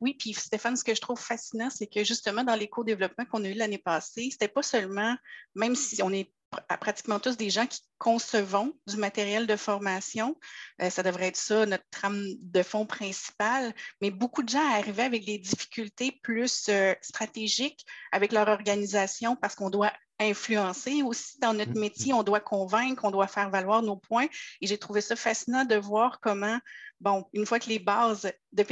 Oui, 0.00 0.14
puis 0.14 0.34
Stéphane, 0.34 0.76
ce 0.76 0.84
que 0.84 0.94
je 0.94 1.00
trouve 1.00 1.20
fascinant, 1.20 1.70
c'est 1.70 1.86
que 1.86 2.04
justement, 2.04 2.44
dans 2.44 2.54
l'éco-développement 2.54 3.24
qu'on 3.26 3.44
a 3.44 3.48
eu 3.48 3.54
l'année 3.54 3.78
passée, 3.78 4.28
c'était 4.30 4.48
pas 4.48 4.62
seulement, 4.62 5.16
même 5.54 5.74
si 5.74 6.02
on 6.02 6.12
est 6.12 6.32
pratiquement 6.80 7.18
tous 7.18 7.36
des 7.36 7.50
gens 7.50 7.66
qui 7.66 7.80
concevons 7.98 8.74
du 8.86 8.96
matériel 8.96 9.46
de 9.46 9.56
formation. 9.56 10.36
Euh, 10.80 10.90
ça 10.90 11.02
devrait 11.02 11.28
être 11.28 11.36
ça, 11.36 11.66
notre 11.66 11.84
trame 11.90 12.24
de 12.40 12.62
fond 12.62 12.84
principale. 12.84 13.74
Mais 14.00 14.10
beaucoup 14.10 14.42
de 14.42 14.48
gens 14.48 14.72
arrivaient 14.72 15.04
avec 15.04 15.24
des 15.24 15.38
difficultés 15.38 16.18
plus 16.22 16.66
euh, 16.68 16.94
stratégiques 17.00 17.86
avec 18.10 18.32
leur 18.32 18.48
organisation 18.48 19.36
parce 19.36 19.54
qu'on 19.54 19.70
doit 19.70 19.92
influencer 20.18 21.02
aussi 21.02 21.38
dans 21.40 21.54
notre 21.54 21.72
mm-hmm. 21.72 21.80
métier, 21.80 22.12
on 22.12 22.22
doit 22.22 22.40
convaincre, 22.40 23.04
on 23.04 23.10
doit 23.10 23.26
faire 23.26 23.50
valoir 23.50 23.82
nos 23.82 23.96
points. 23.96 24.26
Et 24.60 24.66
j'ai 24.66 24.78
trouvé 24.78 25.00
ça 25.00 25.16
fascinant 25.16 25.64
de 25.64 25.76
voir 25.76 26.20
comment 26.20 26.58
bon, 27.02 27.26
une 27.32 27.46
fois 27.46 27.58
que 27.58 27.68
les 27.68 27.80
bases 27.80 28.32
de, 28.52 28.62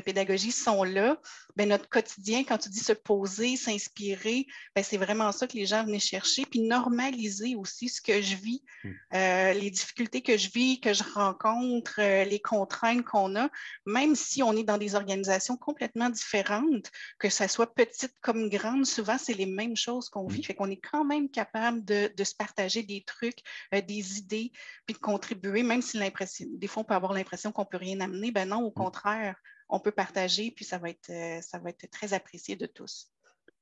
pédagogie 0.00 0.52
sont 0.52 0.84
là, 0.84 1.20
ben, 1.54 1.68
notre 1.68 1.88
quotidien, 1.88 2.44
quand 2.44 2.56
tu 2.56 2.70
dis 2.70 2.80
se 2.80 2.92
poser, 2.92 3.56
s'inspirer, 3.56 4.46
ben, 4.74 4.82
c'est 4.82 4.96
vraiment 4.96 5.32
ça 5.32 5.46
que 5.46 5.52
les 5.52 5.66
gens 5.66 5.84
venaient 5.84 5.98
chercher, 5.98 6.46
puis 6.46 6.60
normaliser 6.60 7.56
aussi 7.56 7.88
ce 7.88 8.00
que 8.00 8.22
je 8.22 8.36
vis, 8.36 8.62
hmm. 8.84 8.90
euh, 9.14 9.52
les 9.52 9.70
difficultés 9.70 10.22
que 10.22 10.38
je 10.38 10.48
vis, 10.50 10.80
que 10.80 10.94
je 10.94 11.02
rencontre, 11.02 11.96
euh, 11.98 12.24
les 12.24 12.40
contraintes 12.40 13.04
qu'on 13.04 13.36
a, 13.36 13.50
même 13.86 14.14
si 14.14 14.42
on 14.42 14.56
est 14.56 14.64
dans 14.64 14.78
des 14.78 14.94
organisations 14.94 15.56
complètement 15.56 16.08
différentes, 16.08 16.90
que 17.18 17.28
ce 17.28 17.46
soit 17.48 17.74
petite 17.74 18.14
comme 18.22 18.48
grande, 18.48 18.86
souvent 18.86 19.18
c'est 19.18 19.34
les 19.34 19.46
mêmes 19.46 19.76
choses 19.76 20.08
qu'on 20.08 20.26
vit, 20.26 20.40
hmm. 20.40 20.44
fait 20.44 20.54
qu'on 20.54 20.70
est 20.70 20.80
quand 20.80 21.04
même 21.04 21.28
capable 21.28 21.84
de, 21.84 22.10
se 22.24 22.34
partager 22.34 22.82
des 22.82 23.04
trucs, 23.04 23.40
euh, 23.74 23.82
des 23.82 24.18
idées, 24.18 24.50
puis 24.86 24.94
de 24.94 25.00
contribuer, 25.00 25.62
même 25.62 25.82
si 25.82 25.98
l'impression, 25.98 26.46
des 26.50 26.66
fois 26.66 26.82
on 26.82 26.84
peut 26.84 26.94
avoir 26.94 27.12
l'impression 27.12 27.52
qu'on 27.52 27.66
peut 27.66 27.73
rien 27.76 28.00
amener. 28.00 28.30
Ben 28.30 28.48
non, 28.48 28.62
au 28.62 28.70
mm. 28.70 28.74
contraire, 28.74 29.36
on 29.68 29.80
peut 29.80 29.92
partager, 29.92 30.50
puis 30.50 30.64
ça 30.64 30.78
va 30.78 30.90
être, 30.90 31.10
euh, 31.10 31.40
ça 31.40 31.58
va 31.58 31.70
être 31.70 31.90
très 31.90 32.12
apprécié 32.12 32.56
de 32.56 32.66
tous. 32.66 33.10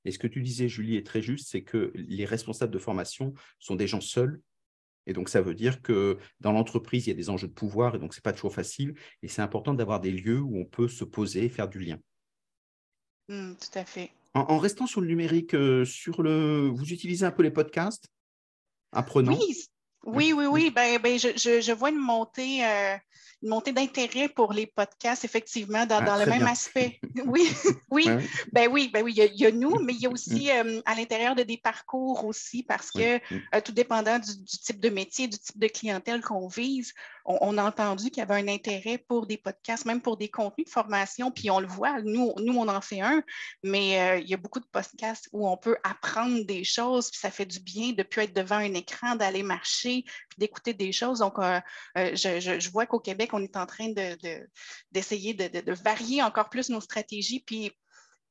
Et 0.04 0.10
ce 0.10 0.18
que 0.18 0.26
tu 0.26 0.42
disais, 0.42 0.68
Julie, 0.68 0.96
est 0.96 1.06
très 1.06 1.22
juste, 1.22 1.48
c'est 1.48 1.62
que 1.62 1.92
les 1.94 2.24
responsables 2.24 2.72
de 2.72 2.78
formation 2.78 3.34
sont 3.58 3.76
des 3.76 3.86
gens 3.86 4.00
seuls. 4.00 4.40
Et 5.06 5.12
donc, 5.12 5.28
ça 5.28 5.40
veut 5.40 5.54
dire 5.54 5.82
que 5.82 6.18
dans 6.40 6.52
l'entreprise, 6.52 7.06
il 7.06 7.10
y 7.10 7.12
a 7.12 7.16
des 7.16 7.30
enjeux 7.30 7.48
de 7.48 7.52
pouvoir, 7.52 7.94
et 7.94 7.98
donc 7.98 8.14
ce 8.14 8.18
n'est 8.20 8.22
pas 8.22 8.32
toujours 8.32 8.54
facile. 8.54 8.94
Et 9.22 9.28
c'est 9.28 9.42
important 9.42 9.74
d'avoir 9.74 10.00
des 10.00 10.10
lieux 10.10 10.40
où 10.40 10.58
on 10.58 10.64
peut 10.64 10.88
se 10.88 11.04
poser 11.04 11.44
et 11.44 11.48
faire 11.48 11.68
du 11.68 11.78
lien. 11.78 11.98
Mm, 13.28 13.54
tout 13.54 13.78
à 13.78 13.84
fait. 13.84 14.10
En, 14.34 14.58
restant 14.58 14.86
sur 14.86 15.00
le 15.00 15.08
numérique, 15.08 15.54
euh, 15.54 15.84
sur 15.84 16.22
le, 16.22 16.68
vous 16.68 16.92
utilisez 16.92 17.26
un 17.26 17.30
peu 17.30 17.42
les 17.42 17.50
podcasts? 17.50 18.08
Apprenants? 18.92 19.38
Oui, 19.38 19.66
oui, 20.04 20.32
oui, 20.32 20.46
oui. 20.46 20.70
Ben, 20.70 21.00
ben 21.00 21.18
je, 21.18 21.28
je, 21.36 21.72
vois 21.72 21.90
une 21.90 21.98
montée, 21.98 22.64
euh, 22.64 22.96
une 23.42 23.48
montée 23.48 23.72
d'intérêt 23.72 24.28
pour 24.28 24.52
les 24.52 24.66
podcasts, 24.66 25.24
effectivement, 25.24 25.84
dans, 25.86 26.04
ah, 26.06 26.24
le 26.24 26.30
même 26.30 26.46
aspect. 26.46 27.00
Oui, 27.26 27.48
oui, 27.90 28.08
ben 28.52 28.68
oui, 28.70 28.90
ben 28.92 29.02
oui, 29.02 29.14
il 29.16 29.40
y, 29.40 29.46
a, 29.46 29.50
nous, 29.50 29.78
mais 29.80 29.92
il 29.92 30.00
y 30.00 30.06
a 30.06 30.10
aussi 30.10 30.46
mm. 30.46 30.66
euh, 30.66 30.82
à 30.86 30.94
l'intérieur 30.94 31.34
de 31.34 31.42
des 31.42 31.56
parcours 31.56 32.24
aussi, 32.24 32.62
parce 32.62 32.90
que 32.90 33.16
euh, 33.16 33.60
tout 33.64 33.72
dépendant 33.72 34.18
du, 34.18 34.44
type 34.44 34.80
de 34.80 34.88
métier, 34.88 35.28
du 35.28 35.38
type 35.38 35.58
de 35.58 35.66
clientèle 35.66 36.22
qu'on 36.22 36.48
vise, 36.48 36.92
on, 37.24 37.56
a 37.58 37.62
entendu 37.62 38.10
qu'il 38.10 38.18
y 38.18 38.22
avait 38.22 38.42
un 38.42 38.48
intérêt 38.48 38.98
pour 38.98 39.26
des 39.26 39.36
podcasts, 39.36 39.84
même 39.84 40.00
pour 40.00 40.16
des 40.16 40.28
contenus 40.28 40.66
de 40.66 40.72
formation, 40.72 41.30
puis 41.30 41.50
on 41.50 41.60
le 41.60 41.68
voit, 41.68 42.00
nous, 42.02 42.32
nous 42.38 42.54
on 42.56 42.66
en 42.66 42.80
fait 42.80 43.00
un, 43.00 43.22
mais 43.62 44.00
euh, 44.00 44.18
il 44.18 44.28
y 44.28 44.34
a 44.34 44.38
beaucoup 44.38 44.58
de 44.58 44.66
podcasts 44.66 45.28
où 45.32 45.48
on 45.48 45.56
peut 45.56 45.76
apprendre 45.84 46.44
des 46.44 46.64
choses, 46.64 47.10
puis 47.10 47.20
ça 47.20 47.30
fait 47.30 47.46
du 47.46 47.60
bien 47.60 47.90
de 47.90 47.98
ne 47.98 48.02
plus 48.02 48.22
être 48.22 48.34
devant 48.34 48.56
un 48.56 48.74
écran, 48.74 49.14
d'aller 49.14 49.42
marcher, 49.42 50.04
d'écouter 50.38 50.74
des 50.74 50.92
choses. 50.92 51.20
Donc, 51.20 51.34
je, 51.96 52.58
je 52.58 52.70
vois 52.70 52.86
qu'au 52.86 52.98
Québec, 52.98 53.31
on 53.34 53.42
est 53.42 53.56
en 53.56 53.66
train 53.66 53.92
d'essayer 54.90 55.34
de, 55.34 55.60
de, 55.60 55.72
varier 55.72 56.22
encore 56.22 56.50
plus 56.50 56.70
nos 56.70 56.80
stratégies. 56.80 57.42
Puis 57.46 57.72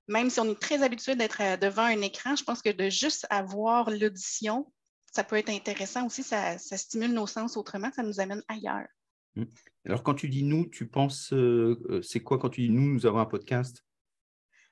même 0.07 0.29
si 0.29 0.39
on 0.39 0.49
est 0.49 0.59
très 0.59 0.83
habitué 0.83 1.15
d'être 1.15 1.41
euh, 1.41 1.57
devant 1.57 1.83
un 1.83 2.01
écran, 2.01 2.35
je 2.35 2.43
pense 2.43 2.61
que 2.61 2.69
de 2.69 2.89
juste 2.89 3.25
avoir 3.29 3.89
l'audition, 3.89 4.71
ça 5.11 5.23
peut 5.23 5.37
être 5.37 5.49
intéressant 5.49 6.05
aussi, 6.05 6.23
ça, 6.23 6.57
stimule 6.57 7.13
nos 7.13 7.27
sens 7.27 7.57
autrement, 7.57 7.91
ça 7.91 8.03
nous 8.03 8.19
amène 8.19 8.43
ailleurs. 8.47 8.87
Mmh. 9.35 9.43
Alors, 9.85 10.03
quand 10.03 10.13
tu 10.13 10.29
dis 10.29 10.43
nous, 10.43 10.67
tu 10.67 10.87
penses, 10.87 11.33
euh, 11.33 11.81
euh, 11.89 12.01
c'est 12.01 12.21
quoi 12.21 12.37
quand 12.37 12.49
tu 12.49 12.61
dis 12.61 12.69
nous, 12.69 12.93
nous 12.93 13.05
avons 13.05 13.19
un 13.19 13.25
podcast? 13.25 13.83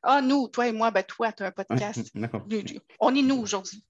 Ah, 0.02 0.22
nous, 0.22 0.48
toi 0.48 0.68
et 0.68 0.72
moi, 0.72 0.92
ben, 0.92 1.04
toi, 1.04 1.32
tu 1.38 1.44
as 1.44 1.48
un 1.48 1.52
podcast. 1.52 2.12
On 3.00 3.16
est 3.16 3.22
nous 3.22 3.38
aujourd'hui. 3.38 3.84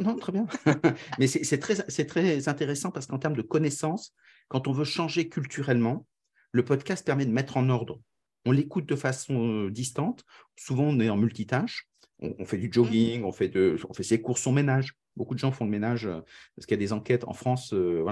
non, 0.00 0.16
très 0.16 0.32
bien. 0.32 0.46
Mais 1.18 1.26
c'est 1.26 1.58
très, 1.58 1.74
très 1.76 2.48
intéressant 2.48 2.90
parce 2.90 3.06
qu'en 3.06 3.18
termes 3.18 3.36
de 3.36 3.42
connaissances, 3.42 4.14
quand 4.48 4.68
on 4.68 4.72
veut 4.72 4.84
changer 4.84 5.28
culturellement, 5.28 6.06
le 6.52 6.64
podcast 6.64 7.04
permet 7.04 7.26
de 7.26 7.32
mettre 7.32 7.56
en 7.56 7.68
ordre. 7.68 8.00
On 8.44 8.52
l'écoute 8.52 8.86
de 8.86 8.96
façon 8.96 9.66
euh, 9.66 9.70
distante. 9.70 10.24
Souvent, 10.56 10.84
on 10.84 11.00
est 11.00 11.10
en 11.10 11.16
multitâche. 11.16 11.88
On, 12.20 12.46
fait 12.46 12.56
du 12.56 12.70
jogging, 12.72 13.24
on 13.24 13.32
fait, 13.32 13.52
ses 14.00 14.22
courses, 14.22 14.40
son 14.40 14.52
ménage. 14.52 14.94
Beaucoup 15.16 15.34
de 15.34 15.38
gens 15.38 15.52
font 15.52 15.66
le 15.66 15.70
ménage 15.70 16.06
euh, 16.06 16.20
parce 16.54 16.64
qu'il 16.64 16.74
y 16.74 16.80
a 16.80 16.84
des 16.84 16.92
enquêtes 16.92 17.24
en 17.24 17.34
France. 17.34 17.74
Euh, 17.74 18.06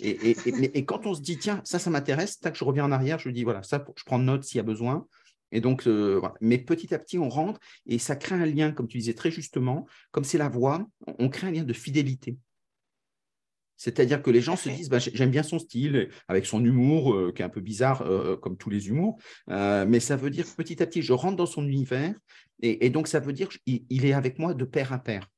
et, 0.00 0.84
quand 0.86 1.06
on 1.06 1.14
se 1.14 1.20
dit, 1.20 1.36
tiens, 1.36 1.60
ça, 1.64 1.78
ça 1.78 1.90
m'intéresse, 1.90 2.38
tac, 2.38 2.56
je 2.56 2.64
reviens 2.64 2.84
en 2.84 2.92
arrière, 2.92 3.18
je 3.18 3.28
dis, 3.28 3.44
voilà, 3.44 3.62
ça, 3.62 3.84
je 3.96 4.04
prends 4.04 4.18
note 4.18 4.44
s'il 4.44 4.56
y 4.56 4.60
a 4.60 4.64
besoin. 4.64 5.06
Et 5.54 5.60
donc, 5.60 5.86
mais 6.40 6.56
petit 6.56 6.94
à 6.94 6.98
petit, 6.98 7.18
on 7.18 7.28
rentre 7.28 7.60
et 7.84 7.98
ça 7.98 8.16
crée 8.16 8.36
un 8.36 8.46
lien, 8.46 8.72
comme 8.72 8.88
tu 8.88 8.96
disais 8.96 9.12
très 9.12 9.30
justement, 9.30 9.86
comme 10.10 10.24
c'est 10.24 10.38
la 10.38 10.48
voix, 10.48 10.86
on 11.18 11.28
crée 11.28 11.48
un 11.48 11.50
lien 11.50 11.64
de 11.64 11.74
fidélité. 11.74 12.38
C'est-à-dire 13.76 14.22
que 14.22 14.30
les 14.30 14.40
gens 14.40 14.56
se 14.56 14.68
disent, 14.68 14.88
bah, 14.88 14.98
j'aime 14.98 15.30
bien 15.30 15.42
son 15.42 15.58
style, 15.58 16.08
avec 16.28 16.46
son 16.46 16.64
humour, 16.64 17.14
euh, 17.14 17.32
qui 17.32 17.42
est 17.42 17.44
un 17.44 17.48
peu 17.48 17.60
bizarre, 17.60 18.02
euh, 18.02 18.36
comme 18.36 18.56
tous 18.56 18.70
les 18.70 18.88
humours, 18.88 19.18
euh, 19.50 19.84
mais 19.88 20.00
ça 20.00 20.16
veut 20.16 20.30
dire 20.30 20.44
que 20.44 20.54
petit 20.54 20.82
à 20.82 20.86
petit, 20.86 21.02
je 21.02 21.12
rentre 21.12 21.36
dans 21.36 21.46
son 21.46 21.66
univers, 21.66 22.14
et, 22.60 22.90
donc 22.90 23.08
ça 23.08 23.18
veut 23.18 23.32
dire 23.32 23.48
qu'il 23.48 24.04
est 24.04 24.12
avec 24.12 24.38
moi 24.38 24.54
de 24.54 24.64
pair 24.64 24.92
à 24.92 24.98
pair. 24.98 25.28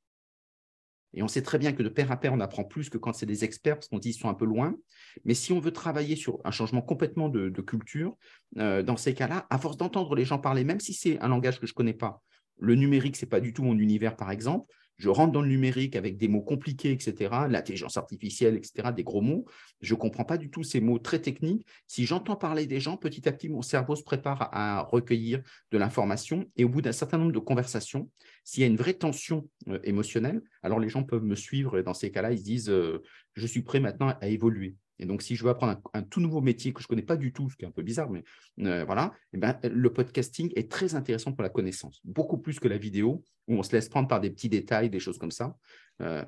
Et 1.15 1.23
on 1.23 1.27
sait 1.27 1.41
très 1.41 1.57
bien 1.57 1.71
que 1.71 1.81
de 1.81 1.89
pair 1.89 2.11
à 2.11 2.17
pair, 2.17 2.33
on 2.33 2.39
apprend 2.39 2.63
plus 2.63 2.89
que 2.89 2.99
quand 2.99 3.13
c'est 3.13 3.25
des 3.25 3.43
experts, 3.43 3.77
parce 3.77 3.87
qu'on 3.87 3.97
dit 3.97 4.11
qu'ils 4.11 4.21
sont 4.21 4.29
un 4.29 4.35
peu 4.35 4.45
loin. 4.45 4.75
Mais 5.23 5.33
si 5.33 5.53
on 5.53 5.59
veut 5.59 5.71
travailler 5.71 6.15
sur 6.15 6.39
un 6.43 6.51
changement 6.51 6.81
complètement 6.81 7.29
de, 7.29 7.61
culture, 7.61 8.15
dans 8.55 8.97
ces 8.97 9.15
cas-là, 9.15 9.47
à 9.49 9.57
force 9.57 9.77
d'entendre 9.77 10.13
les 10.13 10.25
gens 10.25 10.37
parler, 10.37 10.65
même 10.65 10.81
si 10.81 10.93
c'est 10.93 11.17
un 11.19 11.29
langage 11.29 11.59
que 11.59 11.65
je 11.65 11.71
ne 11.71 11.75
connais 11.75 11.93
pas, 11.93 12.21
le 12.59 12.75
numérique, 12.75 13.15
ce 13.15 13.25
n'est 13.25 13.29
pas 13.29 13.39
du 13.39 13.53
tout 13.53 13.63
mon 13.63 13.77
univers, 13.79 14.15
par 14.15 14.29
exemple, 14.29 14.71
je 14.97 15.09
rentre 15.09 15.31
dans 15.31 15.41
le 15.41 15.47
numérique 15.47 15.95
avec 15.95 16.17
des 16.17 16.27
mots 16.27 16.41
compliqués, 16.41 16.91
etc., 16.91 17.47
l'intelligence 17.49 17.97
artificielle, 17.97 18.55
etc., 18.55 18.89
des 18.95 19.03
gros 19.03 19.21
mots. 19.21 19.45
Je 19.81 19.93
ne 19.93 19.99
comprends 19.99 20.23
pas 20.23 20.37
du 20.37 20.49
tout 20.49 20.63
ces 20.63 20.79
mots 20.79 20.99
très 20.99 21.19
techniques. 21.19 21.65
Si 21.87 22.05
j'entends 22.05 22.35
parler 22.35 22.65
des 22.65 22.79
gens, 22.79 22.97
petit 22.97 23.27
à 23.27 23.31
petit, 23.31 23.49
mon 23.49 23.61
cerveau 23.61 23.95
se 23.95 24.03
prépare 24.03 24.49
à 24.53 24.81
recueillir 24.83 25.41
de 25.71 25.77
l'information. 25.77 26.45
Et 26.55 26.63
au 26.63 26.69
bout 26.69 26.81
d'un 26.81 26.91
certain 26.91 27.17
nombre 27.17 27.33
de 27.33 27.39
conversations, 27.39 28.09
s'il 28.43 28.61
y 28.61 28.63
a 28.63 28.67
une 28.67 28.77
vraie 28.77 28.93
tension 28.93 29.49
euh, 29.67 29.79
émotionnelle, 29.83 30.41
alors 30.63 30.79
les 30.79 30.89
gens 30.89 31.03
peuvent 31.03 31.23
me 31.23 31.35
suivre. 31.35 31.77
Et 31.77 31.83
dans 31.83 31.93
ces 31.93 32.11
cas-là, 32.11 32.31
ils 32.31 32.39
se 32.39 32.43
disent, 32.43 32.69
euh, 32.69 33.03
je 33.33 33.47
suis 33.47 33.63
prêt 33.63 33.79
maintenant 33.79 34.13
à 34.21 34.27
évoluer. 34.27 34.75
Et 34.99 35.05
donc, 35.05 35.21
si 35.21 35.35
je 35.35 35.43
veux 35.43 35.49
apprendre 35.49 35.79
un, 35.93 36.03
tout 36.03 36.21
nouveau 36.21 36.41
métier 36.41 36.73
que 36.73 36.81
je 36.81 36.85
ne 36.85 36.89
connais 36.89 37.01
pas 37.01 37.17
du 37.17 37.33
tout, 37.33 37.49
ce 37.49 37.55
qui 37.55 37.65
est 37.65 37.67
un 37.67 37.71
peu 37.71 37.81
bizarre, 37.81 38.09
mais 38.09 38.23
euh, 38.59 38.85
voilà, 38.85 39.13
eh 39.33 39.37
ben, 39.37 39.59
le 39.63 39.91
podcasting 39.91 40.51
est 40.55 40.71
très 40.71 40.95
intéressant 40.95 41.33
pour 41.33 41.43
la 41.43 41.49
connaissance, 41.49 41.99
beaucoup 42.03 42.37
plus 42.37 42.59
que 42.59 42.67
la 42.67 42.77
vidéo, 42.77 43.23
où 43.47 43.55
on 43.55 43.63
se 43.63 43.71
laisse 43.71 43.89
prendre 43.89 44.07
par 44.07 44.21
des 44.21 44.29
petits 44.29 44.49
détails, 44.49 44.89
des 44.89 44.99
choses 44.99 45.17
comme 45.17 45.31
ça. 45.31 45.55
Euh, 46.01 46.23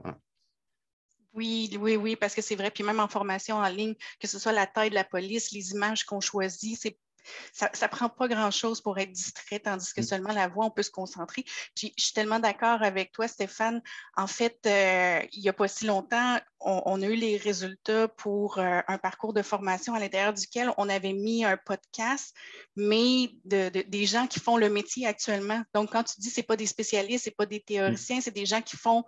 oui, 1.34 1.78
oui, 1.80 1.96
oui, 1.96 2.16
parce 2.16 2.34
que 2.34 2.42
c'est 2.42 2.56
vrai. 2.56 2.72
Puis 2.72 2.84
même 2.84 3.00
en 3.00 3.08
formation 3.08 3.58
en 3.58 3.70
ligne, 3.70 3.94
que 4.20 4.28
ce 4.28 4.40
soit 4.40 4.54
la 4.54 4.66
taille 4.66 4.90
de 4.90 4.96
la 4.96 5.04
police, 5.04 5.52
les 5.52 5.72
images 5.72 6.04
qu'on 6.04 6.20
choisit, 6.20 6.78
c'est 6.80 6.98
ça 7.54 7.70
ne 7.82 7.88
prend 7.88 8.10
pas 8.10 8.28
grand-chose 8.28 8.82
pour 8.82 8.98
être 8.98 9.12
distrait, 9.12 9.60
tandis 9.60 9.94
que 9.94 10.02
mm. 10.02 10.06
seulement 10.06 10.34
la 10.34 10.48
voix, 10.48 10.66
on 10.66 10.72
peut 10.72 10.84
se 10.84 10.92
concentrer. 10.92 11.44
je 11.76 11.90
suis 11.98 12.14
tellement 12.14 12.40
d'accord 12.40 12.82
avec 12.82 13.12
toi, 13.12 13.28
Stéphane. 13.28 13.82
En 14.16 14.28
fait, 14.28 14.60
euh, 14.66 15.22
il 15.34 15.42
n'y 15.42 15.50
a 15.50 15.54
pas 15.54 15.68
si 15.68 15.86
longtemps, 15.86 16.40
on, 16.60 17.02
a 17.02 17.06
eu 17.06 17.16
les 17.16 17.38
résultats 17.38 18.08
pour 18.08 18.58
euh, 18.58 18.82
un 18.88 18.98
parcours 18.98 19.32
de 19.32 19.42
formation 19.42 19.94
à 19.94 20.00
l'intérieur 20.00 20.34
duquel 20.34 20.72
on 20.78 20.90
avait 20.90 21.14
mis 21.14 21.46
un 21.46 21.56
podcast, 21.56 22.34
mais 22.76 23.32
des 23.46 24.06
gens 24.06 24.28
qui 24.28 24.40
font 24.40 24.58
le 24.58 24.70
métier 24.70 25.06
actuellement. 25.06 25.62
Donc, 25.74 25.92
quand 25.92 26.04
tu 26.04 26.20
dis 26.20 26.30
ce 26.30 26.42
pas 26.42 26.56
des 26.56 26.66
spécialistes, 26.66 27.26
ce 27.26 27.30
pas 27.30 27.46
des 27.46 27.60
théoriciens, 27.60 28.22
c'est 28.22 28.34
des 28.34 28.46
gens 28.46 28.62
qui 28.62 28.76
font, 28.76 29.04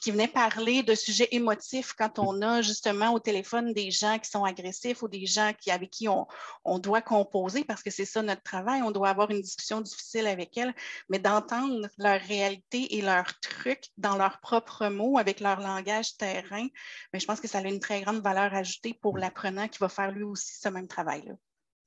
qui 0.00 0.10
venaient 0.12 0.28
parler 0.28 0.82
de 0.82 0.94
sujets 0.94 1.28
émotifs 1.32 1.92
quand 1.92 2.18
on 2.18 2.40
a 2.40 2.62
justement 2.62 3.12
au 3.12 3.18
téléphone 3.18 3.72
des 3.72 3.90
gens 3.90 4.18
qui 4.18 4.30
sont 4.30 4.44
agressifs 4.44 5.02
ou 5.02 5.08
des 5.08 5.26
gens 5.26 5.52
qui, 5.60 5.70
avec 5.70 5.90
qui 5.90 6.08
on, 6.08 6.26
on 6.64 6.78
doit 6.78 7.02
composer 7.02 7.61
parce 7.64 7.82
que 7.82 7.90
c'est 7.90 8.04
ça 8.04 8.22
notre 8.22 8.42
travail. 8.42 8.82
On 8.82 8.90
doit 8.90 9.08
avoir 9.08 9.30
une 9.30 9.40
discussion 9.40 9.80
difficile 9.80 10.26
avec 10.26 10.56
elles, 10.56 10.74
mais 11.08 11.18
d'entendre 11.18 11.88
leur 11.98 12.20
réalité 12.20 12.96
et 12.96 13.02
leurs 13.02 13.38
trucs 13.40 13.86
dans 13.96 14.16
leurs 14.16 14.40
propres 14.40 14.88
mots, 14.88 15.18
avec 15.18 15.40
leur 15.40 15.60
langage 15.60 16.16
terrain, 16.16 16.66
mais 17.12 17.20
je 17.20 17.26
pense 17.26 17.40
que 17.40 17.48
ça 17.48 17.58
a 17.58 17.62
une 17.62 17.80
très 17.80 18.02
grande 18.02 18.22
valeur 18.22 18.54
ajoutée 18.54 18.94
pour 18.94 19.18
l'apprenant 19.18 19.68
qui 19.68 19.78
va 19.78 19.88
faire 19.88 20.12
lui 20.12 20.24
aussi 20.24 20.54
ce 20.60 20.68
même 20.68 20.88
travail-là. 20.88 21.34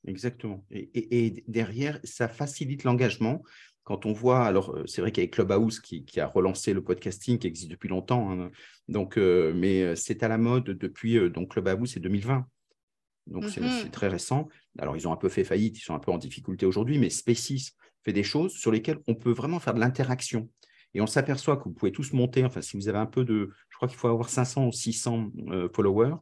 Exactement. 0.07 0.63
Et, 0.71 1.43
derrière, 1.47 1.99
ça 2.03 2.27
facilite 2.27 2.83
l'engagement. 2.83 3.41
quand 3.83 4.05
on 4.05 4.13
voit, 4.13 4.45
alors 4.45 4.75
c'est 4.87 5.01
vrai 5.01 5.11
qu'il 5.11 5.23
y 5.23 5.27
a 5.27 5.29
Clubhouse 5.29 5.79
qui, 5.79 6.05
qui, 6.05 6.19
a 6.19 6.27
relancé 6.27 6.73
le 6.73 6.83
podcasting 6.83 7.37
qui 7.37 7.47
existe 7.47 7.69
depuis 7.69 7.89
longtemps, 7.89 8.31
hein, 8.31 8.51
donc, 8.87 9.17
mais 9.17 9.95
c'est 9.95 10.23
à 10.23 10.27
la 10.27 10.37
mode 10.37 10.65
depuis, 10.65 11.29
donc 11.29 11.51
Clubhouse, 11.51 11.91
c'est 11.93 11.99
2020. 11.99 12.47
Donc, 13.27 13.45
c'est 13.45 13.61
mmh 13.61 13.89
très 13.91 14.07
récent. 14.07 14.47
Alors, 14.77 14.95
ils 14.95 15.07
ont 15.07 15.11
un 15.11 15.17
peu 15.17 15.29
fait 15.29 15.43
faillite, 15.43 15.77
ils 15.77 15.81
sont 15.81 15.95
un 15.95 15.99
peu 15.99 16.11
en 16.11 16.17
difficulté 16.17 16.65
aujourd'hui, 16.65 16.99
mais 16.99 17.09
Spaces 17.09 17.75
fait 18.03 18.13
des 18.13 18.23
choses 18.23 18.53
sur 18.53 18.71
lesquelles 18.71 18.99
on 19.07 19.15
peut 19.15 19.31
vraiment 19.31 19.59
faire 19.59 19.73
de 19.73 19.79
l'interaction. 19.79 20.49
Et 20.93 21.01
on 21.01 21.07
s'aperçoit 21.07 21.57
que 21.57 21.63
vous 21.63 21.73
pouvez 21.73 21.91
tous 21.91 22.13
monter, 22.13 22.45
enfin, 22.45 22.61
si 22.61 22.77
vous 22.77 22.87
avez 22.87 22.99
un 22.99 23.05
peu 23.05 23.25
de, 23.25 23.51
je 23.69 23.75
crois 23.75 23.87
qu'il 23.87 23.97
faut 23.97 24.07
avoir 24.07 24.29
500 24.29 24.67
ou 24.67 24.71
600 24.71 25.31
followers. 25.73 26.15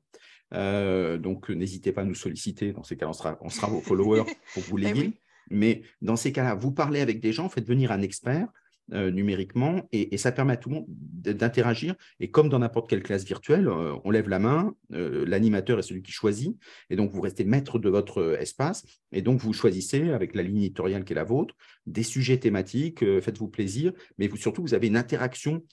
Euh, 0.54 1.18
donc, 1.18 1.50
n'hésitez 1.50 1.92
pas 1.92 2.02
à 2.02 2.06
nous 2.06 2.16
solliciter. 2.16 2.74
Dans 2.74 2.84
ces 2.84 2.96
cas, 2.98 3.08
on 3.08 3.14
sera, 3.14 3.38
on 3.42 3.50
sera 3.50 3.68
vos 3.68 3.82
followers 3.82 4.26
pour 4.54 4.64
vous 4.64 4.78
l'aider. 4.78 5.20
Mais 5.50 5.84
dans 6.02 6.16
ces 6.16 6.32
cas-là, 6.32 6.56
vous 6.56 6.72
parlez 6.72 7.02
avec 7.02 7.20
des 7.20 7.34
gens, 7.34 7.50
faites 7.50 7.68
venir 7.68 7.92
un 7.92 8.02
expert 8.02 8.48
euh, 8.92 9.12
numériquement 9.12 9.88
et, 9.94 10.18
ça 10.18 10.34
permet 10.34 10.54
à 10.54 10.58
tout 10.58 10.68
le 10.68 10.76
monde 10.76 10.86
d'interagir. 10.90 11.96
Et 12.20 12.30
comme 12.30 12.50
dans 12.50 12.60
n'importe 12.60 12.90
quelle 12.90 13.02
classe 13.02 13.24
virtuelle, 13.24 13.70
euh, 13.70 13.96
on 14.04 14.12
lève 14.12 14.28
la 14.28 14.40
main, 14.40 14.76
euh, 14.92 15.26
l'animateur 15.26 15.80
est 15.80 15.84
celui 15.84 16.02
qui 16.02 16.12
choisit 16.12 16.58
et 16.90 16.98
donc 16.98 17.10
vous 17.12 17.22
restez 17.22 17.46
maître 17.46 17.80
de 17.80 17.90
votre 17.90 18.38
espace 18.42 18.84
et 19.14 19.22
donc 19.22 19.40
vous 19.40 19.54
choisissez 19.54 20.10
avec 20.10 20.36
la 20.36 20.44
ligne 20.44 20.58
éditoriale 20.58 21.06
qui 21.06 21.14
est 21.14 21.16
la 21.16 21.24
vôtre 21.24 21.56
des 21.86 22.04
sujets 22.04 22.38
thématiques, 22.38 23.00
faites-vous 23.22 23.48
plaisir, 23.48 23.94
mais 24.18 24.28
vous, 24.28 24.38
surtout 24.38 24.62
vous 24.62 24.74
avez 24.74 24.88
une 24.88 24.98
interaction 24.98 25.64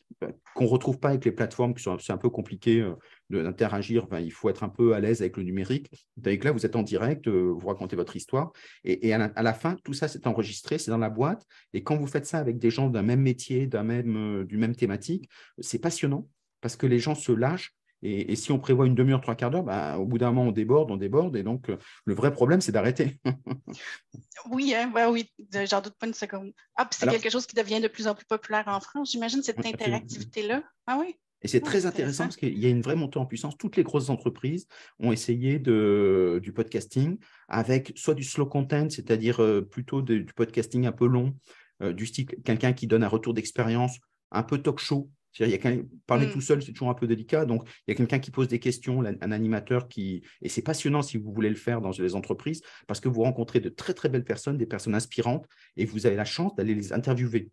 qu'on 0.54 0.64
ne 0.64 0.68
retrouve 0.68 0.98
pas 0.98 1.10
avec 1.10 1.24
les 1.24 1.32
plateformes 1.32 1.74
qui 1.74 1.82
sont 1.82 1.98
un 2.08 2.16
peu 2.16 2.30
compliqué 2.30 2.84
d'interagir, 3.30 4.06
il 4.20 4.32
faut 4.32 4.50
être 4.50 4.64
un 4.64 4.68
peu 4.68 4.94
à 4.94 5.00
l'aise 5.00 5.20
avec 5.20 5.36
le 5.36 5.44
numérique. 5.44 5.90
Avec 6.24 6.44
là, 6.44 6.52
vous 6.52 6.66
êtes 6.66 6.76
en 6.76 6.82
direct, 6.82 7.28
euh, 7.28 7.52
vous 7.56 7.68
racontez 7.68 7.96
votre 7.96 8.16
histoire. 8.16 8.52
Et, 8.84 9.12
à, 9.12 9.42
la, 9.42 9.54
fin, 9.54 9.76
tout 9.84 9.92
ça, 9.92 10.08
c'est 10.08 10.26
enregistré, 10.26 10.78
c'est 10.78 10.90
dans 10.90 10.98
la 10.98 11.10
boîte. 11.10 11.46
Et 11.72 11.82
quand 11.82 11.96
vous 11.96 12.06
faites 12.06 12.26
ça 12.26 12.38
avec 12.38 12.58
des 12.58 12.70
gens 12.70 12.88
d'un 12.88 13.02
même 13.02 13.20
métier, 13.20 13.66
d'un 13.66 13.84
même, 13.84 14.16
euh, 14.16 14.44
du 14.44 14.56
même 14.56 14.74
thématique, 14.74 15.28
c'est 15.58 15.78
passionnant 15.78 16.28
parce 16.60 16.76
que 16.76 16.86
les 16.86 16.98
gens 16.98 17.14
se 17.14 17.32
lâchent. 17.32 17.74
Et, 18.02 18.34
si 18.34 18.50
on 18.50 18.58
prévoit 18.58 18.86
une 18.86 18.94
demi-heure, 18.94 19.20
trois 19.20 19.34
quarts 19.34 19.50
d'heure, 19.50 19.62
bah, 19.62 19.98
au 19.98 20.06
bout 20.06 20.16
d'un 20.16 20.32
moment, 20.32 20.48
on 20.48 20.52
déborde, 20.52 20.90
on 20.90 20.96
déborde. 20.96 21.36
Et 21.36 21.42
donc, 21.42 21.68
euh, 21.68 21.76
le 22.06 22.14
vrai 22.14 22.32
problème, 22.32 22.62
c'est 22.62 22.72
d'arrêter. 22.72 23.20
oui, 24.50 24.74
hein, 24.74 24.90
oui, 25.10 25.30
j'en 25.68 25.82
doute 25.82 25.96
pas 25.98 26.06
une 26.06 26.14
seconde. 26.14 26.52
Ah, 26.76 26.88
c'est 26.90 27.06
quelque 27.08 27.28
chose 27.28 27.46
qui 27.46 27.54
devient 27.54 27.80
de 27.80 27.88
plus 27.88 28.08
en 28.08 28.14
plus 28.14 28.24
populaire 28.24 28.64
en 28.68 28.80
France, 28.80 29.12
j'imagine, 29.12 29.42
cette 29.42 29.64
interactivité-là. 29.64 30.62
Ah 30.86 30.96
oui? 30.98 31.14
Et 31.42 31.48
c'est 31.48 31.60
très 31.60 31.86
intéressant 31.86 32.24
parce 32.24 32.36
qu'il 32.36 32.58
y 32.58 32.66
a 32.66 32.68
une 32.68 32.82
vraie 32.82 32.96
montée 32.96 33.18
en 33.18 33.26
puissance. 33.26 33.56
Toutes 33.56 33.76
les 33.76 33.82
grosses 33.82 34.10
entreprises 34.10 34.66
ont 34.98 35.12
essayé 35.12 35.58
de, 35.58 36.40
du 36.42 36.52
podcasting 36.52 37.18
avec 37.48 37.92
soit 37.96 38.14
du 38.14 38.24
slow 38.24 38.46
content, 38.46 38.88
c'est-à-dire 38.90 39.42
euh, 39.42 39.62
plutôt 39.62 40.02
du 40.02 40.26
podcasting 40.34 40.86
un 40.86 40.92
peu 40.92 41.06
long, 41.06 41.34
euh, 41.82 41.92
du 41.92 42.06
style 42.06 42.26
quelqu'un 42.44 42.72
qui 42.72 42.86
donne 42.86 43.02
un 43.02 43.08
retour 43.08 43.34
d'expérience, 43.34 43.98
un 44.30 44.42
peu 44.42 44.58
talk 44.58 44.78
show. 44.78 45.10
Il 45.38 45.48
y 45.48 45.54
a 45.54 45.58
parler 46.06 46.26
mmh. 46.26 46.32
tout 46.32 46.40
seul, 46.40 46.60
c'est 46.60 46.72
toujours 46.72 46.90
un 46.90 46.94
peu 46.94 47.06
délicat. 47.06 47.44
Donc, 47.44 47.62
il 47.86 47.92
y 47.92 47.92
a 47.92 47.94
quelqu'un 47.94 48.18
qui 48.18 48.32
pose 48.32 48.48
des 48.48 48.58
questions, 48.58 49.04
un 49.04 49.30
animateur 49.30 49.86
qui. 49.86 50.22
Et 50.42 50.48
c'est 50.48 50.60
passionnant 50.60 51.02
si 51.02 51.18
vous 51.18 51.32
voulez 51.32 51.48
le 51.48 51.54
faire 51.54 51.80
dans 51.80 51.92
les 51.92 52.16
entreprises 52.16 52.62
parce 52.88 52.98
que 52.98 53.08
vous 53.08 53.22
rencontrez 53.22 53.60
de 53.60 53.68
très, 53.68 53.94
très 53.94 54.08
belles 54.08 54.24
personnes, 54.24 54.58
des 54.58 54.66
personnes 54.66 54.96
inspirantes 54.96 55.46
et 55.76 55.84
vous 55.84 56.06
avez 56.06 56.16
la 56.16 56.24
chance 56.24 56.56
d'aller 56.56 56.74
les 56.74 56.92
interviewer. 56.92 57.48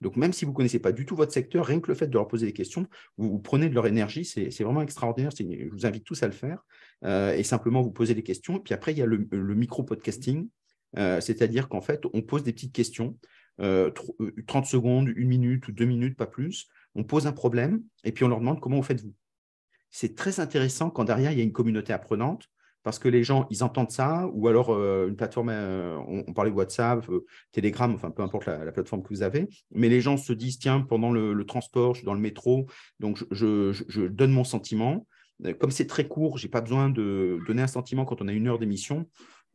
Donc, 0.00 0.16
même 0.16 0.32
si 0.32 0.44
vous 0.44 0.52
ne 0.52 0.56
connaissez 0.56 0.78
pas 0.78 0.92
du 0.92 1.06
tout 1.06 1.16
votre 1.16 1.32
secteur, 1.32 1.66
rien 1.66 1.80
que 1.80 1.88
le 1.88 1.94
fait 1.94 2.06
de 2.06 2.14
leur 2.14 2.28
poser 2.28 2.46
des 2.46 2.52
questions, 2.52 2.86
vous, 3.16 3.38
prenez 3.38 3.68
de 3.68 3.74
leur 3.74 3.86
énergie, 3.86 4.24
c'est 4.24 4.62
vraiment 4.62 4.82
extraordinaire. 4.82 5.30
Je 5.36 5.70
vous 5.70 5.86
invite 5.86 6.04
tous 6.04 6.22
à 6.22 6.26
le 6.26 6.32
faire 6.32 6.64
euh, 7.04 7.34
et 7.34 7.42
simplement 7.42 7.82
vous 7.82 7.90
poser 7.90 8.14
des 8.14 8.22
questions. 8.22 8.60
Puis 8.60 8.74
après, 8.74 8.92
il 8.92 8.98
y 8.98 9.02
a 9.02 9.06
le, 9.06 9.54
micro-podcasting, 9.54 10.48
euh, 10.96 11.20
c'est-à-dire 11.20 11.68
qu'en 11.68 11.80
fait, 11.80 12.02
on 12.12 12.22
pose 12.22 12.44
des 12.44 12.52
petites 12.52 12.72
questions, 12.74 13.18
30 13.58 13.60
euh, 13.60 14.62
secondes, 14.64 15.08
une 15.08 15.28
minute 15.28 15.66
ou 15.66 15.72
deux 15.72 15.86
minutes, 15.86 16.16
pas 16.16 16.26
plus. 16.26 16.68
On 16.94 17.02
pose 17.02 17.26
un 17.26 17.32
problème 17.32 17.82
et 18.04 18.12
puis 18.12 18.24
on 18.24 18.28
leur 18.28 18.38
demande 18.38 18.60
comment 18.60 18.76
vous 18.76 18.82
faites-vous. 18.82 19.14
C'est 19.90 20.14
très 20.14 20.38
intéressant 20.38 20.90
quand 20.90 21.04
derrière, 21.04 21.32
il 21.32 21.38
y 21.38 21.40
a 21.40 21.44
une 21.44 21.52
communauté 21.52 21.92
apprenante 21.92 22.48
parce 22.88 22.98
que 22.98 23.10
les 23.10 23.22
gens, 23.22 23.46
ils 23.50 23.62
entendent 23.62 23.90
ça, 23.90 24.30
ou 24.32 24.48
alors 24.48 24.70
euh, 24.70 25.08
une 25.08 25.14
plateforme, 25.14 25.50
euh, 25.50 25.98
on, 26.08 26.32
parlait 26.32 26.50
de 26.50 26.56
WhatsApp, 26.56 27.06
euh, 27.10 27.26
Telegram, 27.52 27.92
enfin 27.94 28.10
peu 28.10 28.22
importe 28.22 28.46
la, 28.46 28.72
plateforme 28.72 29.02
que 29.02 29.10
vous 29.10 29.20
avez, 29.20 29.46
mais 29.72 29.90
les 29.90 30.00
gens 30.00 30.16
se 30.16 30.32
disent, 30.32 30.58
tiens, 30.58 30.80
pendant 30.80 31.12
le, 31.12 31.44
transport, 31.44 31.92
je 31.92 31.98
suis 31.98 32.06
dans 32.06 32.14
le 32.14 32.20
métro, 32.20 32.64
donc 32.98 33.22
je, 33.30 34.06
donne 34.06 34.32
mon 34.32 34.42
sentiment. 34.42 35.06
Comme 35.60 35.70
c'est 35.70 35.86
très 35.86 36.08
court, 36.08 36.38
je 36.38 36.46
n'ai 36.46 36.50
pas 36.50 36.62
besoin 36.62 36.88
de 36.88 37.38
donner 37.46 37.60
un 37.60 37.66
sentiment 37.66 38.06
quand 38.06 38.22
on 38.22 38.28
a 38.28 38.32
une 38.32 38.48
heure 38.48 38.58
d'émission. 38.58 39.06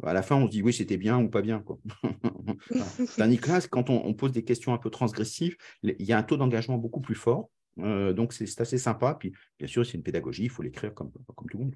À 0.03 0.13
la 0.13 0.21
fin, 0.21 0.35
on 0.35 0.45
se 0.45 0.51
dit 0.51 0.61
oui, 0.61 0.71
c'était 0.71 0.97
bien 0.97 1.17
ou 1.17 1.27
pas 1.27 1.41
bien. 1.41 1.63
Tandis 3.17 3.39
que 3.39 3.67
quand 3.69 3.89
on, 3.89 4.13
pose 4.13 4.31
des 4.31 4.43
questions 4.43 4.75
un 4.75 4.77
peu 4.77 4.91
transgressives, 4.91 5.57
il 5.81 5.95
y 6.05 6.13
a 6.13 6.19
un 6.19 6.23
taux 6.23 6.37
d'engagement 6.37 6.77
beaucoup 6.77 7.01
plus 7.01 7.15
fort. 7.15 7.49
donc, 7.77 8.31
c'est 8.31 8.61
assez 8.61 8.77
sympa. 8.77 9.15
Puis, 9.19 9.33
bien 9.57 9.67
sûr, 9.67 9.83
c'est 9.83 9.97
une 9.97 10.03
pédagogie, 10.03 10.43
il 10.43 10.51
faut 10.51 10.61
l'écrire 10.61 10.93
comme, 10.93 11.11
comme 11.35 11.49
tout 11.49 11.57
le 11.57 11.63
monde. 11.63 11.75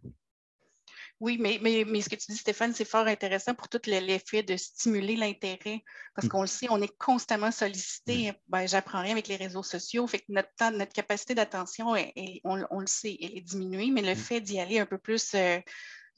Oui, 1.19 1.38
mais, 1.39 1.58
mais, 1.63 1.84
mais, 1.88 2.01
ce 2.01 2.10
que 2.10 2.15
tu 2.15 2.32
dis, 2.32 2.38
Stéphane, 2.38 2.73
c'est 2.73 2.86
fort 2.86 3.08
intéressant 3.08 3.56
pour 3.56 3.69
tout 3.69 3.82
l'effet 3.88 4.43
de 4.43 4.56
stimuler 4.56 5.15
l'intérêt. 5.15 5.84
Parce 6.13 6.27
mmh. 6.27 6.30
qu'on 6.30 6.41
le 6.41 6.47
sait, 6.47 6.67
on 6.69 6.80
est 6.80 6.95
constamment 6.99 7.49
sollicité. 7.49 8.34
Ben, 8.47 8.67
J'apprends 8.67 9.01
rien 9.01 9.13
avec 9.13 9.27
les 9.27 9.36
réseaux 9.36 9.63
sociaux. 9.63 10.06
Fait 10.06 10.19
que 10.19 10.25
notre 10.30 10.53
temps, 10.56 10.71
notre 10.71 10.93
capacité 10.93 11.34
d'attention, 11.34 11.95
on, 12.43 12.80
le 12.80 12.88
sait, 12.88 13.17
elle 13.19 13.36
est 13.36 13.41
diminuée, 13.41 13.89
mais 13.89 14.03
le 14.03 14.13
mmh. 14.13 14.15
fait 14.15 14.41
d'y 14.41 14.60
aller 14.60 14.77
un 14.77 14.86
peu 14.86 14.99
plus, 14.99 15.34
euh, 15.34 15.60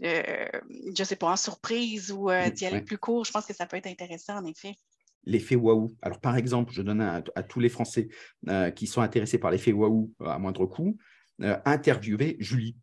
euh, 0.03 0.45
je 0.93 1.01
ne 1.01 1.05
sais 1.05 1.15
pas, 1.15 1.31
en 1.31 1.37
surprise 1.37 2.11
ou 2.11 2.29
euh, 2.29 2.49
d'y 2.49 2.65
aller 2.65 2.81
plus 2.81 2.97
court, 2.97 3.23
je 3.23 3.31
pense 3.31 3.45
que 3.45 3.53
ça 3.53 3.65
peut 3.65 3.77
être 3.77 3.87
intéressant, 3.87 4.37
en 4.37 4.45
effet 4.45 4.75
l'effet 5.25 5.55
waouh. 5.55 5.95
Alors, 6.01 6.21
par 6.21 6.37
exemple, 6.37 6.71
je 6.73 6.81
donne 6.81 7.01
à, 7.01 7.43
tous 7.43 7.59
les 7.59 7.67
Français 7.67 8.07
qui 8.73 8.87
sont 8.87 9.01
intéressés 9.01 9.37
par 9.37 9.51
l'effet 9.51 9.73
waouh 9.73 10.11
à 10.25 10.39
moindre 10.39 10.65
coût, 10.65 10.97
interviewer 11.65 12.37
Julie. 12.39 12.77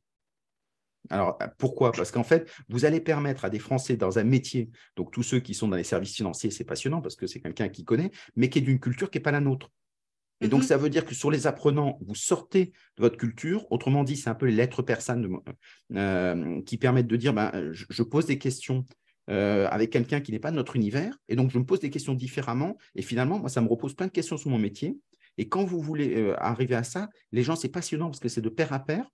Alors, 1.10 1.38
pourquoi? 1.58 1.92
Parce 1.92 2.10
qu'en 2.10 2.24
fait, 2.24 2.50
vous 2.68 2.84
allez 2.84 3.00
permettre 3.00 3.44
à 3.44 3.50
des 3.50 3.58
Français 3.58 3.96
dans 3.96 4.18
un 4.18 4.24
métier, 4.24 4.70
donc 4.96 5.12
tous 5.12 5.22
ceux 5.22 5.40
qui 5.40 5.54
sont 5.54 5.68
dans 5.68 5.76
les 5.76 5.84
services 5.84 6.14
financiers, 6.14 6.50
c'est 6.50 6.64
passionnant 6.64 7.00
parce 7.00 7.16
que 7.16 7.26
c'est 7.26 7.40
quelqu'un 7.40 7.68
qui 7.68 7.84
connaît, 7.84 8.10
mais 8.34 8.48
qui 8.48 8.58
est 8.58 8.62
d'une 8.62 8.80
culture 8.80 9.10
qui 9.10 9.18
n'est 9.18 9.22
pas 9.22 9.32
la 9.32 9.40
nôtre. 9.40 9.70
Et 10.40 10.48
donc, 10.48 10.62
mm-hmm. 10.62 10.66
ça 10.66 10.76
veut 10.76 10.90
dire 10.90 11.04
que 11.04 11.14
sur 11.14 11.30
les 11.30 11.46
apprenants, 11.46 11.98
vous 12.06 12.14
sortez 12.14 12.66
de 12.66 13.02
votre 13.02 13.16
culture. 13.16 13.70
Autrement 13.70 14.04
dit, 14.04 14.16
c'est 14.16 14.28
un 14.28 14.34
peu 14.34 14.46
les 14.46 14.54
lettres 14.54 14.82
persanes 14.82 15.26
euh, 15.94 16.60
qui 16.62 16.76
permettent 16.76 17.06
de 17.06 17.16
dire 17.16 17.32
ben, 17.32 17.72
je, 17.72 18.02
pose 18.02 18.26
des 18.26 18.38
questions 18.38 18.84
euh, 19.30 19.66
avec 19.70 19.90
quelqu'un 19.90 20.20
qui 20.20 20.32
n'est 20.32 20.38
pas 20.38 20.50
de 20.50 20.56
notre 20.56 20.76
univers. 20.76 21.16
Et 21.28 21.36
donc, 21.36 21.50
je 21.50 21.58
me 21.58 21.64
pose 21.64 21.80
des 21.80 21.90
questions 21.90 22.12
différemment. 22.12 22.76
Et 22.94 23.02
finalement, 23.02 23.38
moi, 23.38 23.48
ça 23.48 23.62
me 23.62 23.68
repose 23.68 23.94
plein 23.94 24.06
de 24.06 24.12
questions 24.12 24.36
sur 24.36 24.50
mon 24.50 24.58
métier. 24.58 24.98
Et 25.38 25.48
quand 25.48 25.64
vous 25.64 25.80
voulez 25.80 26.16
euh, 26.16 26.34
arriver 26.38 26.74
à 26.74 26.84
ça, 26.84 27.08
les 27.32 27.42
gens, 27.42 27.56
c'est 27.56 27.68
passionnant 27.68 28.06
parce 28.06 28.20
que 28.20 28.28
c'est 28.28 28.40
de 28.42 28.48
pair 28.48 28.72
à 28.72 28.80
pair 28.80 29.10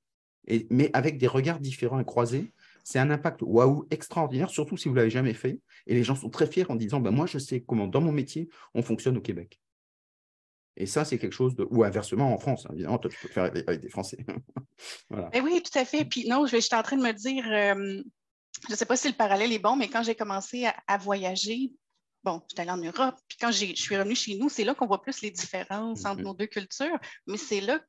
mais 0.71 0.91
avec 0.93 1.19
des 1.19 1.27
regards 1.27 1.61
différents 1.61 2.01
et 2.01 2.05
croisés. 2.05 2.53
C'est 2.85 2.99
un 2.99 3.11
impact 3.11 3.43
waouh 3.43 3.87
extraordinaire, 3.91 4.51
surtout 4.51 4.77
si 4.77 4.89
vous 4.89 4.95
ne 4.95 5.01
l'avez 5.01 5.11
jamais 5.11 5.35
fait. 5.35 5.61
Et 5.87 5.95
les 5.95 6.03
gens 6.03 6.17
sont 6.17 6.31
très 6.31 6.49
fiers 6.49 6.69
en 6.69 6.75
disant 6.75 7.01
ben, 7.01 7.13
Moi, 7.13 7.27
je 7.27 7.39
sais 7.39 7.61
comment, 7.61 7.87
dans 7.87 8.01
mon 8.01 8.13
métier, 8.13 8.49
on 8.75 8.83
fonctionne 8.83 9.17
au 9.17 9.21
Québec. 9.21 9.61
Et 10.77 10.87
ça, 10.87 11.05
c'est 11.05 11.19
quelque 11.19 11.35
chose 11.35 11.55
de. 11.55 11.67
Ou 11.71 11.85
inversement 11.85 12.35
en 12.35 12.39
France, 12.39 12.67
hein, 12.67 12.71
évidemment, 12.73 12.99
toi, 12.99 13.11
tu 13.11 13.19
peux 13.21 13.29
le 13.29 13.33
faire 13.33 13.45
avec 13.45 13.81
des 13.81 13.89
Français. 13.89 14.19
voilà. 15.11 15.31
Eh 15.33 15.41
oui, 15.41 15.63
tout 15.63 15.79
à 15.79 15.85
fait. 15.85 16.05
Puis 16.05 16.27
non, 16.29 16.47
je 16.47 16.57
suis 16.57 16.75
en 16.75 16.83
train 16.83 16.97
de 16.97 17.03
me 17.03 17.13
dire, 17.13 17.45
euh, 17.47 18.03
je 18.67 18.73
ne 18.73 18.77
sais 18.77 18.87
pas 18.87 18.97
si 18.97 19.09
le 19.09 19.15
parallèle 19.15 19.53
est 19.53 19.59
bon, 19.59 19.77
mais 19.77 19.89
quand 19.89 20.03
j'ai 20.03 20.15
commencé 20.15 20.67
à, 20.87 20.99
voyager, 20.99 21.73
bon, 22.25 22.43
j'étais 22.49 22.63
allée 22.63 22.71
en 22.71 22.79
Europe, 22.79 23.17
puis 23.29 23.37
quand 23.39 23.51
je 23.53 23.75
suis 23.75 23.97
revenue 23.97 24.15
chez 24.15 24.37
nous, 24.37 24.49
c'est 24.49 24.65
là 24.65 24.75
qu'on 24.75 24.87
voit 24.87 25.03
plus 25.03 25.21
les 25.21 25.31
différences 25.31 26.05
entre 26.05 26.21
mm-hmm. 26.21 26.25
nos 26.25 26.35
deux 26.35 26.47
cultures, 26.47 26.99
mais 27.27 27.37
c'est 27.37 27.61
là 27.61 27.81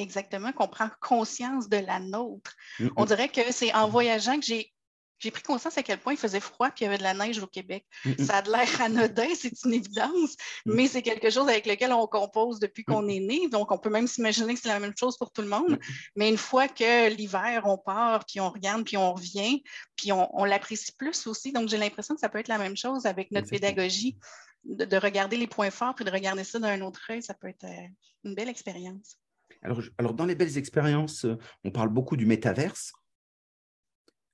exactement 0.00 0.52
qu'on 0.52 0.68
prend 0.68 0.88
conscience 1.00 1.68
de 1.68 1.76
la 1.76 2.00
nôtre. 2.00 2.54
On 2.96 3.04
dirait 3.04 3.28
que 3.28 3.52
c'est 3.52 3.72
en 3.74 3.88
voyageant 3.88 4.38
que 4.38 4.46
j'ai 4.46 4.72
j'ai 5.20 5.30
pris 5.30 5.42
conscience 5.42 5.76
à 5.76 5.82
quel 5.82 5.98
point 6.00 6.14
il 6.14 6.18
faisait 6.18 6.40
froid 6.40 6.70
puis 6.70 6.84
il 6.84 6.84
y 6.84 6.88
avait 6.88 6.98
de 6.98 7.02
la 7.02 7.14
neige 7.14 7.38
au 7.38 7.46
Québec. 7.46 7.86
Ça 8.18 8.38
a 8.38 8.42
l'air 8.42 8.80
anodin, 8.80 9.28
c'est 9.38 9.52
une 9.64 9.74
évidence, 9.74 10.34
mais 10.64 10.88
c'est 10.88 11.02
quelque 11.02 11.30
chose 11.30 11.48
avec 11.48 11.66
lequel 11.66 11.92
on 11.92 12.06
compose 12.06 12.58
depuis 12.58 12.84
qu'on 12.84 13.06
est 13.06 13.20
né. 13.20 13.48
Donc, 13.48 13.70
on 13.70 13.78
peut 13.78 13.90
même 13.90 14.06
s'imaginer 14.06 14.54
que 14.54 14.60
c'est 14.60 14.68
la 14.68 14.80
même 14.80 14.96
chose 14.98 15.16
pour 15.18 15.30
tout 15.30 15.42
le 15.42 15.48
monde. 15.48 15.78
Mais 16.16 16.28
une 16.28 16.38
fois 16.38 16.68
que 16.68 17.10
l'hiver, 17.14 17.62
on 17.66 17.76
part, 17.76 18.24
puis 18.24 18.40
on 18.40 18.50
regarde, 18.50 18.84
puis 18.84 18.96
on 18.96 19.12
revient, 19.12 19.62
puis 19.96 20.10
on, 20.12 20.44
l'apprécie 20.44 20.92
plus 20.92 21.26
aussi. 21.26 21.52
Donc, 21.52 21.68
j'ai 21.68 21.76
l'impression 21.76 22.14
que 22.14 22.20
ça 22.20 22.28
peut 22.28 22.38
être 22.38 22.48
la 22.48 22.58
même 22.58 22.76
chose 22.76 23.04
avec 23.04 23.30
notre 23.30 23.50
pédagogie, 23.50 24.16
de, 24.64 24.84
de, 24.84 24.96
regarder 24.96 25.36
les 25.36 25.46
points 25.46 25.70
forts 25.70 25.94
puis 25.94 26.04
de 26.04 26.10
regarder 26.10 26.44
ça 26.44 26.58
d'un 26.58 26.80
autre 26.80 27.00
œil. 27.10 27.22
Ça 27.22 27.34
peut 27.34 27.48
être 27.48 27.64
euh, 27.64 27.88
une 28.24 28.34
belle 28.34 28.48
expérience. 28.48 29.19
Alors, 29.62 30.14
dans 30.14 30.24
les 30.24 30.34
belles 30.34 30.56
expériences, 30.56 31.24
euh, 31.24 31.36
on 31.64 31.70
parle 31.70 31.90
beaucoup 31.90 32.16
du 32.16 32.26
métaverse. 32.26 32.92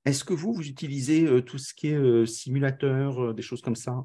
Est-ce 0.05 0.25
que 0.25 0.35
vous, 0.35 0.53
vous 0.53 0.69
utilisez 0.69 1.25
euh, 1.25 1.43
tout 1.43 1.59
ce 1.59 1.75
qui 1.75 1.89
est 1.89 1.97
euh, 1.97 2.27
simulateur, 2.27 3.35
des 3.35 3.43
choses 3.43 3.61
comme 3.61 3.77
ça? 3.77 4.05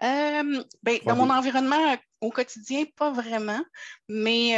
Ben, 0.00 0.64
dans 1.04 1.16
mon 1.16 1.30
environnement 1.30 1.96
au 2.20 2.30
quotidien, 2.30 2.84
pas 2.96 3.10
vraiment, 3.10 3.62
mais 4.08 4.52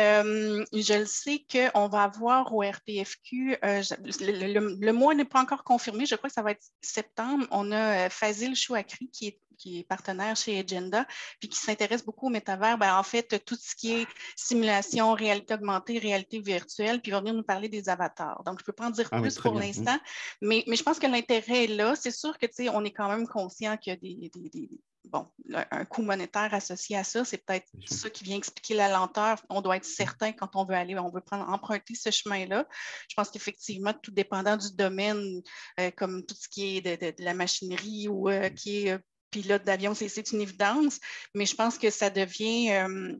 je 0.73 0.99
le 0.99 1.07
sais 1.07 1.45
qu'on 1.51 1.89
va 1.89 2.05
avoir 2.05 2.55
au 2.55 2.61
RPFQ, 2.61 3.57
le, 3.63 4.91
mois 4.93 5.15
n'est 5.15 5.25
pas 5.25 5.41
encore 5.41 5.65
confirmé, 5.65 6.05
je 6.05 6.15
crois 6.15 6.29
que 6.29 6.35
ça 6.35 6.43
va 6.43 6.51
être 6.51 6.67
septembre, 6.83 7.47
on 7.51 7.73
a 7.73 8.11
Fazil 8.11 8.55
Chouakri 8.55 9.09
qui 9.11 9.29
est 9.29 9.41
qui 9.59 9.81
est 9.81 9.85
partenaire 9.85 10.37
chez 10.37 10.59
Agenda, 10.59 11.07
puis 11.41 11.49
qui 11.49 11.59
s'intéresse 11.59 12.05
beaucoup 12.05 12.27
au 12.27 12.31
métavers. 12.31 12.79
Ben, 12.79 12.97
en 12.97 13.03
fait, 13.03 13.45
tout 13.45 13.57
ce 13.57 13.75
qui 13.75 13.93
est 13.93 14.07
simulation, 14.37 15.13
réalité 15.13 15.55
augmentée, 15.55 15.99
réalité 15.99 16.41
virtuelle, 16.41 17.01
puis 17.01 17.11
il 17.11 17.13
va 17.13 17.21
venir 17.21 17.35
nous 17.35 17.43
parler 17.43 17.69
des 17.69 17.89
avatars. 17.89 18.43
Donc, 18.45 18.59
je 18.59 18.63
ne 18.63 18.67
peux 18.67 18.73
pas 18.73 18.87
en 18.87 18.91
dire 18.91 19.09
ah 19.13 19.21
plus 19.21 19.39
pour 19.39 19.55
l'instant, 19.55 19.99
mais, 20.41 20.65
mais, 20.67 20.77
je 20.77 20.83
pense 20.83 20.99
que 20.99 21.07
l'intérêt 21.07 21.65
est 21.65 21.69
là. 21.69 21.95
C'est 21.95 22.11
sûr 22.11 22.39
que, 22.39 22.47
tu 22.47 22.53
sais, 22.55 22.69
on 22.69 22.85
est 22.85 22.93
quand 22.93 23.09
même 23.09 23.27
conscient 23.27 23.77
qu'il 23.77 23.93
y 23.93 23.97
a 23.97 23.97
des, 23.97 24.31
des, 24.51 24.81
bon, 25.09 25.27
un 25.53 25.85
coût 25.85 26.03
monétaire 26.03 26.53
associé 26.55 26.97
à 26.97 27.05
ça, 27.05 27.25
c'est 27.25 27.39
peut-être 27.39 27.67
ça 27.87 28.11
qui 28.11 28.25
vient 28.25 28.37
expliquer 28.37 28.75
la 28.75 28.89
lenteur. 28.89 29.39
On 29.49 29.61
doit 29.61 29.77
être 29.77 29.85
certain 29.85 30.33
quand 30.33 30.55
on 30.57 30.65
veut 30.65 30.75
aller, 30.75 30.99
on 30.99 31.11
veut 31.11 31.21
prendre, 31.21 31.49
emprunter 31.49 31.95
ce 31.95 32.11
chemin-là. 32.11 32.67
Je 33.09 33.15
pense 33.15 33.31
qu'effectivement, 33.31 33.93
tout 33.95 34.11
dépendant 34.11 34.57
du 34.57 34.75
domaine, 34.75 35.43
euh, 35.81 35.91
comme 35.97 36.25
tout 36.25 36.37
ce 36.39 36.49
qui 36.49 36.77
est 36.77 36.81
de, 36.83 37.23
la 37.23 37.35
machinerie 37.35 38.09
ou 38.09 38.29
euh, 38.29 38.49
qui 38.51 38.87
est 38.87 38.93
euh, 38.93 38.99
pilote 39.31 39.65
d'avion, 39.65 39.95
c'est 39.95 40.33
une 40.33 40.41
évidence, 40.41 40.99
mais 41.35 41.47
je 41.47 41.55
pense 41.55 41.79
que 41.79 41.91
ça 41.91 42.11
devient 42.11 42.71
euh, 42.73 43.17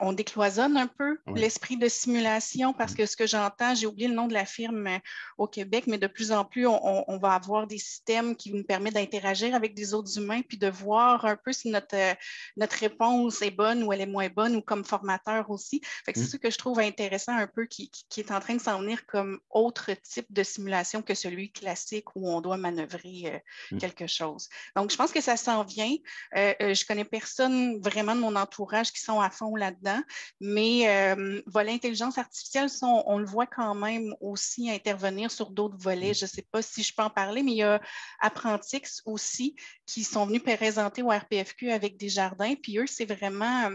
on 0.00 0.12
décloisonne 0.12 0.76
un 0.76 0.86
peu 0.86 1.18
l'esprit 1.34 1.76
de 1.76 1.88
simulation 1.88 2.72
parce 2.72 2.92
mm. 2.92 2.96
que 2.96 3.06
ce 3.06 3.16
que 3.16 3.26
j'entends, 3.26 3.74
j'ai 3.74 3.86
oublié 3.86 4.08
le 4.08 4.14
nom 4.14 4.26
de 4.26 4.34
la 4.34 4.44
firme 4.44 4.86
euh, 4.86 4.98
au 5.38 5.46
Québec, 5.46 5.84
mais 5.86 5.98
de 5.98 6.06
plus 6.06 6.32
en 6.32 6.44
plus, 6.44 6.66
on, 6.66 7.18
va 7.18 7.34
avoir 7.34 7.66
des 7.66 7.78
systèmes 7.78 8.36
qui 8.36 8.52
nous 8.52 8.64
permettent 8.64 8.94
d'interagir 8.94 9.54
avec 9.54 9.74
des 9.74 9.94
autres 9.94 10.18
humains 10.18 10.42
puis 10.42 10.58
de 10.58 10.68
voir 10.68 11.24
un 11.24 11.36
peu 11.36 11.52
si 11.52 11.70
notre, 11.70 11.94
euh, 11.94 12.14
notre 12.56 12.76
réponse 12.76 13.42
est 13.42 13.50
bonne 13.50 13.82
ou 13.82 13.92
elle 13.92 14.00
est 14.00 14.06
moins 14.06 14.28
bonne 14.28 14.56
ou 14.56 14.60
comme 14.60 14.84
formateur 14.84 15.50
aussi. 15.50 15.80
C'est 16.04 16.16
mm. 16.16 16.24
ce 16.24 16.36
que 16.36 16.50
je 16.50 16.58
trouve 16.58 16.80
intéressant 16.80 17.36
un 17.36 17.46
peu 17.46 17.66
qui, 17.66 17.90
est 18.16 18.30
en 18.30 18.40
train 18.40 18.56
de 18.56 18.60
s'en 18.60 18.80
venir 18.80 19.06
comme 19.06 19.38
autre 19.50 19.92
type 20.02 20.26
de 20.30 20.42
simulation 20.42 21.02
que 21.02 21.14
celui 21.14 21.52
classique 21.52 22.14
où 22.16 22.28
on 22.28 22.40
doit 22.40 22.56
manœuvrer 22.56 23.42
mm. 23.70 23.78
quelque 23.78 24.06
chose. 24.06 24.48
Donc, 24.74 24.90
je 24.90 24.96
pense 24.96 25.12
que 25.12 25.20
ça 25.20 25.36
s'en 25.36 25.62
vient. 25.62 25.94
je 26.34 26.86
connais 26.86 27.04
personne 27.04 27.80
vraiment 27.80 28.14
de 28.14 28.20
mon 28.20 28.36
entourage 28.36 28.92
qui 28.92 29.00
sont 29.00 29.20
à 29.20 29.30
fond 29.30 29.54
là 29.54 29.70
dedans 29.76 30.00
Mais 30.40 30.88
euh, 30.88 31.40
volet 31.46 31.72
intelligence 31.72 32.18
artificielle, 32.18 32.68
on, 32.82 33.18
le 33.18 33.26
voit 33.26 33.46
quand 33.46 33.74
même 33.74 34.14
aussi 34.20 34.70
intervenir 34.70 35.30
sur 35.30 35.50
d'autres 35.50 35.78
volets. 35.78 36.10
Mm. 36.10 36.14
Je 36.14 36.24
ne 36.24 36.30
sais 36.30 36.46
pas 36.50 36.62
si 36.62 36.82
je 36.82 36.94
peux 36.94 37.02
en 37.02 37.10
parler, 37.10 37.42
mais 37.42 37.52
il 37.52 37.58
y 37.58 37.62
a 37.62 37.80
Apprentix 38.20 39.02
aussi 39.04 39.56
qui 39.86 40.04
sont 40.04 40.26
venus 40.26 40.42
présenter 40.42 41.02
au 41.02 41.10
RPFQ 41.10 41.70
avec 41.70 41.96
des 41.96 42.08
jardins. 42.08 42.54
Puis 42.54 42.78
eux, 42.78 42.86
c'est 42.86 43.04
vraiment 43.06 43.70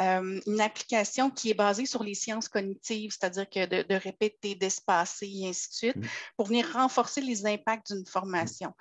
euh, 0.00 0.40
une 0.46 0.60
application 0.60 1.28
qui 1.28 1.50
est 1.50 1.54
basée 1.54 1.86
sur 1.86 2.04
les 2.04 2.14
sciences 2.14 2.48
cognitives, 2.48 3.10
c'est-à-dire 3.10 3.50
que 3.50 3.82
de, 3.82 3.94
répéter, 3.94 4.54
d'espacer 4.54 5.28
et 5.28 5.48
ainsi 5.48 5.68
de 5.68 5.74
suite, 5.74 5.96
mm. 5.96 6.06
pour 6.36 6.46
venir 6.46 6.72
renforcer 6.72 7.20
les 7.20 7.46
impacts 7.46 7.92
d'une 7.92 8.06
formation. 8.06 8.72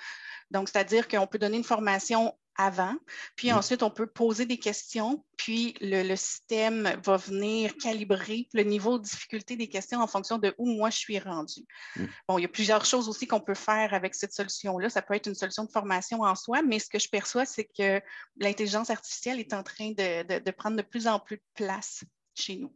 Donc, 0.51 0.69
c'est-à-dire 0.69 1.07
qu'on 1.07 1.27
peut 1.27 1.39
donner 1.39 1.57
une 1.57 1.63
formation 1.63 2.33
avant. 2.57 2.95
Puis 3.35 3.51
ensuite, 3.51 3.83
on 3.83 3.91
peut 3.91 4.07
poser 4.07 4.45
des 4.45 4.57
questions, 4.57 5.23
puis 5.37 5.75
le, 5.79 6.15
système 6.15 6.99
va 7.05 7.17
venir 7.17 7.77
calibrer 7.77 8.47
le 8.53 8.63
niveau 8.63 8.97
de 8.97 9.03
difficulté 9.03 9.55
des 9.55 9.67
questions 9.67 10.01
en 10.01 10.07
fonction 10.07 10.39
de 10.39 10.53
où 10.57 10.65
moi 10.65 10.89
je 10.89 10.97
suis 10.97 11.19
rendu. 11.19 11.65
Mm. 11.95 12.05
Bon, 12.27 12.37
il 12.39 12.41
y 12.41 12.45
a 12.45 12.49
plusieurs 12.49 12.85
choses 12.85 13.07
aussi 13.07 13.27
qu'on 13.27 13.39
peut 13.39 13.53
faire 13.53 13.93
avec 13.93 14.15
cette 14.15 14.33
solution-là. 14.33 14.89
Ça 14.89 15.01
peut 15.01 15.13
être 15.13 15.27
une 15.27 15.35
solution 15.35 15.65
de 15.65 15.71
formation 15.71 16.21
en 16.21 16.35
soi, 16.35 16.61
mais 16.63 16.79
ce 16.79 16.89
que 16.89 16.99
je 16.99 17.09
perçois, 17.09 17.45
c'est 17.45 17.65
que 17.65 18.01
l'intelligence 18.37 18.89
artificielle 18.89 19.39
est 19.39 19.53
en 19.53 19.63
train 19.63 19.91
de, 19.91 20.51
prendre 20.51 20.77
de 20.77 20.81
plus 20.81 21.07
en 21.07 21.19
plus 21.19 21.37
de 21.37 21.43
place 21.53 22.03
chez 22.33 22.55
nous. 22.55 22.73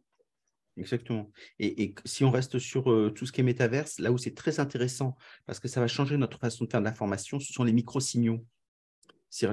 Exactement. 0.76 1.30
Et, 1.58 1.94
si 2.06 2.24
on 2.24 2.30
reste 2.30 2.58
sur 2.58 2.90
euh, 2.90 3.10
tout 3.10 3.26
ce 3.26 3.32
qui 3.32 3.40
est 3.40 3.44
métaverse, 3.44 3.98
là 3.98 4.10
où 4.10 4.16
c'est 4.16 4.34
très 4.34 4.58
intéressant, 4.58 5.16
parce 5.44 5.60
que 5.60 5.68
ça 5.68 5.80
va 5.80 5.88
changer 5.88 6.16
notre 6.16 6.38
façon 6.38 6.64
de 6.64 6.70
faire 6.70 6.80
de 6.80 6.86
l'information, 6.86 7.40
ce 7.40 7.52
sont 7.52 7.64
les 7.64 7.72
micro-signaux 7.72 8.46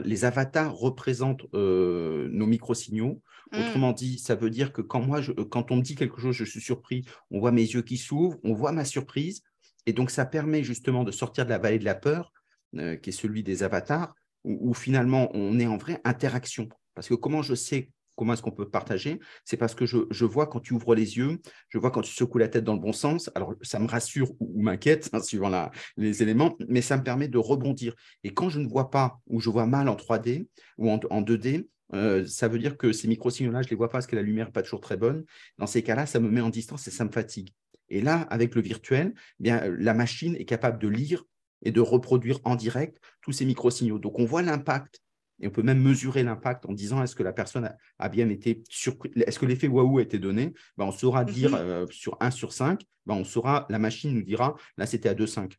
les 0.03 0.25
avatars 0.25 0.75
représentent 0.75 1.45
euh, 1.53 2.27
nos 2.31 2.45
micro-signaux. 2.45 3.21
Mm. 3.51 3.59
Autrement 3.59 3.91
dit, 3.93 4.19
ça 4.19 4.35
veut 4.35 4.49
dire 4.49 4.73
que 4.73 4.81
quand, 4.81 5.01
moi, 5.01 5.21
quand 5.49 5.71
on 5.71 5.77
me 5.77 5.81
dit 5.81 5.95
quelque 5.95 6.19
chose, 6.19 6.35
je 6.35 6.43
suis 6.43 6.61
surpris, 6.61 7.05
on 7.31 7.39
voit 7.39 7.51
mes 7.51 7.63
yeux 7.63 7.81
qui 7.81 7.97
s'ouvrent, 7.97 8.37
on 8.43 8.53
voit 8.53 8.71
ma 8.71 8.85
surprise. 8.85 9.43
Et 9.85 9.93
donc, 9.93 10.11
ça 10.11 10.25
permet 10.25 10.63
justement 10.63 11.03
de 11.03 11.11
sortir 11.11 11.45
de 11.45 11.49
la 11.49 11.57
vallée 11.57 11.79
de 11.79 11.85
la 11.85 11.95
peur, 11.95 12.33
euh, 12.75 12.95
qui 12.97 13.09
est 13.09 13.13
celui 13.13 13.43
des 13.43 13.63
avatars, 13.63 14.13
où, 14.43 14.73
finalement, 14.73 15.29
on 15.33 15.59
est 15.59 15.67
en 15.67 15.77
vraie 15.77 16.01
interaction. 16.03 16.69
Parce 16.95 17.07
que 17.07 17.15
comment 17.15 17.41
je 17.41 17.55
sais 17.55 17.89
comment 18.19 18.33
est-ce 18.33 18.41
qu'on 18.41 18.51
peut 18.51 18.67
partager 18.67 19.21
C'est 19.45 19.55
parce 19.55 19.73
que 19.73 19.85
je, 19.85 20.25
vois 20.25 20.45
quand 20.47 20.59
tu 20.59 20.73
ouvres 20.73 20.93
les 20.93 21.15
yeux, 21.15 21.39
je 21.69 21.77
vois 21.77 21.89
quand 21.89 22.01
tu 22.01 22.11
secoues 22.11 22.37
la 22.37 22.49
tête 22.49 22.65
dans 22.65 22.73
le 22.73 22.79
bon 22.81 22.91
sens. 22.91 23.31
Alors, 23.33 23.55
ça 23.61 23.79
me 23.79 23.87
rassure 23.87 24.29
ou, 24.41 24.61
m'inquiète, 24.61 25.09
hein, 25.13 25.21
suivant 25.21 25.49
les 25.95 26.21
éléments, 26.21 26.57
mais 26.67 26.81
ça 26.81 26.97
me 26.97 27.03
permet 27.03 27.29
de 27.29 27.37
rebondir. 27.37 27.95
Et 28.25 28.33
quand 28.33 28.49
je 28.49 28.59
ne 28.59 28.67
vois 28.67 28.91
pas 28.91 29.21
ou 29.27 29.39
je 29.39 29.49
vois 29.49 29.65
mal 29.65 29.87
en 29.87 29.95
3D 29.95 30.47
ou 30.77 30.91
en, 30.91 31.21
2D, 31.21 31.69
euh, 31.93 32.25
ça 32.25 32.49
veut 32.49 32.59
dire 32.59 32.75
que 32.75 32.91
ces 32.91 33.07
micro-signaux-là, 33.07 33.61
je 33.61 33.67
ne 33.67 33.69
les 33.69 33.75
vois 33.77 33.87
pas 33.87 33.93
parce 33.93 34.07
que 34.07 34.17
la 34.17 34.21
lumière 34.21 34.47
n'est 34.47 34.51
pas 34.51 34.63
toujours 34.63 34.81
très 34.81 34.97
bonne. 34.97 35.23
Dans 35.57 35.67
ces 35.67 35.81
cas-là, 35.81 36.05
ça 36.05 36.19
me 36.19 36.29
met 36.29 36.41
en 36.41 36.49
distance 36.49 36.85
et 36.89 36.91
ça 36.91 37.05
me 37.05 37.11
fatigue. 37.11 37.53
Et 37.87 38.01
là, 38.01 38.27
avec 38.29 38.53
le 38.53 38.61
virtuel, 38.61 39.13
eh 39.15 39.43
bien, 39.43 39.63
la 39.79 39.93
machine 39.93 40.35
est 40.35 40.45
capable 40.45 40.77
de 40.77 40.89
lire 40.89 41.23
et 41.61 41.71
de 41.71 41.79
reproduire 41.79 42.39
en 42.43 42.55
direct 42.55 42.99
tous 43.21 43.31
ces 43.31 43.45
micro-signaux. 43.45 43.97
Donc, 43.97 44.19
on 44.19 44.25
voit 44.25 44.41
l'impact 44.41 45.01
et 45.39 45.47
on 45.47 45.51
peut 45.51 45.61
même 45.61 45.81
mesurer 45.81 46.23
l'impact 46.23 46.65
en 46.65 46.73
disant 46.73 47.03
est-ce 47.03 47.15
que 47.15 47.23
la 47.23 47.33
personne 47.33 47.73
a, 47.97 48.09
bien 48.09 48.29
été 48.29 48.63
surprise, 48.69 49.11
est-ce 49.15 49.39
que 49.39 49.45
l'effet 49.45 49.67
waouh 49.67 49.99
a 49.99 50.01
été 50.01 50.19
donné? 50.19 50.53
Ben, 50.77 50.85
On 50.85 50.91
saura 50.91 51.23
mhm. 51.23 51.31
dire 51.31 51.55
euh, 51.55 51.85
sur 51.89 52.17
1 52.19 52.31
sur 52.31 52.53
5, 52.53 52.81
ben, 53.05 53.15
on 53.15 53.23
saura, 53.23 53.65
la 53.69 53.79
machine 53.79 54.13
nous 54.13 54.23
dira 54.23 54.55
là 54.77 54.85
c'était 54.85 55.09
à 55.09 55.13
2,5. 55.13 55.53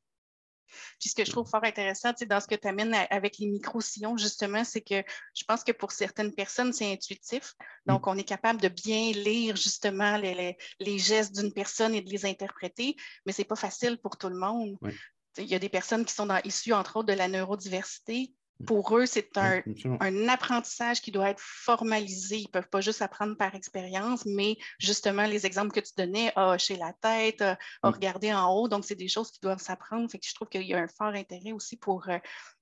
Puis 0.99 1.09
ce 1.11 1.14
que 1.14 1.24
je 1.24 1.31
trouve 1.31 1.49
fort 1.49 1.64
intéressant 1.64 2.12
dans 2.28 2.41
ce 2.41 2.47
que 2.47 2.55
tu 2.55 2.68
amènes 2.68 2.95
avec 3.11 3.39
les 3.39 3.47
micro-sillons, 3.47 4.16
justement, 4.16 4.64
c'est 4.64 4.81
que 4.81 5.03
je 5.35 5.45
pense 5.45 5.64
que 5.64 5.72
pour 5.72 5.93
certaines 5.93 6.35
personnes, 6.35 6.72
c'est 6.72 6.93
intuitif. 6.93 7.55
Donc, 7.87 8.07
on 8.07 8.16
est 8.16 8.24
capable 8.24 8.61
de 8.61 8.68
bien 8.68 9.12
lire 9.12 9.57
justement 9.57 10.16
les, 10.16 10.99
gestes 10.99 11.35
d'une 11.35 11.53
personne 11.53 11.95
et 11.95 12.03
de 12.03 12.11
les 12.11 12.26
interpréter, 12.26 12.97
mais 13.26 13.33
ce 13.33 13.41
n'est 13.41 13.47
pas 13.47 13.57
facile 13.57 13.99
pour 13.99 14.16
tout 14.16 14.28
le 14.28 14.39
monde. 14.39 14.76
Il 15.39 15.47
y 15.47 15.55
a 15.55 15.59
des 15.59 15.68
personnes 15.68 16.05
qui 16.05 16.14
sont 16.14 16.28
issues, 16.45 16.72
entre 16.72 16.97
autres, 16.99 17.09
de 17.09 17.18
la 17.18 17.28
neurodiversité, 17.28 18.33
pour 18.67 18.97
eux, 18.97 19.07
c'est 19.07 19.37
un, 19.37 19.63
apprentissage 20.29 21.01
qui 21.01 21.11
doit 21.11 21.31
être 21.31 21.41
formalisé. 21.41 22.39
Ils 22.39 22.45
ne 22.45 22.49
peuvent 22.49 22.69
pas 22.69 22.81
juste 22.81 23.03
apprendre 23.03 23.37
par 23.37 23.55
expérience, 23.55 24.27
mais 24.27 24.57
justement, 24.79 25.27
les 25.27 25.47
exemples 25.47 25.73
que 25.73 25.81
tu 25.81 25.93
donnais, 25.97 26.33
ah, 26.37 26.59
chez 26.59 26.77
la 26.77 26.93
tête, 26.93 27.43
à 27.43 27.59
regarder 27.83 28.33
en 28.33 28.53
haut, 28.53 28.69
donc 28.69 28.85
c'est 28.85 28.95
des 28.95 29.09
choses 29.09 29.31
qui 29.31 29.41
doivent 29.41 29.61
s'apprendre. 29.61 30.09
je 30.11 30.35
trouve 30.35 30.49
qu'il 30.49 30.63
y 30.63 30.75
a 30.75 30.79
un 30.79 30.89
fort 30.89 31.15
intérêt 31.15 31.53
aussi 31.53 31.77
pour 31.77 32.09
euh, 32.09 32.19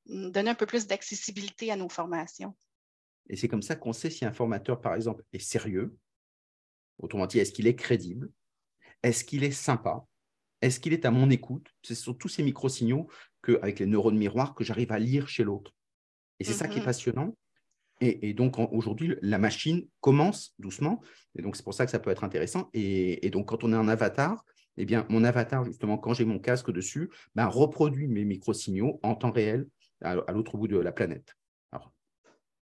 donner 0.07 0.51
un 0.51 0.55
peu 0.55 0.67
plus 0.67 0.87
d'accessibilité 0.87 1.71
à 1.71 1.77
nos 1.77 1.89
formations. 1.89 2.55
Et 3.29 3.37
c'est 3.37 3.49
comme 3.49 3.63
ça 3.63 3.77
qu'on 3.77 3.93
sait 3.93 4.11
si 4.11 4.25
un 4.25 4.33
formateur, 4.33 4.81
par 4.81 4.95
exemple, 4.95 5.23
est 5.33 5.39
sérieux. 5.39 5.97
Autrement 6.99 7.27
dit, 7.27 7.39
est-ce 7.39 7.53
qu'il 7.53 7.67
est 7.67 7.77
crédible? 7.77 8.31
Est-ce 9.03 9.25
qu'il 9.25 9.45
est 9.45 9.53
sympa? 9.53 10.05
Est-ce 10.61 10.81
qu'il 10.81 10.93
est 10.93 11.05
à 11.05 11.11
mon 11.11 11.31
écoute? 11.31 11.69
Ce 11.83 11.95
sont 11.95 12.15
tous 12.15 12.29
ces 12.29 12.43
micro-signaux 12.43 13.09
avec 13.63 13.79
les 13.79 13.87
neurones 13.87 14.19
miroirs 14.19 14.55
que 14.55 14.65
j'arrive 14.65 14.93
à 14.93 14.99
lire 14.99 15.29
chez 15.29 15.45
l'autre. 15.45 15.73
Et 16.41 16.45
c'est 16.45 16.53
ça 16.53 16.69
qui 16.69 16.79
est 16.79 16.83
mmh 16.83 16.85
passionnant. 16.85 17.37
Et, 18.01 18.33
donc 18.33 18.59
aujourd'hui, 18.73 19.17
la 19.23 19.39
machine 19.39 19.87
commence 20.01 20.55
doucement. 20.59 21.03
Et 21.37 21.43
donc 21.43 21.57
c'est 21.57 21.65
pour 21.65 21.75
ça 21.75 21.85
que 21.85 21.91
ça 21.91 21.99
peut 21.99 22.11
être 22.11 22.23
intéressant. 22.23 22.71
Et, 22.73 23.29
donc 23.31 23.49
quand 23.49 23.65
on 23.65 23.73
est 23.73 23.77
un 23.77 23.89
avatar, 23.89 24.45
eh 24.77 24.85
bien 24.85 25.05
mon 25.09 25.25
avatar, 25.25 25.65
justement, 25.65 25.99
quand 25.99 26.15
j'ai 26.15 26.25
mon 26.25 26.39
casque 26.39 26.71
dessus, 26.71 27.11
ben, 27.35 27.47
reproduit 27.47 28.07
mes 28.07 28.25
micro-signaux 28.25 29.01
en 29.03 29.17
temps 29.17 29.33
réel 29.33 29.67
à, 30.01 30.15
l'autre 30.33 30.57
bout 30.57 30.69
de 30.69 30.79
la 30.79 30.93
planète. 30.93 31.35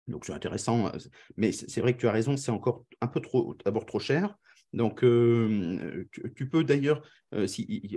donc 0.06 0.24
c'est 0.24 0.32
intéressant, 0.32 0.90
mais 1.36 1.52
c'est 1.52 1.82
vrai 1.82 1.92
que 1.92 2.00
tu 2.00 2.08
as 2.08 2.12
raison, 2.12 2.38
c'est 2.38 2.50
encore 2.50 2.86
un 3.02 3.08
peu 3.08 3.20
trop, 3.20 3.54
d'abord 3.64 3.84
trop 3.84 3.98
cher. 3.98 4.34
Donc, 4.72 5.02
euh, 5.02 6.08
tu, 6.34 6.48
peux 6.48 6.62
d'ailleurs 6.62 7.02
euh, 7.34 7.46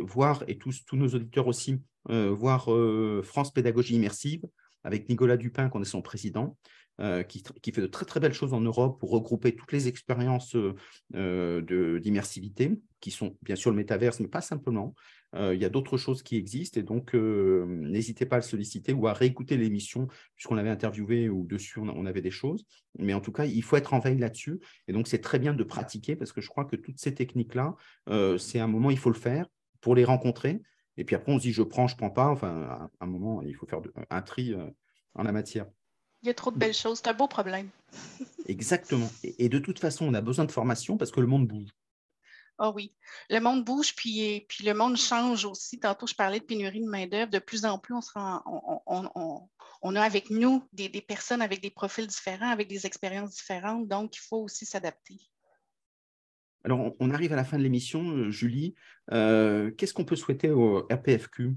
voir, 0.03 0.43
et 0.47 0.57
tous, 0.57 0.85
tous 0.85 0.95
nos 0.95 1.07
auditeurs 1.09 1.47
aussi, 1.47 1.81
euh, 2.09 2.29
voir 2.31 2.69
France 3.23 3.53
Pédagogie 3.53 3.95
Immersive 3.95 4.41
avec 4.83 5.09
Nicolas 5.09 5.37
Dupin, 5.37 5.69
qu'on 5.69 5.81
est 5.81 5.85
son 5.85 6.01
président, 6.01 6.57
euh, 6.99 7.23
qui, 7.23 7.41
fait 7.71 7.81
de 7.81 7.87
très 7.87 8.05
très 8.05 8.19
belles 8.19 8.33
choses 8.33 8.53
en 8.53 8.61
Europe 8.61 8.99
pour 8.99 9.09
regrouper 9.09 9.55
toutes 9.55 9.71
les 9.71 9.87
expériences 9.87 10.55
euh, 11.15 11.99
d'immersivité, 11.99 12.79
qui 12.99 13.09
sont 13.09 13.37
bien 13.41 13.55
sûr 13.55 13.71
le 13.71 13.77
métaverse, 13.77 14.19
mais 14.19 14.27
pas 14.27 14.41
simplement. 14.41 14.93
Euh, 15.33 15.55
il 15.55 15.61
y 15.61 15.65
a 15.65 15.69
d'autres 15.69 15.97
choses 15.97 16.21
qui 16.21 16.35
existent, 16.35 16.79
et 16.79 16.83
donc 16.83 17.15
n'hésitez 17.15 18.27
pas 18.27 18.35
à 18.35 18.39
le 18.39 18.43
solliciter 18.43 18.93
ou 18.93 19.07
à 19.07 19.13
réécouter 19.13 19.57
l'émission, 19.57 20.09
puisqu'on 20.35 20.53
l'avait 20.53 20.69
interviewé 20.69 21.27
ou 21.27 21.47
dessus 21.47 21.79
on, 21.79 22.05
avait 22.05 22.21
des 22.21 22.29
choses. 22.29 22.65
Mais 22.99 23.15
en 23.15 23.21
tout 23.21 23.31
cas, 23.31 23.45
il 23.45 23.63
faut 23.63 23.77
être 23.77 23.95
en 23.95 23.99
veille 23.99 24.19
là-dessus, 24.19 24.59
et 24.87 24.93
donc 24.93 25.07
c'est 25.07 25.21
très 25.21 25.39
bien 25.39 25.55
de 25.55 25.63
pratiquer, 25.63 26.15
parce 26.15 26.31
que 26.31 26.41
je 26.41 26.49
crois 26.49 26.65
que 26.65 26.75
toutes 26.75 26.99
ces 26.99 27.15
techniques-là, 27.15 27.75
c'est 28.37 28.59
un 28.59 28.67
moment, 28.67 28.91
il 28.91 28.99
faut 28.99 29.09
le 29.09 29.15
faire 29.15 29.47
pour 29.79 29.95
les 29.95 30.03
rencontrer, 30.03 30.61
et 31.01 31.03
puis 31.03 31.15
après, 31.15 31.31
on 31.31 31.39
se 31.39 31.41
dit, 31.41 31.51
je 31.51 31.63
prends, 31.63 31.87
je 31.87 31.95
ne 31.95 31.97
prends 31.97 32.11
pas. 32.11 32.27
Enfin, 32.27 32.89
à 32.99 33.03
un 33.03 33.07
moment, 33.07 33.41
il 33.41 33.55
faut 33.55 33.65
faire 33.65 33.81
un 34.11 34.21
tri 34.21 34.53
euh, 34.53 34.69
en 35.15 35.23
la 35.23 35.31
matière. 35.31 35.65
Il 36.21 36.27
y 36.27 36.29
a 36.29 36.35
trop 36.35 36.51
de 36.51 36.59
belles 36.59 36.75
choses. 36.75 36.99
C'est 36.99 37.07
un 37.07 37.15
beau 37.15 37.27
problème. 37.27 37.69
Exactement. 38.45 39.09
Et, 39.23 39.49
de 39.49 39.57
toute 39.57 39.79
façon, 39.79 40.05
on 40.05 40.13
a 40.13 40.21
besoin 40.21 40.45
de 40.45 40.51
formation 40.51 40.97
parce 40.97 41.09
que 41.09 41.19
le 41.19 41.25
monde 41.25 41.47
bouge. 41.47 41.69
Ah 42.59 42.69
oui, 42.69 42.93
le 43.31 43.39
monde 43.39 43.65
bouge, 43.65 43.95
puis, 43.95 44.45
puis 44.47 44.63
le 44.63 44.75
monde 44.75 44.95
change 44.95 45.43
aussi. 45.45 45.79
Tantôt, 45.79 46.05
je 46.05 46.13
parlais 46.13 46.39
de 46.39 46.45
pénurie 46.45 46.81
de 46.81 46.87
main-d'œuvre. 46.87 47.31
De 47.31 47.39
plus 47.39 47.65
en 47.65 47.79
plus, 47.79 47.95
on, 47.95 48.01
se 48.01 48.11
on, 48.15 49.49
on 49.81 49.95
a 49.95 50.01
avec 50.03 50.29
nous 50.29 50.63
des, 50.71 50.89
personnes 51.01 51.41
avec 51.41 51.61
des 51.61 51.71
profils 51.71 52.05
différents, 52.05 52.51
avec 52.51 52.67
des 52.67 52.85
expériences 52.85 53.31
différentes, 53.31 53.87
donc 53.87 54.15
il 54.15 54.19
faut 54.19 54.43
aussi 54.43 54.67
s'adapter. 54.67 55.17
Alors, 56.63 56.95
on 56.99 57.11
arrive 57.11 57.33
à 57.33 57.35
la 57.35 57.43
fin 57.43 57.57
de 57.57 57.63
l'émission, 57.63 58.29
Julie. 58.29 58.75
Qu'est-ce 59.09 59.93
qu'on 59.93 60.05
peut 60.05 60.15
souhaiter 60.15 60.51
au 60.51 60.87
RPFQ 60.91 61.55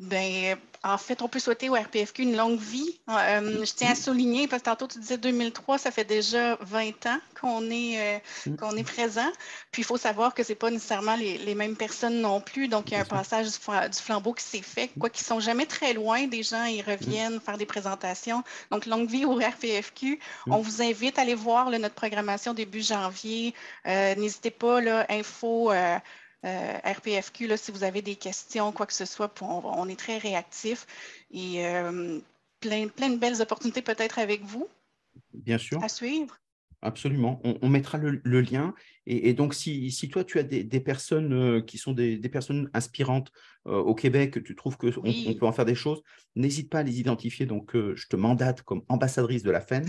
ben, 0.00 0.56
en 0.84 0.96
fait, 0.96 1.22
on 1.22 1.28
peut 1.28 1.40
souhaiter 1.40 1.68
au 1.68 1.74
RPFQ 1.74 2.22
une 2.22 2.36
longue 2.36 2.60
vie. 2.60 3.00
Euh, 3.08 3.64
je 3.64 3.72
tiens 3.74 3.90
à 3.90 3.94
souligner, 3.96 4.46
parce 4.46 4.62
que 4.62 4.68
tantôt 4.68 4.86
tu 4.86 5.00
disais 5.00 5.18
2003, 5.18 5.76
ça 5.76 5.90
fait 5.90 6.04
déjà 6.04 6.56
20 6.60 7.06
ans 7.06 7.18
qu'on 7.40 7.68
est, 7.68 7.98
euh, 7.98 8.18
mm. 8.46 8.56
qu'on 8.56 8.76
est 8.76 8.84
présent. 8.84 9.28
Puis 9.72 9.82
il 9.82 9.84
faut 9.84 9.96
savoir 9.96 10.34
que 10.34 10.44
ce 10.44 10.50
n'est 10.50 10.56
pas 10.56 10.70
nécessairement 10.70 11.16
les, 11.16 11.54
mêmes 11.56 11.74
personnes 11.74 12.20
non 12.20 12.40
plus. 12.40 12.68
Donc, 12.68 12.90
il 12.90 12.94
y 12.94 12.96
a 12.96 13.00
un 13.00 13.04
passage 13.04 13.46
du, 13.46 13.98
flambeau 14.00 14.34
qui 14.34 14.44
s'est 14.44 14.62
fait. 14.62 14.88
Quoi 15.00 15.10
qu'ils 15.10 15.24
ne 15.24 15.28
sont 15.28 15.40
jamais 15.40 15.66
très 15.66 15.94
loin, 15.94 16.28
des 16.28 16.44
gens, 16.44 16.64
ils 16.64 16.82
reviennent 16.82 17.40
faire 17.40 17.58
des 17.58 17.66
présentations. 17.66 18.44
Donc, 18.70 18.86
longue 18.86 19.08
vie 19.08 19.24
au 19.24 19.34
RPFQ. 19.34 20.20
On 20.46 20.58
vous 20.58 20.80
invite 20.80 21.18
à 21.18 21.22
aller 21.22 21.34
voir 21.34 21.70
notre 21.70 21.96
programmation 21.96 22.54
début 22.54 22.82
janvier. 22.82 23.52
Euh, 23.86 24.14
n'hésitez 24.14 24.52
pas, 24.52 24.80
là, 24.80 25.06
info. 25.08 25.72
Euh, 26.44 26.78
RPFQ, 26.84 27.48
là, 27.48 27.56
si 27.56 27.72
vous 27.72 27.82
avez 27.82 28.02
des 28.02 28.14
questions, 28.14 28.70
quoi 28.72 28.86
que 28.86 28.92
ce 28.92 29.04
soit, 29.04 29.32
on, 29.42 29.88
est 29.88 29.98
très 29.98 30.18
réactif 30.18 30.86
et 31.32 31.66
euh, 31.66 32.20
plein, 32.60 32.88
plein 32.88 33.10
de 33.10 33.18
belles 33.18 33.42
opportunités 33.42 33.82
peut-être 33.82 34.18
avec 34.18 34.42
vous. 34.44 34.68
Bien 35.34 35.58
sûr. 35.58 35.82
À 35.82 35.88
suivre. 35.88 36.38
Absolument. 36.80 37.40
On, 37.42 37.68
mettra 37.68 37.98
le, 37.98 38.40
lien. 38.40 38.72
Et, 39.04 39.34
donc, 39.34 39.52
si, 39.52 40.08
toi, 40.12 40.22
tu 40.22 40.38
as 40.38 40.44
des, 40.44 40.80
personnes 40.80 41.32
euh, 41.32 41.60
qui 41.60 41.76
sont 41.76 41.92
des, 41.92 42.20
personnes 42.28 42.70
inspirantes 42.72 43.32
au 43.64 43.96
Québec, 43.96 44.42
tu 44.44 44.54
trouves 44.54 44.78
qu'on 44.78 44.92
on 45.04 45.34
peut 45.34 45.46
en 45.46 45.52
faire 45.52 45.64
des 45.64 45.74
choses, 45.74 46.02
n'hésite 46.36 46.70
pas 46.70 46.78
à 46.78 46.82
les 46.84 47.00
identifier. 47.00 47.46
Donc, 47.46 47.72
je 47.74 48.06
te 48.06 48.14
mandate 48.14 48.62
comme 48.62 48.82
ambassadrice 48.88 49.42
de 49.42 49.50
la 49.50 49.60
FEN. 49.60 49.84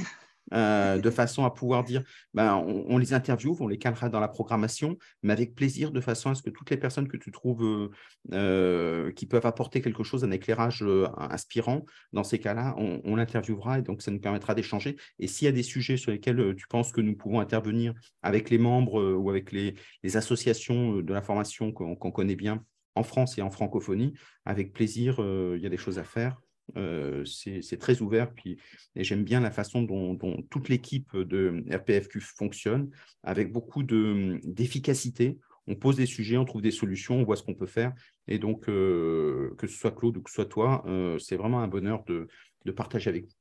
Euh, 0.53 0.97
de 0.97 1.09
façon 1.09 1.45
à 1.45 1.51
pouvoir 1.51 1.83
dire, 1.83 2.03
ben, 2.33 2.55
on, 2.55 2.97
les 2.97 3.13
interviewe, 3.13 3.55
on 3.59 3.67
les 3.67 3.77
calera 3.77 4.09
dans 4.09 4.19
la 4.19 4.27
programmation, 4.27 4.97
mais 5.21 5.33
avec 5.33 5.55
plaisir, 5.55 5.91
de 5.91 6.01
façon 6.01 6.29
à 6.29 6.35
ce 6.35 6.41
que 6.41 6.49
toutes 6.49 6.69
les 6.69 6.77
personnes 6.77 7.07
que 7.07 7.17
tu 7.17 7.31
trouves 7.31 7.63
euh, 7.63 7.89
euh, 8.33 9.11
qui 9.11 9.25
peuvent 9.25 9.45
apporter 9.45 9.81
quelque 9.81 10.03
chose, 10.03 10.23
un 10.23 10.31
éclairage 10.31 10.83
inspirant, 11.17 11.85
dans 12.13 12.23
ces 12.23 12.39
cas-là, 12.39 12.75
on, 12.77 13.15
l'interviewera 13.15 13.79
et 13.79 13.81
donc 13.81 14.01
ça 14.01 14.11
nous 14.11 14.19
permettra 14.19 14.55
d'échanger. 14.55 14.95
Et 15.19 15.27
s'il 15.27 15.45
y 15.45 15.49
a 15.49 15.51
des 15.51 15.63
sujets 15.63 15.97
sur 15.97 16.11
lesquels 16.11 16.55
tu 16.55 16.67
penses 16.67 16.91
que 16.91 17.01
nous 17.01 17.15
pouvons 17.15 17.39
intervenir 17.39 17.93
avec 18.21 18.49
les 18.49 18.57
membres 18.57 19.15
ou 19.15 19.29
avec 19.29 19.51
les, 19.51 19.75
associations 20.15 20.97
de 20.97 21.13
la 21.13 21.21
formation 21.21 21.71
qu'on 21.71 22.11
connaît 22.11 22.35
bien 22.35 22.63
en 22.95 23.03
France 23.03 23.37
et 23.37 23.41
en 23.41 23.51
francophonie, 23.51 24.13
avec 24.45 24.73
plaisir, 24.73 25.19
il 25.19 25.61
y 25.61 25.65
a 25.65 25.69
des 25.69 25.77
choses 25.77 25.99
à 25.99 26.03
faire. 26.03 26.39
Euh, 26.77 27.25
c'est 27.25 27.79
très 27.79 28.01
ouvert. 28.01 28.31
Puis, 28.33 28.57
et 28.95 29.03
j'aime 29.03 29.23
bien 29.23 29.39
la 29.39 29.51
façon 29.51 29.81
dont, 29.81 30.17
toute 30.49 30.69
l'équipe 30.69 31.15
de 31.15 31.63
RPFQ 31.71 32.21
fonctionne, 32.21 32.89
avec 33.23 33.51
beaucoup 33.51 33.83
d'efficacité. 33.83 35.39
on 35.67 35.75
pose 35.75 35.97
des 35.97 36.05
sujets, 36.05 36.37
on 36.37 36.45
trouve 36.45 36.61
des 36.61 36.71
solutions, 36.71 37.15
on 37.15 37.23
voit 37.23 37.35
ce 37.35 37.43
qu'on 37.43 37.53
peut 37.53 37.67
faire. 37.67 37.93
Et 38.27 38.39
donc, 38.39 38.67
euh, 38.69 39.55
que 39.57 39.67
ce 39.67 39.77
soit 39.77 39.91
Claude 39.91 40.17
ou 40.17 40.21
que 40.21 40.29
ce 40.29 40.35
soit 40.35 40.45
toi, 40.45 40.83
euh, 40.87 41.17
c'est 41.19 41.35
vraiment 41.35 41.61
un 41.61 41.67
bonheur 41.67 42.03
de, 42.05 42.27
partager 42.71 43.09
avec 43.09 43.25
vous. 43.25 43.33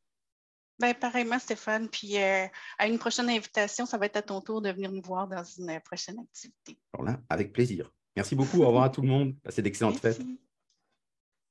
Ben, 0.78 0.94
pareillement, 0.94 1.38
Stéphane. 1.38 1.88
Puis 1.88 2.16
à 2.16 2.86
une 2.86 2.98
prochaine 2.98 3.28
invitation, 3.28 3.84
ça 3.84 3.98
va 3.98 4.06
être 4.06 4.16
à 4.16 4.22
ton 4.22 4.40
tour 4.40 4.62
de 4.62 4.70
venir 4.70 4.90
nous 4.90 5.02
voir 5.02 5.28
dans 5.28 5.44
une 5.44 5.78
prochaine 5.84 6.18
activité. 6.18 6.78
Alors 6.94 7.04
là, 7.04 7.20
avec 7.28 7.52
plaisir. 7.52 7.92
Merci 8.16 8.34
beaucoup. 8.34 8.62
Au 8.62 8.66
revoir 8.68 8.84
à 8.84 8.90
tout 8.90 9.02
le 9.02 9.08
monde. 9.08 9.34
Passez 9.42 9.60
d'excellentes 9.60 9.98
fêtes. 9.98 10.22